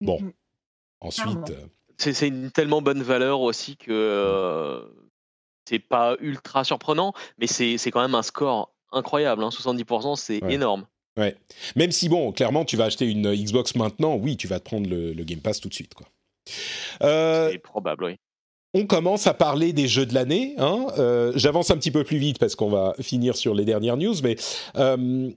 [0.00, 0.32] Bon, mm-hmm.
[1.00, 1.52] ensuite.
[2.00, 4.84] C'est une tellement bonne valeur aussi que
[5.68, 9.42] c'est pas ultra surprenant, mais c'est quand même un score incroyable.
[9.42, 10.16] 70%, hein.
[10.16, 10.86] c'est énorme.
[11.18, 11.36] Ouais.
[11.76, 14.88] Même si, bon, clairement, tu vas acheter une Xbox maintenant, oui, tu vas te prendre
[14.88, 15.94] le, Game Pass tout de suite.
[15.94, 16.06] quoi.
[17.02, 18.16] Euh, c'est probable, oui.
[18.74, 20.54] On commence à parler des jeux de l'année.
[20.58, 20.86] Hein.
[20.98, 24.14] Euh, j'avance un petit peu plus vite parce qu'on va finir sur les dernières news,
[24.22, 24.36] mais
[24.76, 25.30] euh,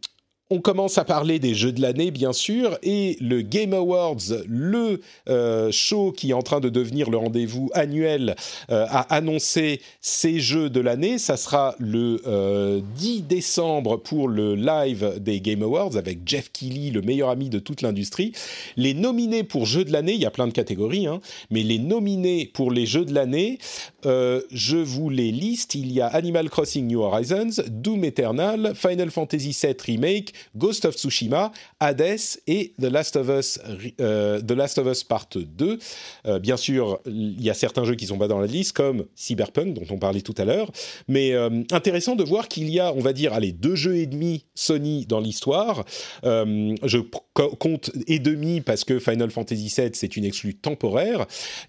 [0.52, 4.18] on commence à parler des jeux de l'année, bien sûr, et le Game Awards,
[4.50, 5.00] le
[5.30, 8.36] euh, show qui est en train de devenir le rendez-vous annuel,
[8.70, 11.18] euh, a annoncé ses jeux de l'année.
[11.20, 12.82] Ça sera le 10 euh,
[13.22, 17.82] décembre pour le live des Game Awards avec Jeff Keighley, le meilleur ami de toute
[17.82, 18.34] l'industrie.
[18.76, 21.80] Les nominés pour jeux de l'année, il y a plein de catégories, hein, mais les
[21.80, 23.58] nominés pour les jeux de l'année,
[24.04, 25.76] je vous les liste.
[25.76, 30.96] Il y a Animal Crossing New Horizons, Doom Eternal, Final Fantasy VII Remake, Ghost of
[30.96, 33.60] Tsushima, Hades et The Last of Us,
[34.00, 35.80] euh, The Last of Us Part 2.
[36.26, 39.06] Euh, bien sûr, il y a certains jeux qui sont pas dans la liste, comme
[39.16, 40.72] Cyberpunk, dont on parlait tout à l'heure.
[41.08, 44.06] Mais euh, intéressant de voir qu'il y a, on va dire, allez, deux jeux et
[44.06, 45.86] demi Sony dans l'histoire.
[46.24, 46.98] je
[47.34, 51.26] compte et demi parce que Final Fantasy VII, c'est une exclue temporaire.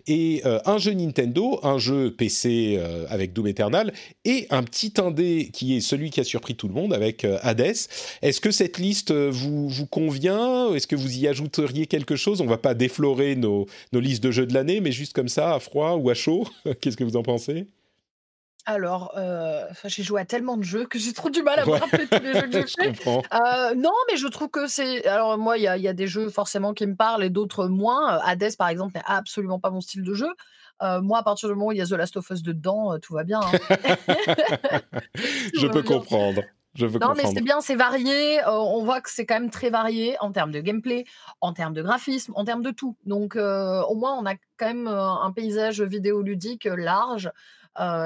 [0.07, 3.93] Et un jeu Nintendo, un jeu PC avec Doom Eternal,
[4.25, 7.75] et un petit indé qui est celui qui a surpris tout le monde avec Hades.
[8.23, 10.73] Est-ce que cette liste euh, vous, vous convient?
[10.73, 12.41] Est-ce que vous y ajouteriez quelque chose?
[12.41, 15.55] On va pas déflorer nos, nos listes de jeux de l'année, mais juste comme ça,
[15.55, 16.47] à froid ou à chaud.
[16.81, 17.67] Qu'est-ce que vous en pensez?
[18.65, 21.73] Alors, euh, j'ai joué à tellement de jeux que j'ai trop du mal à me
[21.73, 23.09] rappeler tous les jeux que j'ai fait.
[23.09, 25.05] Euh, non, mais je trouve que c'est.
[25.09, 28.21] Alors, moi, il y, y a, des jeux forcément qui me parlent et d'autres moins.
[28.23, 30.31] Hades, par exemple, n'est absolument pas mon style de jeu.
[30.81, 33.15] moi, à partir du moment où il y a The Last of Us dedans, tout
[33.15, 33.41] va bien.
[33.41, 33.77] Hein.
[35.59, 36.43] je peux comprendre
[36.79, 38.41] non, mais c'est bien, c'est varié.
[38.41, 41.05] Euh, on voit que c'est quand même très varié en termes de gameplay,
[41.41, 42.97] en termes de graphisme, en termes de tout.
[43.05, 47.31] Donc, euh, au moins, on a quand même euh, un paysage vidéoludique large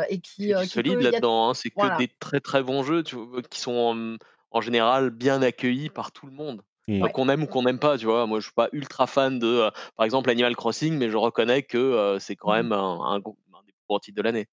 [0.09, 1.51] et qui, est solide là-dedans.
[1.51, 1.55] Hein.
[1.55, 4.19] c'est que des très très bons jeux qui sont
[4.53, 6.63] en, général bien accueillis par tout le monde.
[6.89, 7.09] Mmh.
[7.09, 8.27] Qu'on aime ou qu'on n'aime pas, tu vois.
[8.27, 12.17] Moi, je suis pas ultra fan de, par exemple, Animal Crossing, mais je reconnais que
[12.21, 12.57] c'est quand mmh.
[12.57, 14.47] même un, un, un des plus gros titres de l'année.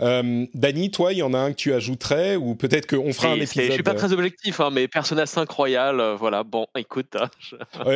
[0.00, 3.28] Euh, Dany, toi, il y en a un que tu ajouterais ou peut-être qu'on fera
[3.28, 3.66] un épisode.
[3.66, 6.42] Je suis pas très objectif, hein, mais Persona 5 Royal, euh, voilà.
[6.42, 7.30] Bon, écoute, hein,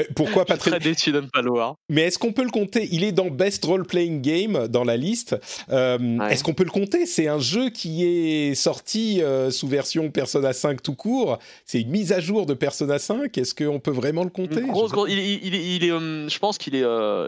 [0.16, 1.74] pourquoi pas très déçu de ne pas le voir.
[1.88, 2.88] Mais est-ce qu'on peut le compter?
[2.92, 5.36] Il est dans Best Role Playing Game dans la liste.
[5.70, 7.06] Euh, est-ce qu'on peut le compter?
[7.06, 9.20] C'est un jeu qui est sorti
[9.50, 11.38] sous version Persona 5 tout court.
[11.64, 13.36] C'est une mise à jour de Persona 5.
[13.36, 14.62] Est-ce qu'on peut vraiment le compter?
[15.08, 16.84] Il, il, est, je pense qu'il est,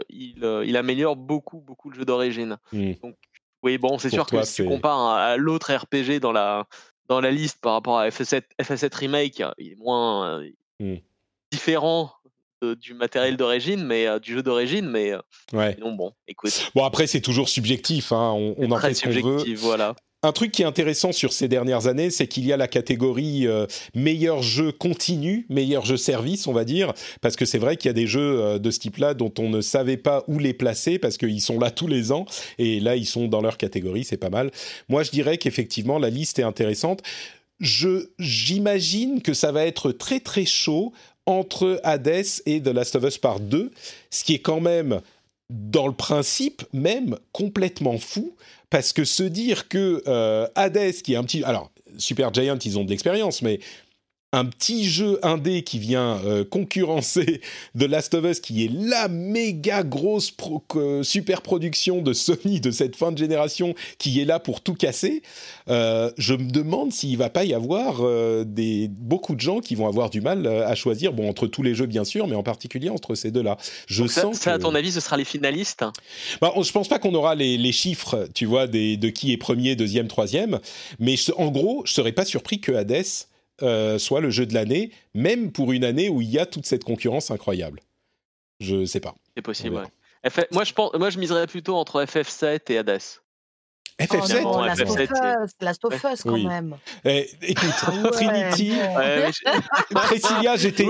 [0.09, 2.57] il, améliore beaucoup, beaucoup le jeu d'origine.
[2.71, 2.93] Hmm.
[3.03, 3.15] Donc
[3.63, 6.65] oui, bon, c'est sûr que si tu compares à l'autre RPG dans la,
[7.07, 10.95] dans la liste par rapport à FF7, FF7 Remake, il est moins euh, mmh.
[11.51, 12.11] différent
[12.61, 15.19] du matériel d'origine, mais euh, du jeu d'origine, mais euh,
[15.53, 15.75] ouais.
[15.81, 16.71] bon, écoute.
[16.75, 19.55] Bon, après, c'est toujours subjectif, hein, on, on en fait ce qu'on veut.
[19.55, 19.95] Voilà.
[20.23, 23.47] Un truc qui est intéressant sur ces dernières années, c'est qu'il y a la catégorie
[23.47, 23.65] euh,
[23.95, 27.91] meilleur jeu continu, meilleur jeu service, on va dire, parce que c'est vrai qu'il y
[27.91, 30.99] a des jeux euh, de ce type-là dont on ne savait pas où les placer
[30.99, 32.25] parce qu'ils sont là tous les ans
[32.59, 34.51] et là ils sont dans leur catégorie, c'est pas mal.
[34.89, 37.01] Moi, je dirais qu'effectivement la liste est intéressante.
[37.59, 40.93] J'imagine que ça va être très très chaud
[41.25, 43.71] entre Hades et The Last of Us Part 2,
[44.11, 45.01] ce qui est quand même
[45.49, 48.35] dans le principe même complètement fou
[48.71, 51.43] parce que se dire que euh, Hades, qui est un petit...
[51.43, 53.59] Alors, Super Giant, ils ont de l'expérience, mais
[54.33, 57.41] un petit jeu indé qui vient euh, concurrencer
[57.77, 60.33] The Last of Us, qui est la méga grosse
[61.03, 65.21] super production de Sony de cette fin de génération, qui est là pour tout casser,
[65.69, 69.75] euh, je me demande s'il va pas y avoir euh, des, beaucoup de gens qui
[69.75, 72.43] vont avoir du mal à choisir, bon, entre tous les jeux bien sûr, mais en
[72.43, 73.57] particulier entre ces deux-là.
[73.87, 75.83] Je sens ça, à ton avis, ce sera les finalistes
[76.39, 79.75] bah, Je pense pas qu'on aura les, chiffres, tu vois, des, de qui est premier,
[79.75, 80.59] deuxième, troisième,
[80.99, 83.27] mais en gros, je serais pas surpris que Hades
[83.63, 86.65] euh, soit le jeu de l'année, même pour une année où il y a toute
[86.65, 87.81] cette concurrence incroyable.
[88.59, 89.15] Je sais pas.
[89.35, 89.75] C'est possible.
[89.75, 90.45] Ouais.
[90.51, 92.99] moi, je pense, moi, je miserais plutôt entre FF7 et Hades.
[93.99, 96.75] FF7 oh Last, of Us, Last of Us quand même.
[97.05, 97.69] Eh, écoute,
[98.11, 98.73] Trinity,
[99.91, 100.87] Priscilla, j'étais,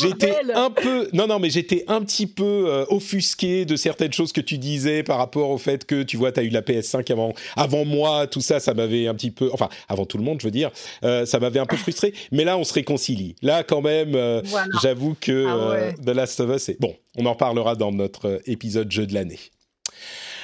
[0.00, 4.32] j'étais un peu, non non, mais j'étais un petit peu euh, offusqué de certaines choses
[4.32, 7.10] que tu disais par rapport au fait que tu vois, tu as eu la PS5
[7.12, 10.40] avant, avant moi, tout ça, ça m'avait un petit peu, enfin avant tout le monde,
[10.40, 10.70] je veux dire,
[11.04, 12.14] euh, ça m'avait un peu frustré.
[12.32, 13.36] Mais là, on se réconcilie.
[13.42, 14.42] Là, quand même, euh,
[14.82, 16.96] j'avoue que ah The Last of Us, c'est bon.
[17.16, 19.38] On en parlera dans notre épisode jeu de l'année.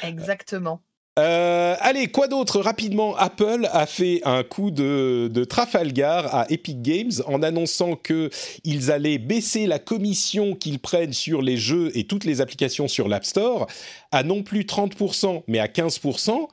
[0.03, 0.81] Exactement.
[1.19, 2.61] Euh, allez, quoi d'autre?
[2.61, 9.19] Rapidement, Apple a fait un coup de, Trafalgar à Epic Games en annonçant qu'ils allaient
[9.19, 13.67] baisser la commission qu'ils prennent sur les jeux et toutes les applications sur l'App Store
[14.13, 16.49] à non plus 30%, mais à 15%.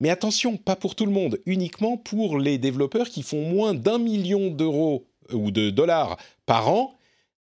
[0.00, 3.98] Mais attention, pas pour tout le monde, uniquement pour les développeurs qui font moins d'un
[3.98, 6.16] million d'euros ou de dollars
[6.46, 6.94] par an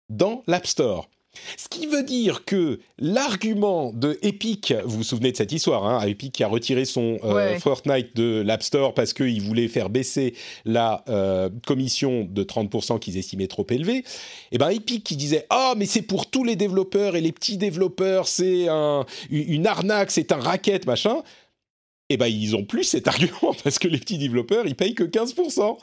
[0.08, 1.08] dans l'App Store.
[1.56, 6.06] Ce qui veut dire que l'argument de Epic, vous vous souvenez de cette histoire, hein,
[6.06, 10.34] Epic qui a retiré son euh, Fortnite de l'App Store parce qu'il voulait faire baisser
[10.64, 14.04] la euh, commission de 30% qu'ils estimaient trop élevée, et
[14.52, 17.56] eh ben Epic qui disait ah mais c'est pour tous les développeurs et les petits
[17.56, 18.66] développeurs c'est
[19.30, 21.22] une arnaque, c'est un racket machin.
[22.08, 24.94] Et eh ben ils ont plus cet argument parce que les petits développeurs ils payent
[24.94, 25.76] que 15%.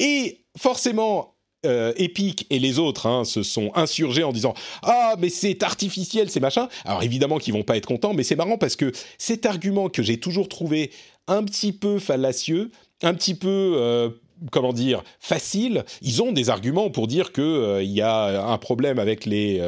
[0.00, 1.33] Et forcément,
[1.64, 6.30] euh, Epic et les autres hein, se sont insurgés en disant ah mais c'est artificiel
[6.30, 6.68] c'est machin.
[6.84, 10.02] Alors évidemment qu'ils vont pas être contents, mais c'est marrant parce que cet argument que
[10.02, 10.90] j'ai toujours trouvé
[11.26, 12.70] un petit peu fallacieux,
[13.02, 14.10] un petit peu euh,
[14.50, 18.98] comment dire, facile, ils ont des arguments pour dire qu'il euh, y a un problème
[18.98, 19.62] avec les,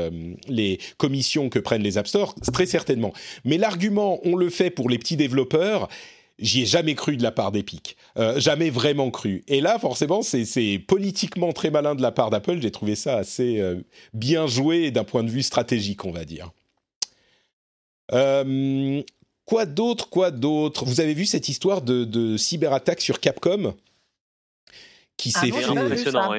[0.48, 3.12] les commissions que prennent les App Store, très certainement.
[3.44, 5.89] Mais l'argument, on le fait pour les petits développeurs,
[6.38, 7.96] j'y ai jamais cru de la part d'Epic.
[8.18, 9.42] Euh, jamais vraiment cru.
[9.48, 12.60] Et là, forcément, c'est politiquement très malin de la part d'Apple.
[12.60, 13.76] J'ai trouvé ça assez euh,
[14.12, 16.50] bien joué d'un point de vue stratégique, on va dire.
[18.12, 19.02] Euh,
[19.44, 20.84] quoi d'autre Quoi d'autre?
[20.84, 23.74] Vous avez vu cette histoire de, cyberattaque sur Capcom?
[25.16, 26.38] Qui ah s'est fait impressionnant, oui.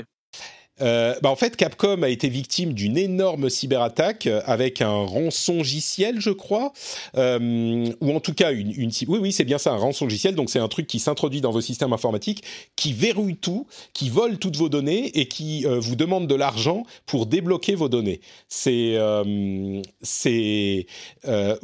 [0.81, 6.19] Euh, bah en fait, Capcom a été victime d'une énorme cyberattaque euh, avec un rançongiciel,
[6.21, 6.71] je crois,
[7.17, 10.35] euh, ou en tout cas une, une oui oui c'est bien ça un rançongiciel.
[10.35, 12.43] Donc c'est un truc qui s'introduit dans vos systèmes informatiques,
[12.75, 16.83] qui verrouille tout, qui vole toutes vos données et qui euh, vous demande de l'argent
[17.05, 18.21] pour débloquer vos données.
[18.47, 18.97] C'est
[20.01, 20.85] c'est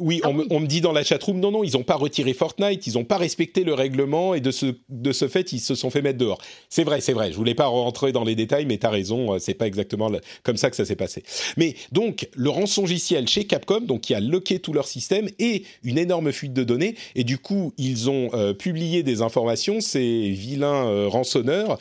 [0.00, 1.94] oui, ah on, Me, on, me dit dans la chatroom non non ils n'ont pas
[1.94, 5.60] retiré Fortnite, ils n'ont pas respecté le règlement et de ce de ce fait ils
[5.60, 6.38] se sont fait mettre dehors.
[6.68, 7.30] C'est vrai c'est vrai.
[7.30, 10.10] Je voulais pas rentrer dans les détails, mais t'as raison euh, c'est pas exactement
[10.42, 11.22] comme ça que ça s'est passé.
[11.56, 15.98] Mais donc le rançongiciel chez Capcom, donc qui a loqué tout leur système et une
[15.98, 20.86] énorme fuite de données, et du coup ils ont euh, publié des informations, ces vilains
[20.86, 21.78] euh, rançonneurs,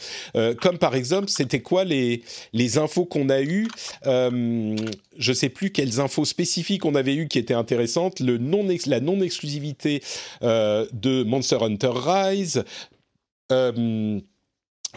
[0.61, 2.21] comme par exemple c'était quoi les
[2.53, 3.67] les infos qu'on a eues
[4.05, 8.99] je sais plus quelles infos spécifiques on avait eues qui étaient intéressantes, le non la
[8.99, 10.01] non exclusivité
[10.41, 12.63] de Monster Hunter Rise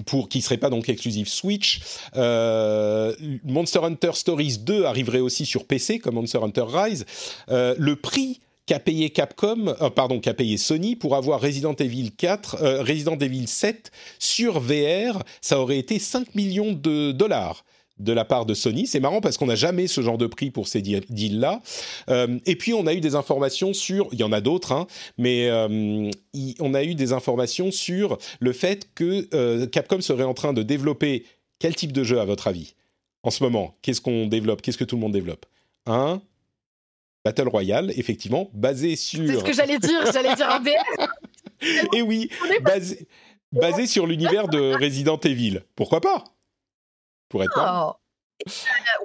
[0.05, 1.81] pour qui serait pas donc exclusif Switch.
[2.17, 3.15] Euh,
[3.45, 7.07] Monster Hunter Stories 2 arriverait aussi sur PC comme Monster Hunter Rise.
[7.49, 12.11] Euh, le prix qu'a payé Capcom, euh, pardon, qu'a payé Sony pour avoir Resident Evil
[12.11, 17.65] 4, euh, Resident Evil 7 sur VR, ça aurait été 5 millions de dollars
[17.99, 18.87] de la part de Sony.
[18.87, 21.63] C'est marrant parce qu'on n'a jamais ce genre de prix pour ces deals-là.
[22.11, 24.87] Euh, et puis on a eu des informations sur, il y en a d'autres, hein,
[25.19, 26.11] mais euh,
[26.61, 30.63] on a eu des informations sur le fait que euh, Capcom serait en train de
[30.63, 31.25] développer
[31.59, 32.75] quel type de jeu à votre avis
[33.23, 33.77] en ce moment?
[33.83, 34.63] Qu'est-ce qu'on développe?
[34.63, 35.47] Qu'est-ce que tout le monde développe?
[35.87, 36.21] Un
[37.25, 39.27] Battle Royale, effectivement, basé sur.
[39.27, 40.63] C'est ce que j'allais dire, j'allais dire un.
[41.93, 42.31] Et oui,
[42.63, 43.09] basé,
[43.51, 45.63] basé sur l'univers de Resident Evil.
[45.75, 46.23] Pourquoi pas?
[47.29, 47.95] Pour être oh.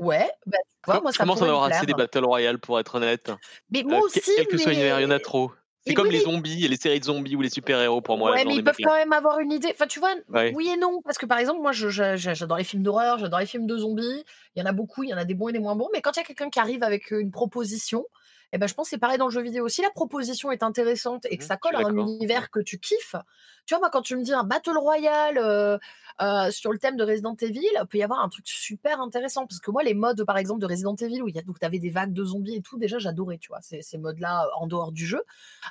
[0.02, 2.96] ouais, bah, tu vois, moi, ça commence à avoir assez des Battle Royale pour être
[2.96, 3.32] honnête?
[3.70, 4.22] Mais moi aussi.
[4.36, 5.52] Quel que soit l'univers, il y en a trop.
[5.86, 8.32] C'est comme les zombies et les séries de zombies ou les super-héros pour moi.
[8.32, 9.70] Ouais, mais ils peuvent quand même avoir une idée.
[9.72, 10.14] Enfin, tu vois,
[10.54, 11.02] oui et non.
[11.04, 14.24] Parce que par exemple, moi, j'adore les films d'horreur, j'adore les films de zombies.
[14.56, 15.90] Il y en a beaucoup, il y en a des bons et des moins bons.
[15.94, 18.06] Mais quand il y a quelqu'un qui arrive avec une proposition,
[18.54, 19.70] eh ben, je pense que c'est pareil dans le jeu vidéo.
[19.70, 22.80] Si la proposition est intéressante et que mmh, ça colle à un univers que tu
[22.80, 23.16] kiffes,
[23.66, 25.78] tu vois, moi, quand tu me dis un Battle Royale, euh,
[26.52, 29.46] sur le thème de Resident Evil, il peut y avoir un truc super intéressant.
[29.48, 31.58] Parce que moi, les modes, par exemple, de Resident Evil, où il y a, donc,
[31.64, 34.68] avais des vagues de zombies et tout, déjà, j'adorais, tu vois, ces, ces modes-là en
[34.68, 35.24] dehors du jeu.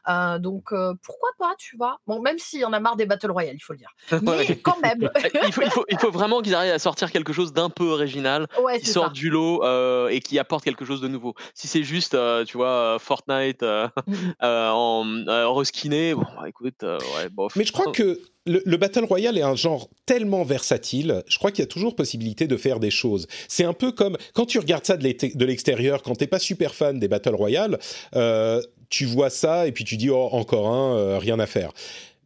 [0.09, 3.07] Euh, donc, euh, pourquoi pas, tu vois Bon, même s'il y en a marre des
[3.07, 3.95] Battle Royale, il faut le dire.
[4.23, 4.99] Mais quand même.
[5.45, 7.85] il, faut, il, faut, il, faut, vraiment qu'ils arrivent à sortir quelque chose d'un peu
[7.85, 9.11] original, ouais, qui sort ça.
[9.11, 11.35] du lot euh, et qui apporte quelque chose de nouveau.
[11.55, 13.65] Si c'est juste, euh, tu vois, Fortnite
[14.41, 17.55] en reskiné, bon, bah, écoute, ouais, bof.
[17.57, 21.51] Mais je crois que le, le, Battle Royale est un genre tellement versatile, je crois
[21.51, 23.27] qu'il y a toujours possibilité de faire des choses.
[23.49, 26.99] C'est un peu comme quand tu regardes ça de l'extérieur, quand t'es pas super fan
[26.99, 27.79] des Battle Royale,
[28.17, 31.73] euh, tu vois ça et puis tu dis oh encore un, euh, rien à faire.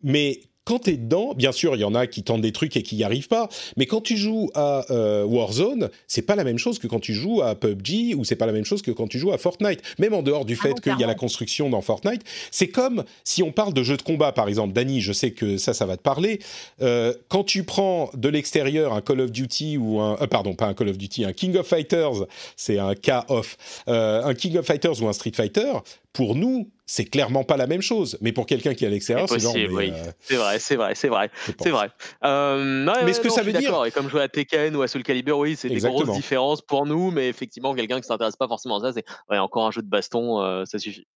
[0.03, 2.77] Mais quand tu es dedans, bien sûr, il y en a qui tentent des trucs
[2.77, 6.45] et qui n'y arrivent pas, mais quand tu joues à euh, Warzone, c'est pas la
[6.45, 8.91] même chose que quand tu joues à PUBG ou c'est pas la même chose que
[8.91, 9.83] quand tu joues à Fortnite.
[9.99, 13.05] Même en dehors du fait ah qu'il y a la construction dans Fortnite, c'est comme
[13.25, 14.73] si on parle de jeux de combat, par exemple.
[14.73, 16.41] Dany, je sais que ça, ça va te parler.
[16.81, 20.67] Euh, quand tu prends de l'extérieur un Call of Duty ou un, euh, pardon, pas
[20.67, 22.27] un Call of Duty, un King of Fighters,
[22.57, 23.57] c'est un K-off,
[23.89, 25.73] euh, un King of Fighters ou un Street Fighter,
[26.13, 28.19] pour nous, c'est clairement pas la même chose.
[28.21, 29.55] Mais pour quelqu'un qui est à l'extérieur, c'est genre.
[29.55, 29.91] Oui.
[29.95, 30.13] Euh...
[30.21, 31.31] C'est vrai, c'est vrai, c'est vrai,
[31.61, 31.91] c'est vrai.
[32.25, 34.89] Euh, mais ce que non, ça veut dire Et comme jouer à Tekken ou à
[34.89, 38.49] Soul Calibur, oui, c'est des grosses différences pour nous, mais effectivement, quelqu'un qui s'intéresse pas
[38.49, 41.07] forcément à ça, c'est ouais, encore un jeu de baston, euh, ça suffit.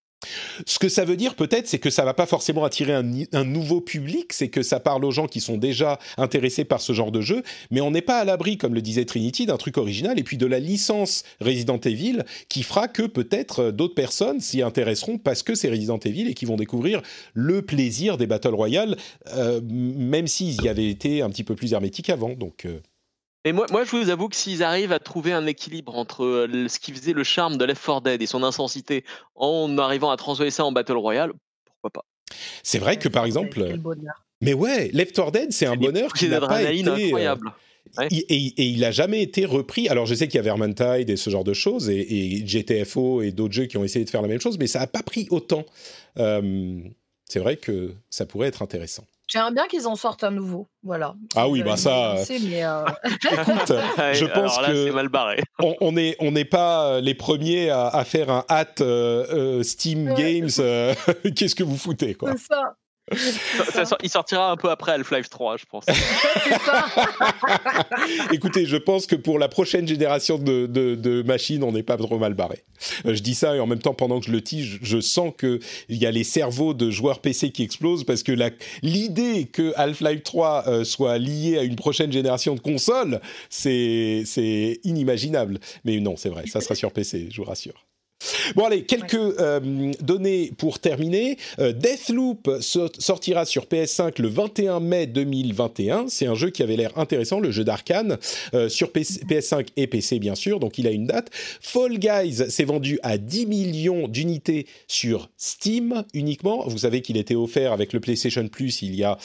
[0.66, 3.80] Ce que ça veut dire peut-être, c'est que ça va pas forcément attirer un, nouveau
[3.80, 7.20] public, c'est que ça parle aux gens qui sont déjà intéressés par ce genre de
[7.20, 10.24] jeu, mais on n'est pas à l'abri, comme le disait Trinity, d'un truc original et
[10.24, 15.42] puis de la licence Resident Evil qui fera que peut-être d'autres personnes s'y intéresseront parce
[15.42, 17.00] que c'est Resident Evil et qui vont découvrir
[17.34, 18.96] le plaisir des Battle Royale,
[19.34, 22.30] euh, même s'ils y avaient été un petit peu plus hermétiques avant.
[22.30, 22.64] Donc.
[22.64, 22.80] Euh
[23.48, 26.78] et moi, moi, je vous avoue que s'ils arrivent à trouver un équilibre entre ce
[26.78, 29.04] qui faisait le charme de Left 4 Dead et son intensité
[29.34, 31.32] en arrivant à transformer ça en Battle Royale,
[31.64, 32.04] pourquoi pas?
[32.62, 33.78] C'est vrai que par exemple.
[34.42, 36.86] Mais ouais, Left 4 Dead, c'est un bonheur qui n'a pas été.
[36.88, 37.52] incroyable.
[37.96, 38.08] Ouais.
[38.10, 39.88] Et, et, et, il a jamais été repris.
[39.88, 43.22] Alors je sais qu'il y avait Vermintide et ce genre de choses, et, et GTFO
[43.22, 45.02] et d'autres jeux qui ont essayé de faire la même chose, mais ça n'a pas
[45.02, 45.64] pris autant.
[46.18, 46.80] Euh,
[47.24, 49.04] c'est vrai que ça pourrait être intéressant.
[49.28, 51.14] J'aimerais bien qu'ils en sortent un nouveau, voilà.
[51.36, 52.14] Ah oui, bah ça.
[52.28, 52.84] Mais euh...
[53.04, 53.72] Écoute,
[54.14, 55.42] je pense Alors là, que mal barré.
[55.62, 59.62] on, on est on n'est pas les premiers à, à faire un hat euh, euh,
[59.62, 60.14] Steam Ouais.
[60.14, 60.48] Games.
[61.36, 62.74] Qu'est-ce que vous foutez quoi C'est ça.
[63.72, 65.84] Ça, ça, il sortira un peu après Half-Life 3, je pense.
[66.64, 66.86] Ça.
[68.32, 71.96] Écoutez, je pense que pour la prochaine génération de, de, de machines, on n'est pas
[71.96, 72.64] trop mal barré.
[73.06, 75.32] Euh, je dis ça et en même temps, pendant que je le tige, je sens
[75.36, 75.58] que
[75.88, 78.50] il y a les cerveaux de joueurs PC qui explosent parce que la-
[78.82, 83.20] l'idée que Half-Life 3 euh, soit lié à une prochaine génération de consoles,
[83.50, 85.58] c'est c'est inimaginable.
[85.84, 87.84] Mais non, c'est vrai, ça sera sur PC, je vous rassure.
[88.56, 91.36] Bon allez, quelques euh, données pour terminer.
[91.60, 96.06] Euh, Deathloop so- sortira sur PS5 le 21 mai 2021.
[96.08, 98.18] C'est un jeu qui avait l'air intéressant, le jeu d'Arkane,
[98.54, 101.30] euh, sur PC PS5 et PC bien sûr, donc il a une date.
[101.32, 106.64] Fall Guys s'est vendu à 10 millions d'unités sur Steam uniquement.
[106.66, 109.16] Vous savez qu'il était offert avec le PlayStation Plus il y a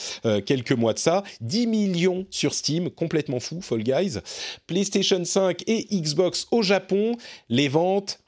[0.46, 1.24] quelques mois de ça.
[1.40, 4.18] 10 millions sur Steam, complètement fou, Fall Guys.
[4.66, 7.16] PlayStation 5 et Xbox au Japon,
[7.48, 8.18] les ventes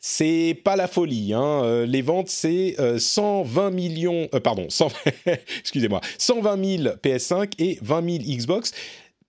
[0.00, 1.32] c'est pas la folie.
[1.32, 1.62] Hein.
[1.64, 4.92] Euh, les ventes, c'est euh, 120 millions, euh, pardon, 100
[5.60, 8.72] excusez-moi, 120 000 PS5 et 20 000 Xbox.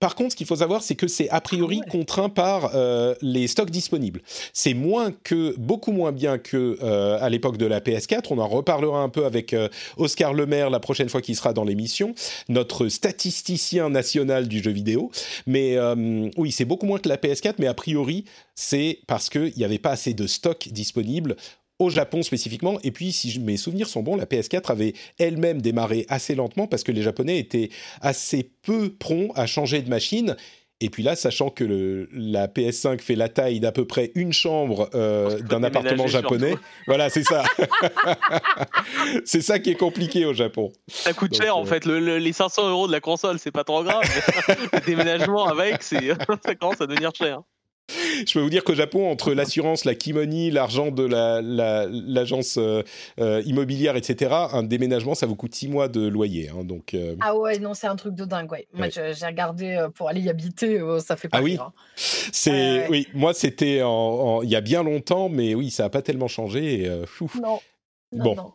[0.00, 3.46] Par contre, ce qu'il faut savoir, c'est que c'est a priori contraint par euh, les
[3.46, 4.22] stocks disponibles.
[4.54, 8.28] C'est moins que, beaucoup moins bien que euh, à l'époque de la PS4.
[8.30, 9.68] On en reparlera un peu avec euh,
[9.98, 12.14] Oscar Lemaire la prochaine fois qu'il sera dans l'émission,
[12.48, 15.10] notre statisticien national du jeu vidéo.
[15.46, 18.24] Mais euh, oui, c'est beaucoup moins que la PS4, mais a priori,
[18.54, 21.36] c'est parce qu'il n'y avait pas assez de stock disponible
[21.80, 22.78] au Japon spécifiquement.
[22.84, 26.84] Et puis, si mes souvenirs sont bons, la PS4 avait elle-même démarré assez lentement parce
[26.84, 27.70] que les Japonais étaient
[28.00, 30.36] assez peu prompts à changer de machine.
[30.82, 34.32] Et puis là, sachant que le- la PS5 fait la taille d'à peu près une
[34.32, 36.54] chambre euh, d'un appartement japonais,
[36.86, 37.42] voilà, c'est ça.
[39.24, 40.72] c'est ça qui est compliqué au Japon.
[40.88, 41.84] Ça coûte Donc, cher en euh, fait.
[41.84, 44.02] Le, le- les 500 euros de la console, c'est pas trop grave.
[44.48, 46.08] mais le déménagement avec, c'est
[46.44, 47.40] ça commence à devenir cher.
[48.26, 52.56] Je peux vous dire qu'au Japon, entre l'assurance, la kimonie, l'argent de la- la- l'agence
[52.58, 52.82] euh,
[53.20, 56.50] euh, immobilière, etc., un déménagement, ça vous coûte six mois de loyer.
[56.50, 58.66] hein, donc, euh, Ah ouais, non, c'est un truc de dingue, ouais.
[58.72, 59.12] Moi, Ouais.
[59.14, 61.72] j'ai regardé pour aller y habiter, ça fait pas Ah oui rire, hein.
[61.96, 66.28] c'est oui, moi c'était il y a bien longtemps, mais oui, ça a pas tellement
[66.28, 66.82] changé.
[66.82, 66.90] et.
[67.40, 67.60] Non.
[68.12, 68.34] Non, Bon.
[68.36, 68.52] non.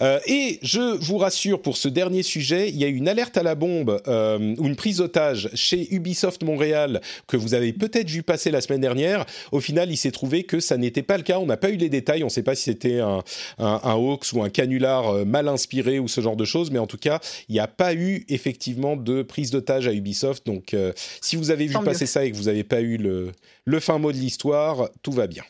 [0.00, 3.42] Euh, et je vous rassure pour ce dernier sujet, il y a une alerte à
[3.42, 8.22] la bombe euh, ou une prise d'otage chez Ubisoft Montréal que vous avez peut-être vu
[8.22, 9.24] passer la semaine dernière.
[9.52, 11.38] Au final, il s'est trouvé que ça n'était pas le cas.
[11.38, 12.22] On n'a pas eu les détails.
[12.22, 13.22] On ne sait pas si c'était un,
[13.58, 16.78] un, un, hoax ou un canular euh, mal inspiré ou ce genre de choses, mais
[16.78, 20.44] en tout cas, il n'y a pas eu effectivement de prise d'otage à Ubisoft.
[20.46, 20.92] Donc, euh,
[21.22, 22.08] si vous avez vu Tant passer mieux.
[22.08, 23.32] ça et que vous n'avez pas eu le,
[23.64, 25.42] le fin mot de l'histoire, tout va bien.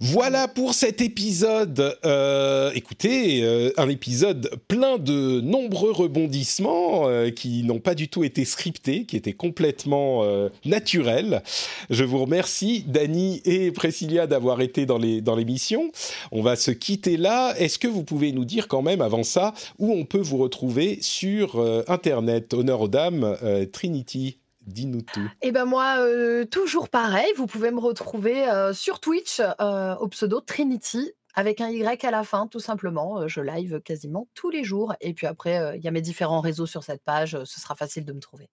[0.00, 1.98] Voilà pour cet épisode.
[2.04, 8.22] Euh, écoutez, euh, un épisode plein de nombreux rebondissements euh, qui n'ont pas du tout
[8.22, 11.42] été scriptés, qui étaient complètement euh, naturels.
[11.90, 15.90] Je vous remercie, Dany et Priscilla, d'avoir été dans les dans l'émission.
[16.30, 17.54] On va se quitter là.
[17.58, 20.98] Est-ce que vous pouvez nous dire quand même, avant ça, où on peut vous retrouver
[21.00, 22.54] sur euh, Internet?
[22.54, 23.36] Honneur aux dames,
[23.72, 24.38] Trinity.
[24.68, 25.28] Dis-nous tout.
[25.40, 30.08] Et ben moi, euh, toujours pareil, vous pouvez me retrouver euh, sur Twitch euh, au
[30.08, 33.26] pseudo Trinity avec un Y à la fin, tout simplement.
[33.28, 34.94] Je live quasiment tous les jours.
[35.00, 37.42] Et puis après, il y a mes différents réseaux sur cette page.
[37.44, 38.48] Ce sera facile de me trouver.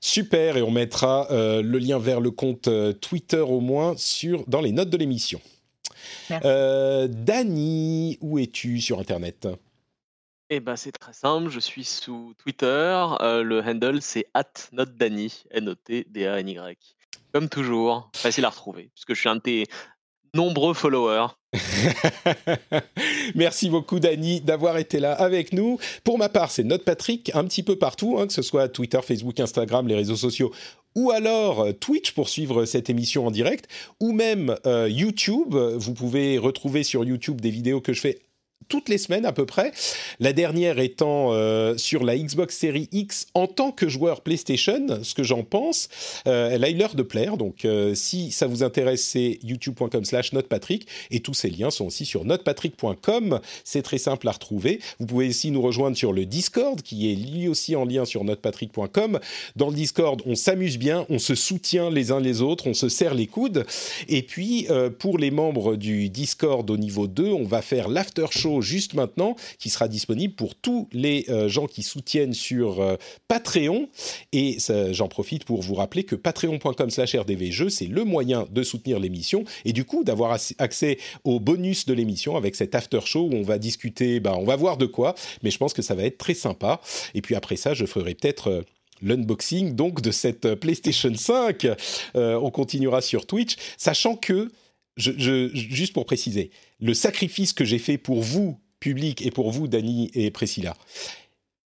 [0.00, 2.70] Super, et on mettra le lien vers le compte
[3.00, 5.42] Twitter au moins sur, dans les notes de l'émission.
[6.30, 9.46] Dany, où es-tu sur Internet?
[10.54, 11.48] Eh ben, c'est très simple.
[11.48, 12.66] Je suis sous Twitter.
[13.22, 14.26] euh, le handle, c'est
[14.72, 16.76] @notdany, N-O-T-D-A-N-Y.
[17.32, 19.64] Comme toujours, facile à retrouver, puisque je suis un de tes
[20.34, 21.28] nombreux followers.
[23.34, 25.78] Merci beaucoup, Dany, d'avoir été là avec nous.
[26.04, 29.00] Pour ma part, c'est Note Patrick, un petit peu partout, hein, que ce soit Twitter,
[29.02, 30.52] Facebook, Instagram, les réseaux sociaux,
[30.94, 33.68] ou alors euh, Twitch pour suivre cette émission en direct,
[34.00, 35.54] ou même euh, YouTube.
[35.54, 38.20] Vous pouvez retrouver sur YouTube des vidéos que je fais
[38.72, 39.70] toutes les semaines à peu près.
[40.18, 45.14] La dernière étant euh, sur la Xbox Series X en tant que joueur PlayStation, ce
[45.14, 45.90] que j'en pense.
[46.26, 50.06] Euh, elle a eu l'heure de plaire, donc euh, si ça vous intéresse, c'est youtube.com
[50.06, 53.40] slash notepatrick et tous ces liens sont aussi sur notepatrick.com.
[53.62, 54.80] C'est très simple à retrouver.
[54.98, 58.24] Vous pouvez aussi nous rejoindre sur le Discord qui est lui aussi en lien sur
[58.24, 59.20] notepatrick.com.
[59.54, 62.88] Dans le Discord, on s'amuse bien, on se soutient les uns les autres, on se
[62.88, 63.66] serre les coudes.
[64.08, 64.66] Et puis,
[64.98, 69.36] pour les membres du Discord au niveau 2, on va faire l'after show juste maintenant,
[69.58, 72.96] qui sera disponible pour tous les euh, gens qui soutiennent sur euh,
[73.28, 73.88] Patreon.
[74.32, 74.58] Et
[74.92, 79.44] j'en profite pour vous rappeler que patreon.com slash rdvjeux, c'est le moyen de soutenir l'émission
[79.64, 83.34] et du coup d'avoir ac- accès aux bonus de l'émission avec cet after show où
[83.34, 86.04] on va discuter, bah, on va voir de quoi, mais je pense que ça va
[86.04, 86.80] être très sympa.
[87.14, 88.48] Et puis après ça, je ferai peut-être...
[88.48, 88.62] euh,
[89.04, 91.66] L'unboxing donc de cette PlayStation 5.
[92.14, 94.52] Euh, on continuera sur Twitch, sachant que
[94.96, 96.52] juste pour préciser,
[96.82, 100.74] le sacrifice que j'ai fait pour vous, public, et pour vous, Dany et Priscilla,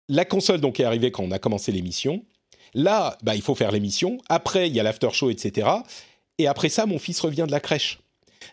[0.10, 2.24] la console donc est arrivée quand on a commencé l'émission.
[2.74, 4.18] Là, bah, il faut faire l'émission.
[4.28, 5.70] Après, il y a l'after show, etc.
[6.38, 8.00] Et après ça, mon fils revient de la crèche.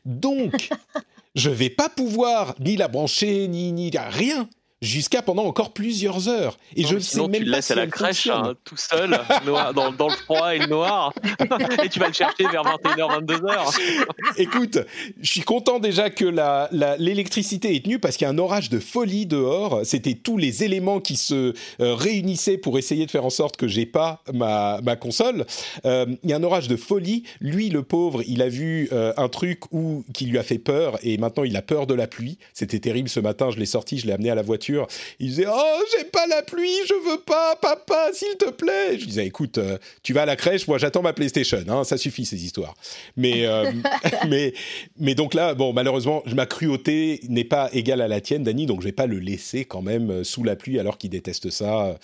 [0.04, 0.70] Donc,
[1.34, 4.48] je vais pas pouvoir ni la brancher, ni, ni rien,
[4.82, 6.58] jusqu'à pendant encore plusieurs heures.
[6.76, 8.76] Et Non, je ne sais même tu le laisses si à la crèche hein, tout
[8.76, 11.14] seul, noir- dans, dans le froid et le noir,
[11.84, 13.78] et tu vas le chercher vers 21h, 22h.
[14.36, 14.78] Écoute,
[15.20, 18.38] je suis content déjà que la- la- l'électricité est tenue parce qu'il y a un
[18.38, 19.80] orage de folie dehors.
[19.84, 23.68] C'était tous les éléments qui se euh, réunissaient pour essayer de faire en sorte que
[23.68, 25.46] j'ai pas ma, ma console.
[25.84, 27.22] Euh, Il y a un orage de folie.
[27.40, 30.98] Lui, le pauvre, il a vu euh, un truc où, qui lui a fait peur
[31.02, 32.38] et maintenant il a peur de la pluie.
[32.52, 33.50] C'était terrible ce matin.
[33.52, 34.71] Je l'ai sorti, je l'ai amené à la voiture.
[35.18, 38.98] Il disait Oh, j'ai pas la pluie, je veux pas, papa, s'il te plaît.
[38.98, 41.58] Je disais Écoute, euh, tu vas à la crèche, moi j'attends ma PlayStation.
[41.68, 42.74] hein, ça suffit ces histoires.
[43.16, 43.70] Mais euh,
[44.28, 44.52] mais,
[44.98, 48.80] mais donc là, bon, malheureusement, ma cruauté n'est pas égale à la tienne, Dany, donc
[48.80, 51.96] je vais pas le laisser quand même euh, sous la pluie alors qu'il déteste ça.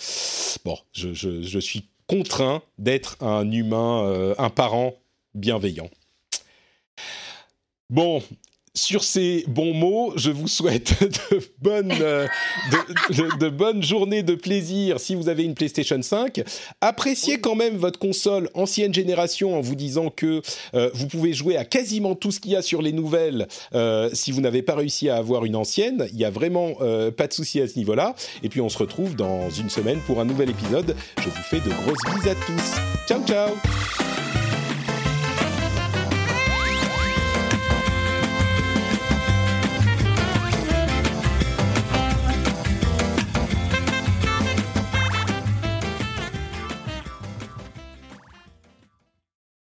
[0.64, 4.94] Bon, je, je- je suis contraint d'être un humain, euh, un parent
[5.34, 5.90] bienveillant.
[7.90, 8.22] Bon.
[8.74, 10.94] Sur ces bons mots, je vous souhaite
[11.30, 12.26] de bonnes, euh,
[12.70, 16.42] de, de- de bonnes journées de plaisir si vous avez une PlayStation 5.
[16.80, 20.42] Appréciez quand même votre console ancienne génération en vous disant que
[20.74, 24.10] euh, vous pouvez jouer à quasiment tout ce qu'il y a sur les nouvelles euh,
[24.12, 26.06] si vous n'avez pas réussi à avoir une ancienne.
[26.12, 26.74] Il y a vraiment
[27.16, 28.14] pas de souci à ce niveau-là.
[28.42, 30.94] Et puis on se retrouve dans une semaine pour un nouvel épisode.
[31.18, 33.08] Je vous fais de grosses bises à tous.
[33.08, 34.47] Ciao ciao